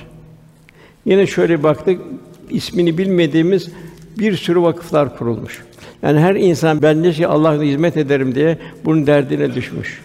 Yine 1.05 1.27
şöyle 1.27 1.63
baktık, 1.63 2.01
ismini 2.49 2.97
bilmediğimiz 2.97 3.71
bir 4.19 4.37
sürü 4.37 4.61
vakıflar 4.61 5.17
kurulmuş. 5.17 5.63
Yani 6.01 6.19
her 6.19 6.35
insan 6.35 6.81
ben 6.81 7.03
ne 7.03 7.13
şey 7.13 7.25
Allah'a 7.25 7.61
hizmet 7.61 7.97
ederim 7.97 8.35
diye 8.35 8.57
bunun 8.85 9.07
derdine 9.07 9.55
düşmüş. 9.55 10.01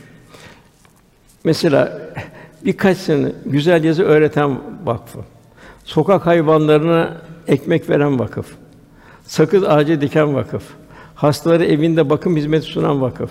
Mesela 1.44 1.98
birkaç 2.64 2.98
sene 2.98 3.32
güzel 3.46 3.84
yazı 3.84 4.02
öğreten 4.02 4.58
vakfı, 4.84 5.18
sokak 5.84 6.26
hayvanlarına 6.26 7.16
ekmek 7.48 7.90
veren 7.90 8.18
vakıf, 8.18 8.46
sakız 9.24 9.64
ağacı 9.64 10.00
diken 10.00 10.34
vakıf, 10.34 10.62
hastaları 11.14 11.64
evinde 11.64 12.10
bakım 12.10 12.36
hizmeti 12.36 12.66
sunan 12.66 13.00
vakıf, 13.00 13.30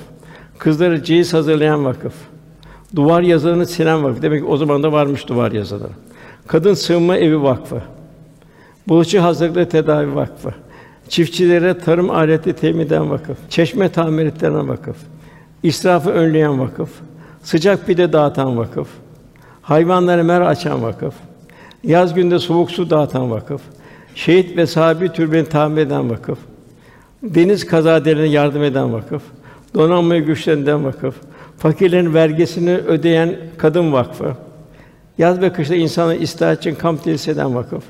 kızları 0.57 1.03
ceyiz 1.03 1.33
hazırlayan 1.33 1.85
vakıf, 1.85 2.13
duvar 2.95 3.21
yazılarını 3.21 3.65
silen 3.65 4.03
vakıf. 4.03 4.21
Demek 4.21 4.41
ki 4.41 4.47
o 4.47 4.57
zaman 4.57 4.83
da 4.83 4.91
varmış 4.91 5.27
duvar 5.27 5.51
yazıları. 5.51 5.91
Kadın 6.47 6.73
sığınma 6.73 7.17
evi 7.17 7.41
vakfı, 7.41 7.81
bulaşıcı 8.87 9.19
hazırlıklı 9.19 9.69
tedavi 9.69 10.15
vakfı, 10.15 10.53
çiftçilere 11.09 11.77
tarım 11.77 12.09
aleti 12.09 12.53
temin 12.53 12.85
eden 12.85 13.09
vakıf, 13.09 13.37
çeşme 13.49 13.89
tamir 13.89 14.25
ettiren 14.25 14.69
vakıf, 14.69 14.97
israfı 15.63 16.09
önleyen 16.09 16.59
vakıf, 16.59 16.89
sıcak 17.43 17.87
pide 17.87 18.13
dağıtan 18.13 18.57
vakıf, 18.57 18.87
hayvanlara 19.69 20.23
mer 20.23 20.41
açan 20.41 20.83
vakıf, 20.83 21.13
yaz 21.83 22.13
günde 22.13 22.39
soğuk 22.39 22.71
su 22.71 22.89
dağıtan 22.89 23.31
vakıf, 23.31 23.61
şehit 24.15 24.57
ve 24.57 24.65
sahabi 24.65 25.09
türbeni 25.09 25.45
tamir 25.45 25.81
eden 25.81 26.09
vakıf, 26.09 26.37
deniz 27.23 27.65
kazadelerine 27.65 28.27
yardım 28.27 28.63
eden 28.63 28.93
vakıf, 28.93 29.21
donanmayı 29.75 30.25
güçlendiren 30.25 30.85
vakıf, 30.85 31.15
fakirlerin 31.57 32.13
vergisini 32.13 32.71
ödeyen 32.77 33.35
kadın 33.57 33.93
vakfı, 33.93 34.33
yaz 35.17 35.41
ve 35.41 35.53
kışta 35.53 35.75
insanı 35.75 36.15
istirahat 36.15 36.59
için 36.59 36.75
kamp 36.75 37.03
tesis 37.03 37.27
eden 37.27 37.55
vakıf. 37.55 37.83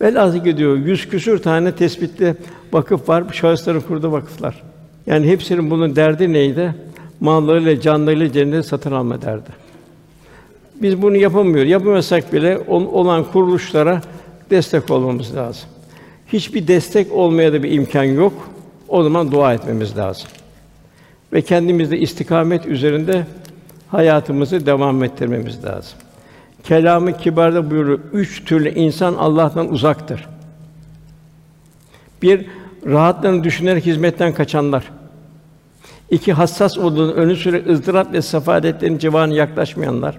Velhâsıl 0.00 0.44
gidiyor 0.44 0.76
yüz 0.76 1.08
küsür 1.08 1.42
tane 1.42 1.72
tespitli 1.72 2.34
vakıf 2.72 3.08
var, 3.08 3.24
şahısların 3.32 3.80
kurduğu 3.80 4.12
vakıflar. 4.12 4.62
Yani 5.06 5.26
hepsinin 5.26 5.70
bunun 5.70 5.96
derdi 5.96 6.32
neydi? 6.32 6.74
Mallarıyla, 7.20 7.80
canlarıyla 7.80 8.32
cenneti 8.32 8.68
satın 8.68 8.92
alma 8.92 9.22
derdi. 9.22 9.69
Biz 10.82 11.02
bunu 11.02 11.16
yapamıyoruz. 11.16 11.70
Yapamıyorsak 11.70 12.32
bile 12.32 12.58
olan 12.68 13.24
kuruluşlara 13.24 14.02
destek 14.50 14.90
olmamız 14.90 15.36
lazım. 15.36 15.68
Hiçbir 16.32 16.68
destek 16.68 17.12
olmaya 17.12 17.52
da 17.52 17.62
bir 17.62 17.72
imkan 17.72 18.04
yok. 18.04 18.32
O 18.88 19.02
zaman 19.02 19.32
dua 19.32 19.54
etmemiz 19.54 19.96
lazım. 19.96 20.28
Ve 21.32 21.42
kendimizde 21.42 21.98
istikamet 21.98 22.66
üzerinde 22.66 23.26
hayatımızı 23.88 24.66
devam 24.66 25.04
ettirmemiz 25.04 25.64
lazım. 25.64 25.98
Kelamı 26.64 27.18
kibarda 27.18 27.70
buyuruyor. 27.70 28.00
Üç 28.12 28.44
türlü 28.44 28.74
insan 28.74 29.14
Allah'tan 29.14 29.72
uzaktır. 29.72 30.28
Bir, 32.22 32.46
rahatlarını 32.86 33.44
düşünerek 33.44 33.86
hizmetten 33.86 34.34
kaçanlar. 34.34 34.90
İki, 36.10 36.32
hassas 36.32 36.78
olduğunu 36.78 37.12
önü 37.12 37.36
süre 37.36 37.72
ızdırap 37.72 38.12
ve 38.12 38.22
sefaletlerin 38.22 38.98
civarına 38.98 39.34
yaklaşmayanlar. 39.34 40.18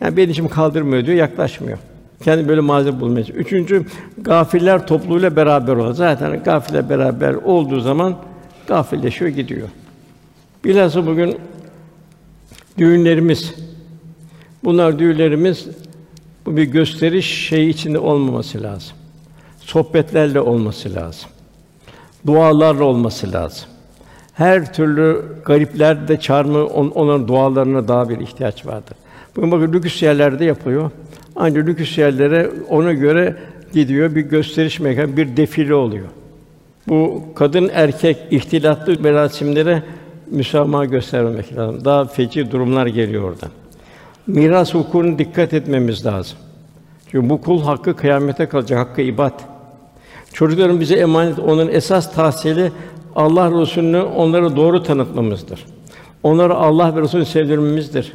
Yani 0.00 0.16
benim 0.16 0.30
içim 0.30 0.48
kaldırmıyor 0.48 1.06
diyor, 1.06 1.16
yaklaşmıyor. 1.16 1.78
Kendi 2.24 2.48
böyle 2.48 2.60
malzeme 2.60 3.00
bulmaya 3.00 3.20
Üçüncü, 3.22 3.86
gafiller 4.18 4.86
topluluğuyla 4.86 5.36
beraber 5.36 5.76
olan. 5.76 5.92
Zaten 5.92 6.42
gafiller 6.42 6.90
beraber 6.90 7.34
olduğu 7.34 7.80
zaman 7.80 8.16
gafilleşiyor, 8.66 9.30
gidiyor. 9.30 9.68
Bilhassa 10.64 11.06
bugün 11.06 11.38
düğünlerimiz, 12.78 13.54
bunlar 14.64 14.98
düğünlerimiz 14.98 15.68
bu 16.46 16.56
bir 16.56 16.64
gösteriş 16.64 17.48
şeyi 17.48 17.68
içinde 17.68 17.98
olmaması 17.98 18.62
lazım. 18.62 18.96
Sohbetlerle 19.60 20.40
olması 20.40 20.94
lazım. 20.94 21.30
Dualarla 22.26 22.84
olması 22.84 23.32
lazım. 23.32 23.68
Her 24.34 24.72
türlü 24.74 25.24
garipler 25.44 26.08
de 26.08 26.20
çağırma 26.20 26.64
on, 26.64 26.90
onların 26.90 27.28
dualarına 27.28 27.88
daha 27.88 28.08
bir 28.08 28.20
ihtiyaç 28.20 28.66
vardır. 28.66 28.96
Bugün 29.38 29.50
bakın 29.50 29.72
lüküs 29.72 30.02
yerlerde 30.02 30.44
yapıyor. 30.44 30.90
Ancak 31.36 31.66
lüküs 31.66 31.98
yerlere 31.98 32.50
ona 32.68 32.92
göre 32.92 33.36
gidiyor 33.72 34.14
bir 34.14 34.20
gösteriş 34.20 34.80
mekanı, 34.80 35.16
bir 35.16 35.36
defile 35.36 35.74
oluyor. 35.74 36.06
Bu 36.88 37.22
kadın 37.34 37.70
erkek 37.72 38.16
ihtilatlı 38.30 39.00
merasimlere 39.00 39.82
müsamaha 40.30 40.84
göstermemek 40.84 41.56
lazım. 41.56 41.84
Daha 41.84 42.04
feci 42.04 42.50
durumlar 42.50 42.86
geliyor 42.86 43.22
oradan. 43.22 43.50
Miras 44.26 44.74
hukukuna 44.74 45.18
dikkat 45.18 45.54
etmemiz 45.54 46.06
lazım. 46.06 46.38
Çünkü 47.10 47.30
bu 47.30 47.40
kul 47.40 47.62
hakkı 47.62 47.96
kıyamete 47.96 48.46
kalacak, 48.46 48.78
hakkı 48.78 49.02
ibad. 49.02 49.40
Çocukların 50.32 50.80
bize 50.80 50.94
emanet, 50.96 51.38
onun 51.38 51.68
esas 51.68 52.14
tahsili 52.14 52.72
Allah 53.16 53.60
Resulü'nü 53.60 54.00
onlara 54.00 54.56
doğru 54.56 54.82
tanıtmamızdır. 54.82 55.64
Onları 56.22 56.54
Allah 56.54 56.96
ve 56.96 57.00
Resulü 57.00 57.24
sevdirmemizdir. 57.24 58.12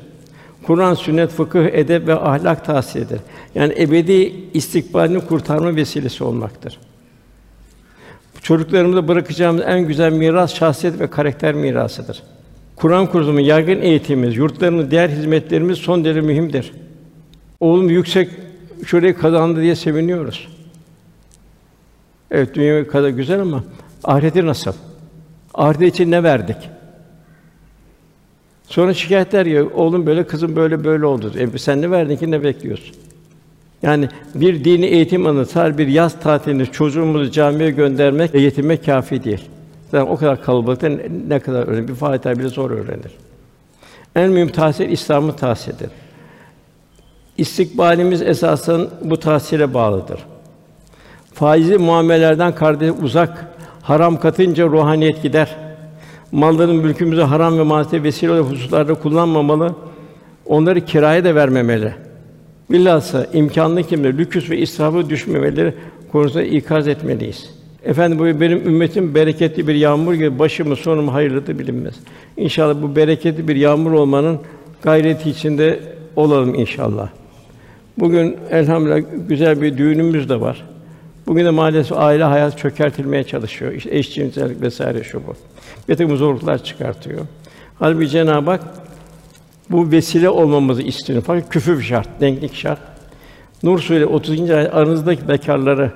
Kur'an, 0.64 0.94
sünnet, 0.94 1.30
fıkıh, 1.30 1.66
edep 1.66 2.08
ve 2.08 2.16
ahlak 2.16 2.66
tahsilidir. 2.66 3.20
Yani 3.56 3.74
ebedi 3.78 4.34
istikbalini 4.54 5.20
kurtarma 5.20 5.76
vesilesi 5.76 6.24
olmaktır. 6.24 6.80
Çocuklarımıza 8.42 9.08
bırakacağımız 9.08 9.64
en 9.66 9.88
güzel 9.88 10.12
miras 10.12 10.54
şahsiyet 10.56 11.00
ve 11.00 11.10
karakter 11.10 11.54
mirasıdır. 11.54 12.24
Kur'an 12.76 13.08
kursumu, 13.08 13.40
yaygın 13.42 13.82
eğitimimiz, 13.82 14.38
yurtlarımız, 14.38 14.92
diğer 14.92 15.10
hizmetlerimiz 15.10 15.78
son 15.78 16.06
derece 16.06 16.22
mühimdir. 16.22 16.74
Oğlum 17.60 17.90
yüksek 17.90 18.30
şurayı 18.86 19.18
kazandı 19.18 19.62
diye 19.62 19.76
seviniyoruz. 19.76 20.48
Evet, 22.32 22.56
dünya 22.56 22.88
kadar 22.88 23.10
güzel 23.10 23.42
ama 23.42 23.64
ahireti 24.04 24.46
nasıl? 24.46 24.74
Ahiret 25.54 25.94
için 25.94 26.12
ne 26.12 26.24
verdik? 26.24 26.58
Sonra 28.74 28.94
şikayetler 28.94 29.46
ya, 29.46 29.66
oğlum 29.74 30.06
böyle, 30.06 30.24
kızım 30.24 30.56
böyle 30.56 30.84
böyle 30.84 31.06
oldu. 31.06 31.32
E 31.38 31.58
sen 31.58 31.82
ne 31.82 31.92
verdin 31.92 32.18
ki 32.18 32.32
ne 32.32 32.44
bekliyorsun? 32.44 32.96
Yani 33.84 34.10
bir 34.36 34.64
dini 34.64 34.86
eğitim 34.86 35.28
anı, 35.28 35.78
bir 35.78 35.88
yaz 35.88 36.20
tatilinde 36.20 36.66
çocuğumuzu 36.66 37.32
camiye 37.32 37.72
göndermek 37.72 38.34
ve 38.34 38.40
yetinmek 38.40 38.86
kâfi 38.86 39.24
değil. 39.24 39.50
Zaten 39.92 40.12
o 40.12 40.18
kadar 40.18 40.44
kalabalıkta 40.44 40.90
ne 41.28 41.40
kadar 41.40 41.68
öğrenir? 41.68 41.88
Bir 41.88 41.96
Fatiha 41.96 42.40
bile 42.40 42.48
zor 42.48 42.72
öğrenir. 42.72 43.12
En 44.16 44.32
mühim 44.32 44.50
tahsil 44.50 44.90
İslam'ı 44.90 45.36
tahsildir. 45.36 45.90
İstikbalimiz 47.38 48.22
esasen 48.22 48.88
bu 49.02 49.20
tahsile 49.20 49.74
bağlıdır. 49.74 50.20
Faizli 51.34 51.78
muamellerden 51.78 52.56
kardeş 52.56 52.92
uzak, 53.02 53.48
haram 53.82 54.20
katınca 54.20 54.66
ruhaniyet 54.66 55.24
gider. 55.24 55.63
Malların 56.34 56.76
mülkümüzü 56.76 57.22
haram 57.22 57.58
ve 57.58 57.64
madde 57.64 58.04
vesile 58.04 58.32
olan 58.32 58.44
hususlarda 58.44 58.94
kullanmamalı. 58.94 59.76
Onları 60.46 60.86
kiraya 60.86 61.24
da 61.24 61.36
vermemeli. 61.36 61.94
Bilhassa 62.72 63.28
imkanlı 63.34 63.84
kimler 63.84 64.18
lüküs 64.18 64.50
ve 64.50 64.58
israfa 64.58 65.10
düşmemeleri 65.10 65.74
konusunda 66.12 66.44
ikaz 66.44 66.88
etmeliyiz. 66.88 67.50
Efendim 67.84 68.20
bu 68.20 68.42
benim 68.42 68.68
ümmetim 68.68 69.16
bereketli 69.16 69.68
bir 69.68 69.76
yağmur 69.76 70.14
gibi 70.14 70.40
başımı 70.40 70.76
sonumu 70.76 71.14
hayırlıdır 71.14 71.60
bilinmez. 71.60 71.96
İnşallah 72.38 72.82
bu 72.82 72.96
bereketli 72.96 73.48
bir 73.48 73.56
yağmur 73.56 73.92
olmanın 73.92 74.40
gayreti 74.82 75.30
içinde 75.30 75.80
olalım 76.16 76.56
inşallah. 76.56 77.10
Bugün 78.00 78.38
elhamdülillah 78.50 79.02
güzel 79.30 79.62
bir 79.62 79.78
düğünümüz 79.78 80.30
de 80.30 80.42
var. 80.42 80.66
Bugün 81.28 81.46
de 81.46 81.50
maalesef 81.50 81.98
aile 81.98 82.24
hayat 82.24 82.58
çökertilmeye 82.58 83.24
çalışıyor. 83.24 83.72
İşte 83.72 83.98
eşcinsellik 83.98 84.62
vesaire 84.62 85.04
şu 85.04 85.22
bu. 85.28 85.34
Bir 85.90 85.96
takım 85.96 86.18
zorluklar 86.18 86.64
çıkartıyor. 86.64 87.22
Halbuki 87.80 88.10
Cenab-ı 88.10 88.52
Hak 88.52 88.62
bu 89.70 89.92
vesile 89.92 90.30
olmamızı 90.30 90.82
istiyor. 90.82 91.24
Fakat 91.28 91.50
küfür 91.50 91.82
şart, 91.82 92.10
denklik 92.22 92.56
şart. 92.56 92.80
Nur 93.64 93.80
Suresi 93.80 94.06
30. 94.06 94.50
ayet 94.50 94.74
aranızdaki 94.74 95.28
bekarları, 95.28 95.92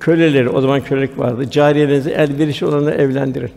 köleleri, 0.00 0.48
o 0.48 0.60
zaman 0.60 0.80
kölelik 0.80 1.18
vardı. 1.18 1.50
Cariyelerinizi 1.50 2.10
elverişli 2.10 2.66
olanları 2.66 2.94
evlendirin. 2.94 3.50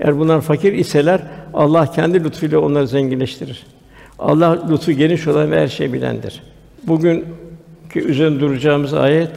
Eğer 0.00 0.18
bunlar 0.18 0.40
fakir 0.40 0.72
iseler 0.72 1.20
Allah 1.54 1.90
kendi 1.90 2.24
lütfuyla 2.24 2.58
onları 2.58 2.88
zenginleştirir. 2.88 3.66
Allah 4.18 4.68
lütfu 4.70 4.92
geniş 4.92 5.26
olan 5.26 5.50
ve 5.50 5.60
her 5.60 5.68
şeyi 5.68 5.92
bilendir. 5.92 6.42
Bugün 6.82 7.24
ki 7.92 8.00
üzerinde 8.00 8.40
duracağımız 8.40 8.94
ayet 8.94 9.30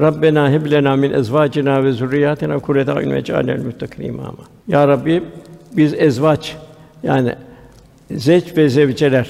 Rabbena 0.00 0.50
heb 0.50 0.70
lena 0.70 0.96
min 0.96 1.12
ezvacina 1.12 1.84
ve 1.84 1.92
zurriyatina 1.92 2.58
kurrete 2.58 2.92
ayun 2.92 3.10
ve 3.10 3.24
cealnel 3.24 3.64
muttakin 3.64 4.02
imama. 4.02 4.32
Ya 4.68 4.88
Rabbi 4.88 5.22
biz 5.76 5.94
ezvaç 5.94 6.56
yani 7.02 7.34
zevç 8.10 8.56
ve 8.56 8.68
zevceler 8.68 9.28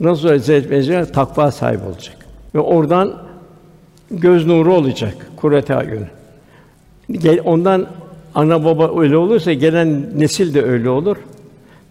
nasıl 0.00 0.38
zevç 0.38 0.70
ve 0.70 0.82
zevceler 0.82 1.12
takva 1.12 1.50
sahibi 1.50 1.84
olacak. 1.84 2.16
Ve 2.54 2.60
oradan 2.60 3.14
göz 4.10 4.46
nuru 4.46 4.74
olacak 4.74 5.14
kurrete 5.36 5.74
ayun. 5.74 6.06
Ondan 7.44 7.86
ana 8.34 8.64
baba 8.64 9.00
öyle 9.00 9.16
olursa 9.16 9.52
gelen 9.52 10.18
nesil 10.18 10.54
de 10.54 10.62
öyle 10.62 10.88
olur. 10.88 11.16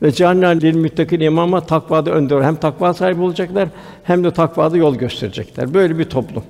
Ve 0.01 0.11
cehennem 0.11 0.61
lil 0.61 0.75
müttakin 0.75 1.19
imama 1.19 1.61
takvada 1.61 2.11
önder. 2.11 2.41
Hem 2.41 2.55
takva 2.55 2.93
sahibi 2.93 3.21
olacaklar 3.21 3.69
hem 4.03 4.23
de 4.23 4.31
takvada 4.31 4.77
yol 4.77 4.95
gösterecekler. 4.95 5.73
Böyle 5.73 5.97
bir 5.97 6.03
toplum. 6.03 6.43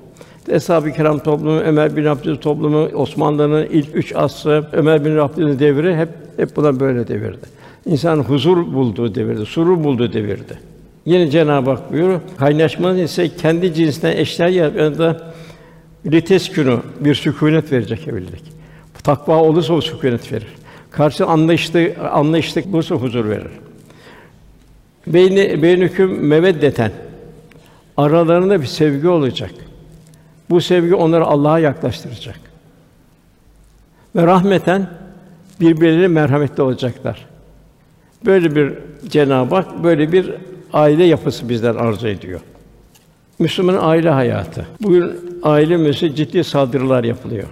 Eshab-ı 0.49 0.91
Kiram 0.91 1.19
toplumu, 1.19 1.59
Ömer 1.59 1.95
bin 1.95 2.05
Abdülaziz 2.05 2.43
toplumu, 2.43 2.85
Osmanlı'nın 2.85 3.65
ilk 3.65 3.95
üç 3.95 4.15
asrı, 4.15 4.65
Ömer 4.71 5.05
bin 5.05 5.17
Abdülaziz'in 5.17 5.59
devri 5.59 5.95
hep 5.95 6.09
hep 6.37 6.55
buna 6.55 6.79
böyle 6.79 7.07
devirdi. 7.07 7.61
İnsan 7.85 8.19
huzur 8.19 8.57
bulduğu 8.73 9.15
devirdi, 9.15 9.45
surur 9.45 9.83
bulduğu 9.83 10.13
devirdi. 10.13 10.59
Yine 11.05 11.29
Cenab-ı 11.29 11.69
Hak 11.69 11.91
buyuruyor, 11.91 12.19
kaynaşmanın 12.37 12.97
ise 12.97 13.29
kendi 13.35 13.73
cinsinden 13.73 14.17
eşler 14.17 14.47
yaratmanında 14.47 15.33
liteskünü 16.05 16.77
bir 16.99 17.15
sükûnet 17.15 17.71
verecek 17.71 18.07
evlilik. 18.07 18.43
Takva 19.03 19.35
olursa 19.35 19.73
o 19.73 19.81
sükûnet 19.81 20.31
verir. 20.31 20.47
Karşı 20.91 21.25
anlayışlı 21.25 21.91
anlayışlık 22.11 22.71
bulursa 22.71 22.95
huzur 22.95 23.29
verir. 23.29 23.51
Beyni 25.07 25.63
beynüküm 25.63 26.27
meveddeten 26.27 26.91
aralarında 27.97 28.61
bir 28.61 28.65
sevgi 28.65 29.07
olacak. 29.07 29.51
Bu 30.49 30.61
sevgi 30.61 30.95
onları 30.95 31.25
Allah'a 31.25 31.59
yaklaştıracak. 31.59 32.39
Ve 34.15 34.27
rahmeten 34.27 34.89
birbirlerine 35.59 36.07
merhametli 36.07 36.63
olacaklar. 36.63 37.25
Böyle 38.25 38.55
bir 38.55 38.73
Cenab-ı 39.09 39.55
Hak 39.55 39.83
böyle 39.83 40.11
bir 40.11 40.33
aile 40.73 41.03
yapısı 41.03 41.49
bizden 41.49 41.75
arzu 41.75 42.07
ediyor. 42.07 42.39
Müslümanın 43.39 43.79
aile 43.81 44.09
hayatı. 44.09 44.65
Bugün 44.81 45.11
aile 45.43 45.77
meselesi 45.77 46.15
ciddi 46.15 46.43
saldırılar 46.43 47.03
yapılıyor. 47.03 47.47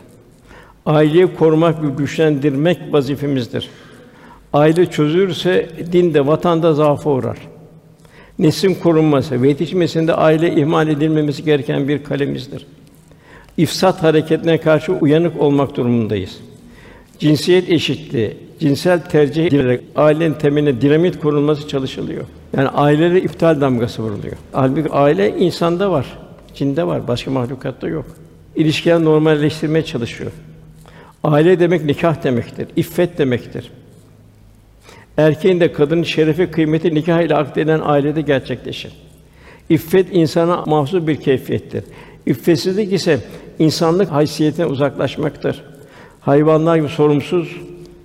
Aileyi 0.85 1.35
korumak 1.35 1.83
ve 1.83 1.87
güçlendirmek 1.97 2.79
vazifemizdir. 2.91 3.69
Aile 4.53 4.85
çözülürse 4.85 5.69
dinde, 5.91 6.27
vatanda 6.27 6.73
zaafa 6.73 7.09
uğrar. 7.09 7.37
Neslin 8.39 8.73
korunması 8.75 9.41
ve 9.41 9.47
yetişmesinde 9.47 10.13
aile 10.13 10.55
ihmal 10.55 10.87
edilmemesi 10.87 11.43
gereken 11.43 11.87
bir 11.87 12.03
kalemizdir. 12.03 12.65
İfsat 13.59 14.03
hareketine 14.03 14.57
karşı 14.57 14.93
uyanık 14.93 15.41
olmak 15.41 15.75
durumundayız. 15.75 16.37
Cinsiyet 17.19 17.69
eşitliği, 17.69 18.37
cinsel 18.59 18.99
tercih 19.01 19.45
edilerek 19.45 19.81
ailenin 19.95 20.33
temeline 20.33 20.81
dinamit 20.81 21.19
kurulması 21.19 21.67
çalışılıyor. 21.67 22.25
Yani 22.57 22.69
ailelere 22.69 23.21
iptal 23.21 23.61
damgası 23.61 24.03
vuruluyor. 24.03 24.35
Halbuki 24.51 24.89
aile 24.89 25.37
insanda 25.37 25.91
var, 25.91 26.05
cinde 26.55 26.87
var, 26.87 27.07
başka 27.07 27.31
mahlukatta 27.31 27.87
yok. 27.87 28.05
İlişkiler 28.55 29.03
normalleştirmeye 29.03 29.85
çalışıyor. 29.85 30.31
Aile 31.23 31.59
demek 31.59 31.85
nikah 31.85 32.23
demektir, 32.23 32.67
iffet 32.75 33.17
demektir. 33.17 33.71
Erkeğin 35.17 35.59
de 35.59 35.71
kadının 35.71 36.03
şerefi, 36.03 36.51
kıymeti 36.51 36.95
nikah 36.95 37.21
ile 37.21 37.35
akdedilen 37.35 37.81
ailede 37.83 38.21
gerçekleşir. 38.21 38.91
İffet 39.69 40.07
insana 40.11 40.63
mahsus 40.65 41.07
bir 41.07 41.15
keyfiyettir. 41.15 41.83
İffetsizlik 42.25 42.93
ise 42.93 43.19
insanlık 43.59 44.11
haysiyetine 44.11 44.65
uzaklaşmaktır. 44.65 45.63
Hayvanlar 46.21 46.77
gibi 46.77 46.87
sorumsuz, 46.87 47.57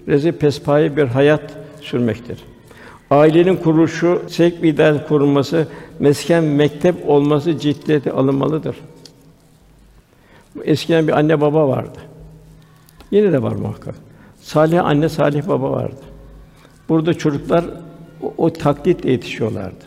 rezil 0.09 0.33
pespaye 0.33 0.97
bir 0.97 1.05
hayat 1.05 1.43
sürmektir. 1.81 2.39
Ailenin 3.11 3.57
kuruluşu, 3.57 4.23
sevk 4.29 4.63
ve 4.63 4.69
ideal 4.69 5.07
korunması, 5.09 5.69
mesken 5.99 6.45
mektep 6.45 7.09
olması 7.09 7.59
ciddiyete 7.59 8.13
alınmalıdır. 8.13 8.77
Eskiden 10.65 11.09
bir 11.09 11.13
anne 11.13 11.41
baba 11.41 11.69
vardı. 11.69 11.99
Yine 13.11 13.33
de 13.33 13.43
var 13.43 13.53
muhakkak. 13.53 13.95
Salih 14.41 14.85
anne, 14.85 15.09
salih 15.09 15.49
baba 15.49 15.71
vardı. 15.71 16.01
Burada 16.89 17.15
çocuklar 17.15 17.65
o, 18.23 18.35
o 18.37 18.53
taklitle 18.53 19.11
yetişiyorlardı. 19.11 19.85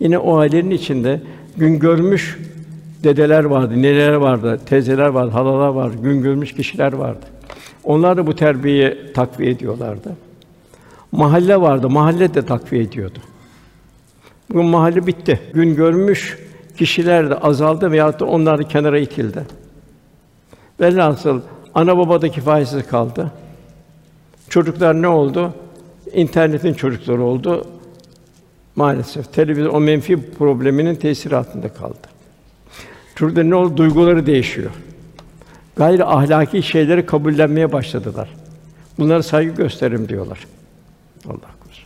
Yine 0.00 0.18
o 0.18 0.36
ailenin 0.36 0.70
içinde 0.70 1.20
gün 1.56 1.78
görmüş 1.78 2.38
dedeler 3.04 3.44
vardı, 3.44 3.82
neler 3.82 4.12
vardı, 4.12 4.60
teyzeler 4.66 5.06
vardı, 5.06 5.30
halalar 5.30 5.68
vardı, 5.68 5.96
gün 6.02 6.22
görmüş 6.22 6.54
kişiler 6.54 6.92
vardı. 6.92 7.26
Onlar 7.84 8.16
da 8.16 8.26
bu 8.26 8.36
terbiyeyi 8.36 9.12
takviye 9.14 9.50
ediyorlardı. 9.50 10.16
Mahalle 11.12 11.60
vardı, 11.60 11.90
mahalle 11.90 12.34
de 12.34 12.46
takviye 12.46 12.82
ediyordu. 12.82 13.18
Bugün 14.50 14.66
mahalle 14.66 15.06
bitti. 15.06 15.40
Gün 15.54 15.76
görmüş 15.76 16.38
kişiler 16.76 17.30
de 17.30 17.34
azaldı 17.34 17.92
veya 17.92 18.18
da 18.20 18.24
onlar 18.24 18.58
da 18.58 18.68
kenara 18.68 18.98
itildi. 18.98 19.42
Velhasıl 20.80 21.40
ana 21.74 21.98
baba 21.98 22.22
da 22.22 22.28
kaldı. 22.82 23.32
Çocuklar 24.48 25.02
ne 25.02 25.08
oldu? 25.08 25.54
İnternetin 26.12 26.74
çocukları 26.74 27.22
oldu. 27.22 27.66
Maalesef 28.76 29.32
televizyon 29.32 29.74
o 29.74 29.80
menfi 29.80 30.30
probleminin 30.30 30.94
tesiri 30.94 31.36
altında 31.36 31.68
kaldı. 31.68 32.11
Çocuklar 33.14 33.50
ne 33.50 33.54
oldu? 33.54 33.76
Duyguları 33.76 34.26
değişiyor. 34.26 34.70
Gayri 35.76 36.04
ahlaki 36.04 36.62
şeyleri 36.62 37.06
kabullenmeye 37.06 37.72
başladılar. 37.72 38.28
Bunlara 38.98 39.22
saygı 39.22 39.54
gösterim 39.54 40.08
diyorlar. 40.08 40.46
Allah 41.26 41.50
korusun. 41.60 41.84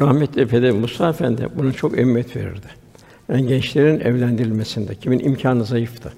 Rahmetli 0.00 0.42
Efendi 0.42 0.72
Musa 0.72 1.08
Efendi 1.08 1.48
buna 1.56 1.72
çok 1.72 1.98
emniyet 1.98 2.36
verirdi. 2.36 2.66
Yani 3.28 3.46
gençlerin 3.46 4.00
evlendirilmesinde 4.00 4.94
kimin 4.94 5.18
imkanı 5.18 5.64
zayıftı. 5.64 6.12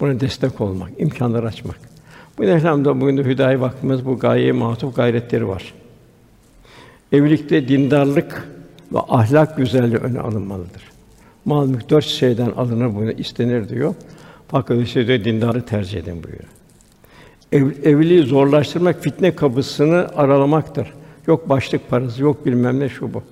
Buna 0.00 0.20
destek 0.20 0.60
olmak, 0.60 0.90
imkanları 0.98 1.46
açmak. 1.46 1.78
Bu 2.38 2.44
elhamdülillah 2.44 3.00
bugün 3.00 3.16
de 3.16 3.24
Hüdayi 3.24 3.60
Vakfımız 3.60 4.06
bu 4.06 4.18
gayeye 4.18 4.52
matuf 4.52 4.96
gayretleri 4.96 5.48
var. 5.48 5.74
Evlilikte 7.12 7.68
dindarlık 7.68 8.48
ve 8.92 8.98
ahlak 9.08 9.56
güzelliği 9.56 9.96
öne 9.96 10.20
alınmalıdır. 10.20 10.93
Mal 11.44 11.66
mülk 11.66 11.90
dört 11.90 12.04
şeyden 12.04 12.50
alınır 12.50 12.94
bunu 12.94 13.12
istenir 13.12 13.68
diyor. 13.68 13.94
Fakat 14.48 14.82
işte 14.82 15.06
diyor, 15.06 15.24
dindarı 15.24 15.62
tercih 15.62 15.98
edin 15.98 16.24
buyuruyor. 16.24 16.48
Ev, 17.52 17.90
evliliği 17.90 18.22
zorlaştırmak 18.22 19.02
fitne 19.02 19.34
kapısını 19.36 20.08
aralamaktır. 20.16 20.92
Yok 21.26 21.48
başlık 21.48 21.90
parası, 21.90 22.22
yok 22.22 22.46
bilmem 22.46 22.80
ne 22.80 22.88
şu 22.88 23.14
bu. 23.14 23.22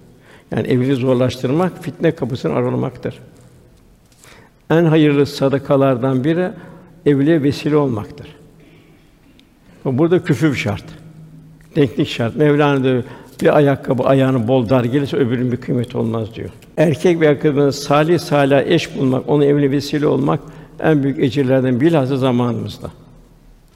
Yani 0.51 0.67
evliliği 0.67 0.97
zorlaştırmak 0.97 1.85
fitne 1.85 2.15
kapısını 2.15 2.55
aralamaktır. 2.55 3.21
En 4.71 4.85
hayırlı 4.85 5.27
sadakalardan 5.27 6.25
biri 6.25 6.51
evliliğe 7.07 7.43
vesile 7.43 7.77
olmaktır. 7.77 8.37
Burada 9.85 10.25
küfür 10.25 10.55
şart. 10.55 10.85
Denklik 11.77 12.09
şart. 12.09 12.37
Mevlana 12.37 12.85
diyor, 12.85 13.05
bir 13.41 13.57
ayakkabı 13.57 14.03
ayağını 14.03 14.49
bol 14.49 14.69
dar 14.69 14.85
gelirse 14.85 15.17
öbürünün 15.17 15.53
bir 15.53 15.57
kıymeti 15.57 15.99
olmaz 15.99 16.35
diyor. 16.35 16.51
Erkek 16.77 17.21
ve 17.21 17.39
kadının 17.39 17.71
salih 17.71 18.19
salih 18.19 18.67
eş 18.67 18.97
bulmak, 18.99 19.29
onun 19.29 19.43
evli 19.43 19.71
vesile 19.71 20.07
olmak 20.07 20.41
en 20.81 21.03
büyük 21.03 21.19
ecirlerden 21.19 21.81
bilhassa 21.81 22.17
zamanımızda. 22.17 22.91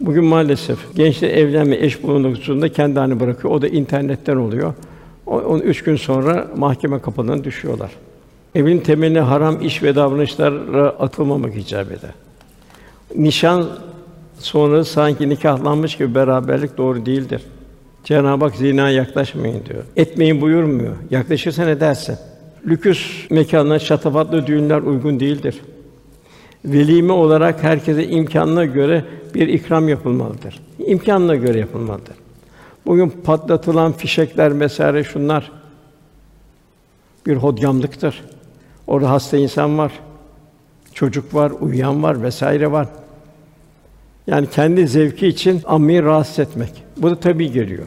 Bugün 0.00 0.24
maalesef 0.24 0.96
gençler 0.96 1.30
evlenme, 1.30 1.76
eş 1.76 2.02
bulunmak 2.02 2.32
hususunda 2.32 2.68
kendi 2.68 2.98
halini 2.98 3.20
bırakıyor. 3.20 3.54
O 3.54 3.62
da 3.62 3.68
internetten 3.68 4.36
oluyor. 4.36 4.74
O- 5.26 5.38
on 5.40 5.58
üç 5.60 5.82
gün 5.84 5.96
sonra 5.96 6.48
mahkeme 6.56 7.00
kapılarına 7.00 7.44
düşüyorlar. 7.44 7.90
Evin 8.54 8.78
temeline 8.78 9.20
haram 9.20 9.60
iş 9.60 9.82
ve 9.82 9.94
davranışlara 9.96 10.88
atılmamak 10.88 11.56
icap 11.56 11.86
eder. 11.92 12.10
Nişan 13.16 13.66
sonra 14.38 14.84
sanki 14.84 15.28
nikahlanmış 15.28 15.96
gibi 15.96 16.14
beraberlik 16.14 16.78
doğru 16.78 17.06
değildir. 17.06 17.42
Cenab-ı 18.04 18.44
Hak 18.44 18.56
zina 18.56 18.90
yaklaşmayın 18.90 19.62
diyor. 19.68 19.84
Etmeyin 19.96 20.40
buyurmuyor. 20.40 20.94
Yaklaşırsan 21.10 21.68
edersin. 21.68 22.16
Lüküs 22.66 23.30
mekanlar, 23.30 23.78
şatafatlı 23.78 24.46
düğünler 24.46 24.80
uygun 24.80 25.20
değildir. 25.20 25.60
Velime 26.64 27.12
olarak 27.12 27.62
herkese 27.62 28.06
imkanına 28.06 28.64
göre 28.64 29.04
bir 29.34 29.48
ikram 29.48 29.88
yapılmalıdır. 29.88 30.60
İmkanına 30.78 31.34
göre 31.34 31.58
yapılmalıdır. 31.58 32.16
Bugün 32.86 33.08
patlatılan 33.08 33.92
fişekler 33.92 34.60
vesaire 34.60 35.04
şunlar 35.04 35.52
bir 37.26 37.36
hodgamlıktır. 37.36 38.24
Orada 38.86 39.10
hasta 39.10 39.36
insan 39.36 39.78
var, 39.78 39.92
çocuk 40.94 41.34
var, 41.34 41.52
uyuyan 41.60 42.02
var 42.02 42.22
vesaire 42.22 42.72
var. 42.72 42.88
Yani 44.26 44.46
kendi 44.50 44.88
zevki 44.88 45.26
için 45.26 45.62
ammeyi 45.64 46.02
rahatsız 46.02 46.38
etmek. 46.38 46.72
Bu 46.96 47.10
da 47.10 47.20
tabii 47.20 47.52
geliyor. 47.52 47.86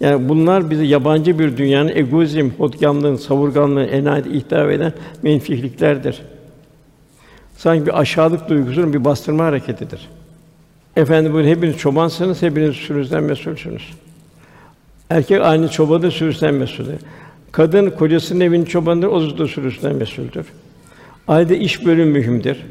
Yani 0.00 0.28
bunlar 0.28 0.70
bizi 0.70 0.86
yabancı 0.86 1.38
bir 1.38 1.56
dünyanın 1.56 1.96
egoizm, 1.96 2.50
hodgamlığın, 2.58 3.16
savurganlığın, 3.16 3.88
enayet 3.88 4.26
ihtiva 4.26 4.72
eden 4.72 4.92
menfiliklerdir. 5.22 6.22
Sanki 7.56 7.86
bir 7.86 8.00
aşağılık 8.00 8.48
duygusunun 8.48 8.92
bir 8.92 9.04
bastırma 9.04 9.44
hareketidir. 9.44 10.08
Efendim 10.96 11.32
buyurun 11.32 11.48
hepiniz 11.48 11.76
çobansınız, 11.76 12.42
hepiniz 12.42 12.76
sürüsünden 12.76 13.22
mesulsünüz. 13.22 13.82
Erkek 15.10 15.40
aynı 15.42 15.68
çobanı 15.68 16.10
sürüsünden 16.10 16.54
mesuldür. 16.54 16.94
Kadın 17.52 17.90
kocasının 17.90 18.40
evinin 18.40 18.64
çobanıdır, 18.64 19.06
o 19.06 19.38
da 19.38 19.46
sürüsünden 19.46 19.96
mesuldür. 19.96 20.46
Ailede 21.28 21.58
iş 21.58 21.86
bölümü 21.86 22.12
mühimdir. 22.12 22.66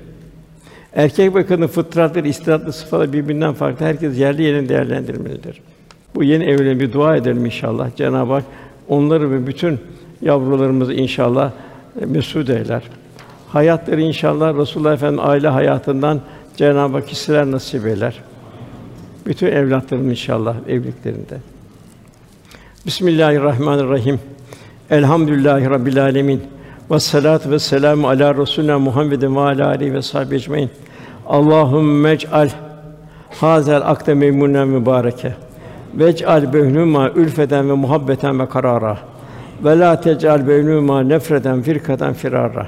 Erkek 0.94 1.36
ve 1.36 1.46
kadın 1.46 1.68
fıtratları, 1.68 2.28
istidatlı 2.28 2.74
sıfatları 2.74 3.14
birbirinden 3.14 3.54
farklı. 3.54 3.86
Herkes 3.86 4.20
yerli 4.20 4.44
yerine 4.44 4.70
değerlendirmelidir. 4.70 5.62
Bu 6.16 6.24
yeni 6.24 6.44
evliliğe 6.44 6.80
bir 6.80 6.94
dua 6.94 7.16
edelim 7.16 7.46
inşallah. 7.46 7.96
Cenab-ı 7.96 8.34
Hak 8.34 8.44
onları 8.88 9.32
ve 9.32 9.48
bütün 9.48 9.80
yavrularımızı 10.22 10.94
inşallah 10.94 11.52
e, 12.02 12.06
mesûd 12.06 12.60
eyler. 12.60 12.84
Hayatları 13.50 14.02
inşallah 14.02 14.58
Resulullah 14.58 14.94
Efendimiz 14.94 15.26
aile 15.30 15.48
hayatından 15.48 16.22
Cenab-ı 16.58 16.98
Hak 16.98 17.08
hisseler 17.08 17.52
nasip 17.52 17.86
eyler. 17.86 18.20
Bütün 19.26 19.48
evlatlarım 19.48 20.10
inşallah 20.10 20.56
evliliklerinde. 20.68 21.38
Bismillahirrahmanirrahim. 22.86 24.20
Elhamdülillahi 24.90 25.70
Rabbil 25.70 26.04
alemin. 26.04 26.42
Ve 26.92 27.00
salatu 27.00 27.52
ve 27.52 27.60
selamu 27.60 28.08
ala 28.08 28.36
Resulina 28.36 28.80
Muhammedin 28.80 29.36
ve 29.36 29.40
ala 29.40 29.68
alihi 29.68 29.94
ve 29.94 30.02
sahbihi 30.02 30.36
ecmaîn. 30.36 30.70
Allahümme 31.28 32.12
ec'al 32.12 32.50
hazel 33.30 33.82
akde 33.82 34.14
meymunen 34.14 34.68
mübareke. 34.68 35.34
Vec'al 35.94 36.54
beynuma 36.54 37.10
ülfeden 37.10 37.70
ve 37.70 37.74
muhabbeten 37.74 38.40
ve 38.40 38.50
karara. 38.50 38.98
Ve 39.64 39.80
la 39.80 40.02
tec'al 40.02 40.48
beynuma 40.48 41.02
nefreten 41.02 41.62
firkaten 41.62 42.14
firara. 42.14 42.68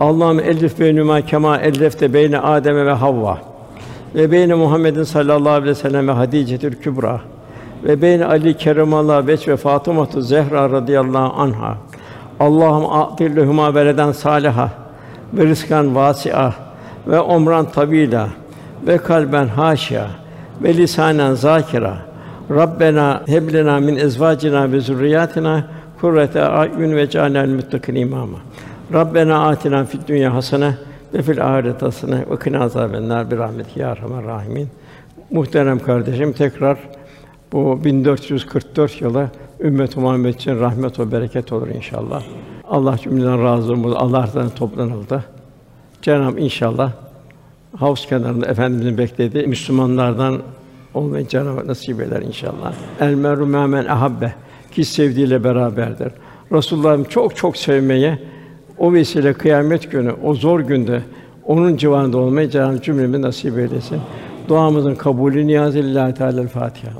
Allah'ım 0.00 0.40
elif 0.40 0.80
beynuma 0.80 1.20
kema 1.20 1.58
ellefte 1.58 2.14
beyne 2.14 2.38
Adem 2.38 2.86
ve 2.86 2.92
Havva 2.92 3.38
ve 4.14 4.32
beyne 4.32 4.54
Muhammedin 4.54 5.02
sallallahu 5.02 5.52
aleyhi 5.52 5.70
ve 5.70 5.74
sellem 5.74 6.08
ve 6.08 6.12
Hadice'tül 6.12 6.74
Kübra 6.74 7.20
ve 7.84 8.02
beyne 8.02 8.24
Ali 8.24 8.56
keremallahu 8.56 9.26
veç 9.26 9.48
ve 9.48 9.56
Fatıma 9.56 10.08
Zehra 10.18 10.70
radıyallahu 10.70 11.40
anha. 11.40 11.76
Allah'ım 12.40 12.92
atil 12.92 13.36
lehuma 13.36 13.74
veleden 13.74 14.12
saliha 14.12 14.70
ve 15.34 15.46
rızkan 15.46 15.94
vasi'a 15.94 16.52
ve 17.06 17.20
umran 17.20 17.70
tabila 17.70 18.28
ve 18.86 18.98
kalben 18.98 19.48
haşia 19.48 20.06
ve 20.62 20.74
lisanen 20.76 21.34
zakira. 21.34 22.05
Rabbena 22.50 23.22
heb 23.26 23.52
lena 23.52 23.80
min 23.80 23.96
ezvacina 23.96 24.72
ve 24.72 24.80
zurriyatina 24.80 25.64
kurrete 26.00 26.42
a'yun 26.42 26.96
ve 26.96 27.10
cealnel 27.10 27.48
muttakin 27.48 27.94
imama. 27.94 28.38
Rabbena 28.92 29.48
atina 29.48 29.84
fid 29.84 30.08
dünya 30.08 30.34
hasene 30.34 30.74
ve 31.14 31.22
fil 31.22 31.46
ahireti 31.46 31.84
hasene 31.84 32.24
ve 32.30 32.38
kina 32.44 32.60
azabennar 32.60 33.30
bir 33.30 33.38
rahmet 33.38 33.76
ya 33.76 33.90
erhamer 33.90 34.24
rahimin. 34.24 34.68
Muhterem 35.30 35.78
kardeşim 35.78 36.32
tekrar 36.32 36.78
bu 37.52 37.84
1444 37.84 39.00
yıla 39.00 39.30
ümmet 39.60 39.96
Muhammed 39.96 40.34
için 40.34 40.60
rahmet 40.60 40.98
ve 40.98 41.12
bereket 41.12 41.52
olur 41.52 41.68
inşallah. 41.68 42.22
Allah 42.70 42.98
cümleden 42.98 43.44
razı 43.44 43.72
olsun. 43.72 43.92
Allah'tan 43.92 44.48
toplanıldı. 44.48 45.24
Cenab-ı 46.02 46.40
inşallah 46.40 46.92
havuz 47.76 48.06
kenarında 48.06 48.46
efendimizin 48.46 48.98
beklediği 48.98 49.46
Müslümanlardan 49.46 50.42
olmayı 50.96 51.28
Cenab-ı 51.28 51.66
nasip 51.66 52.00
eder 52.00 52.22
inşallah. 52.22 52.72
El 53.00 53.14
meru 53.14 53.46
men 53.46 53.84
ahabbe 53.84 54.34
ki 54.72 54.84
sevdiğiyle 54.84 55.44
beraberdir. 55.44 56.12
Resulullah'ım 56.52 57.04
çok 57.04 57.36
çok 57.36 57.56
sevmeye 57.56 58.18
o 58.78 58.92
vesile 58.92 59.32
kıyamet 59.32 59.90
günü 59.90 60.12
o 60.24 60.34
zor 60.34 60.60
günde 60.60 61.02
onun 61.44 61.76
civarında 61.76 62.18
olmayı 62.18 62.50
Cenab-ı 62.50 62.80
Hak 62.82 63.22
nasip 63.22 63.58
eylesin. 63.58 64.00
Duamızın 64.48 64.94
kabulü 64.94 65.46
niyaz 65.46 65.76
Teala 66.14 66.46
Fatiha. 66.46 66.92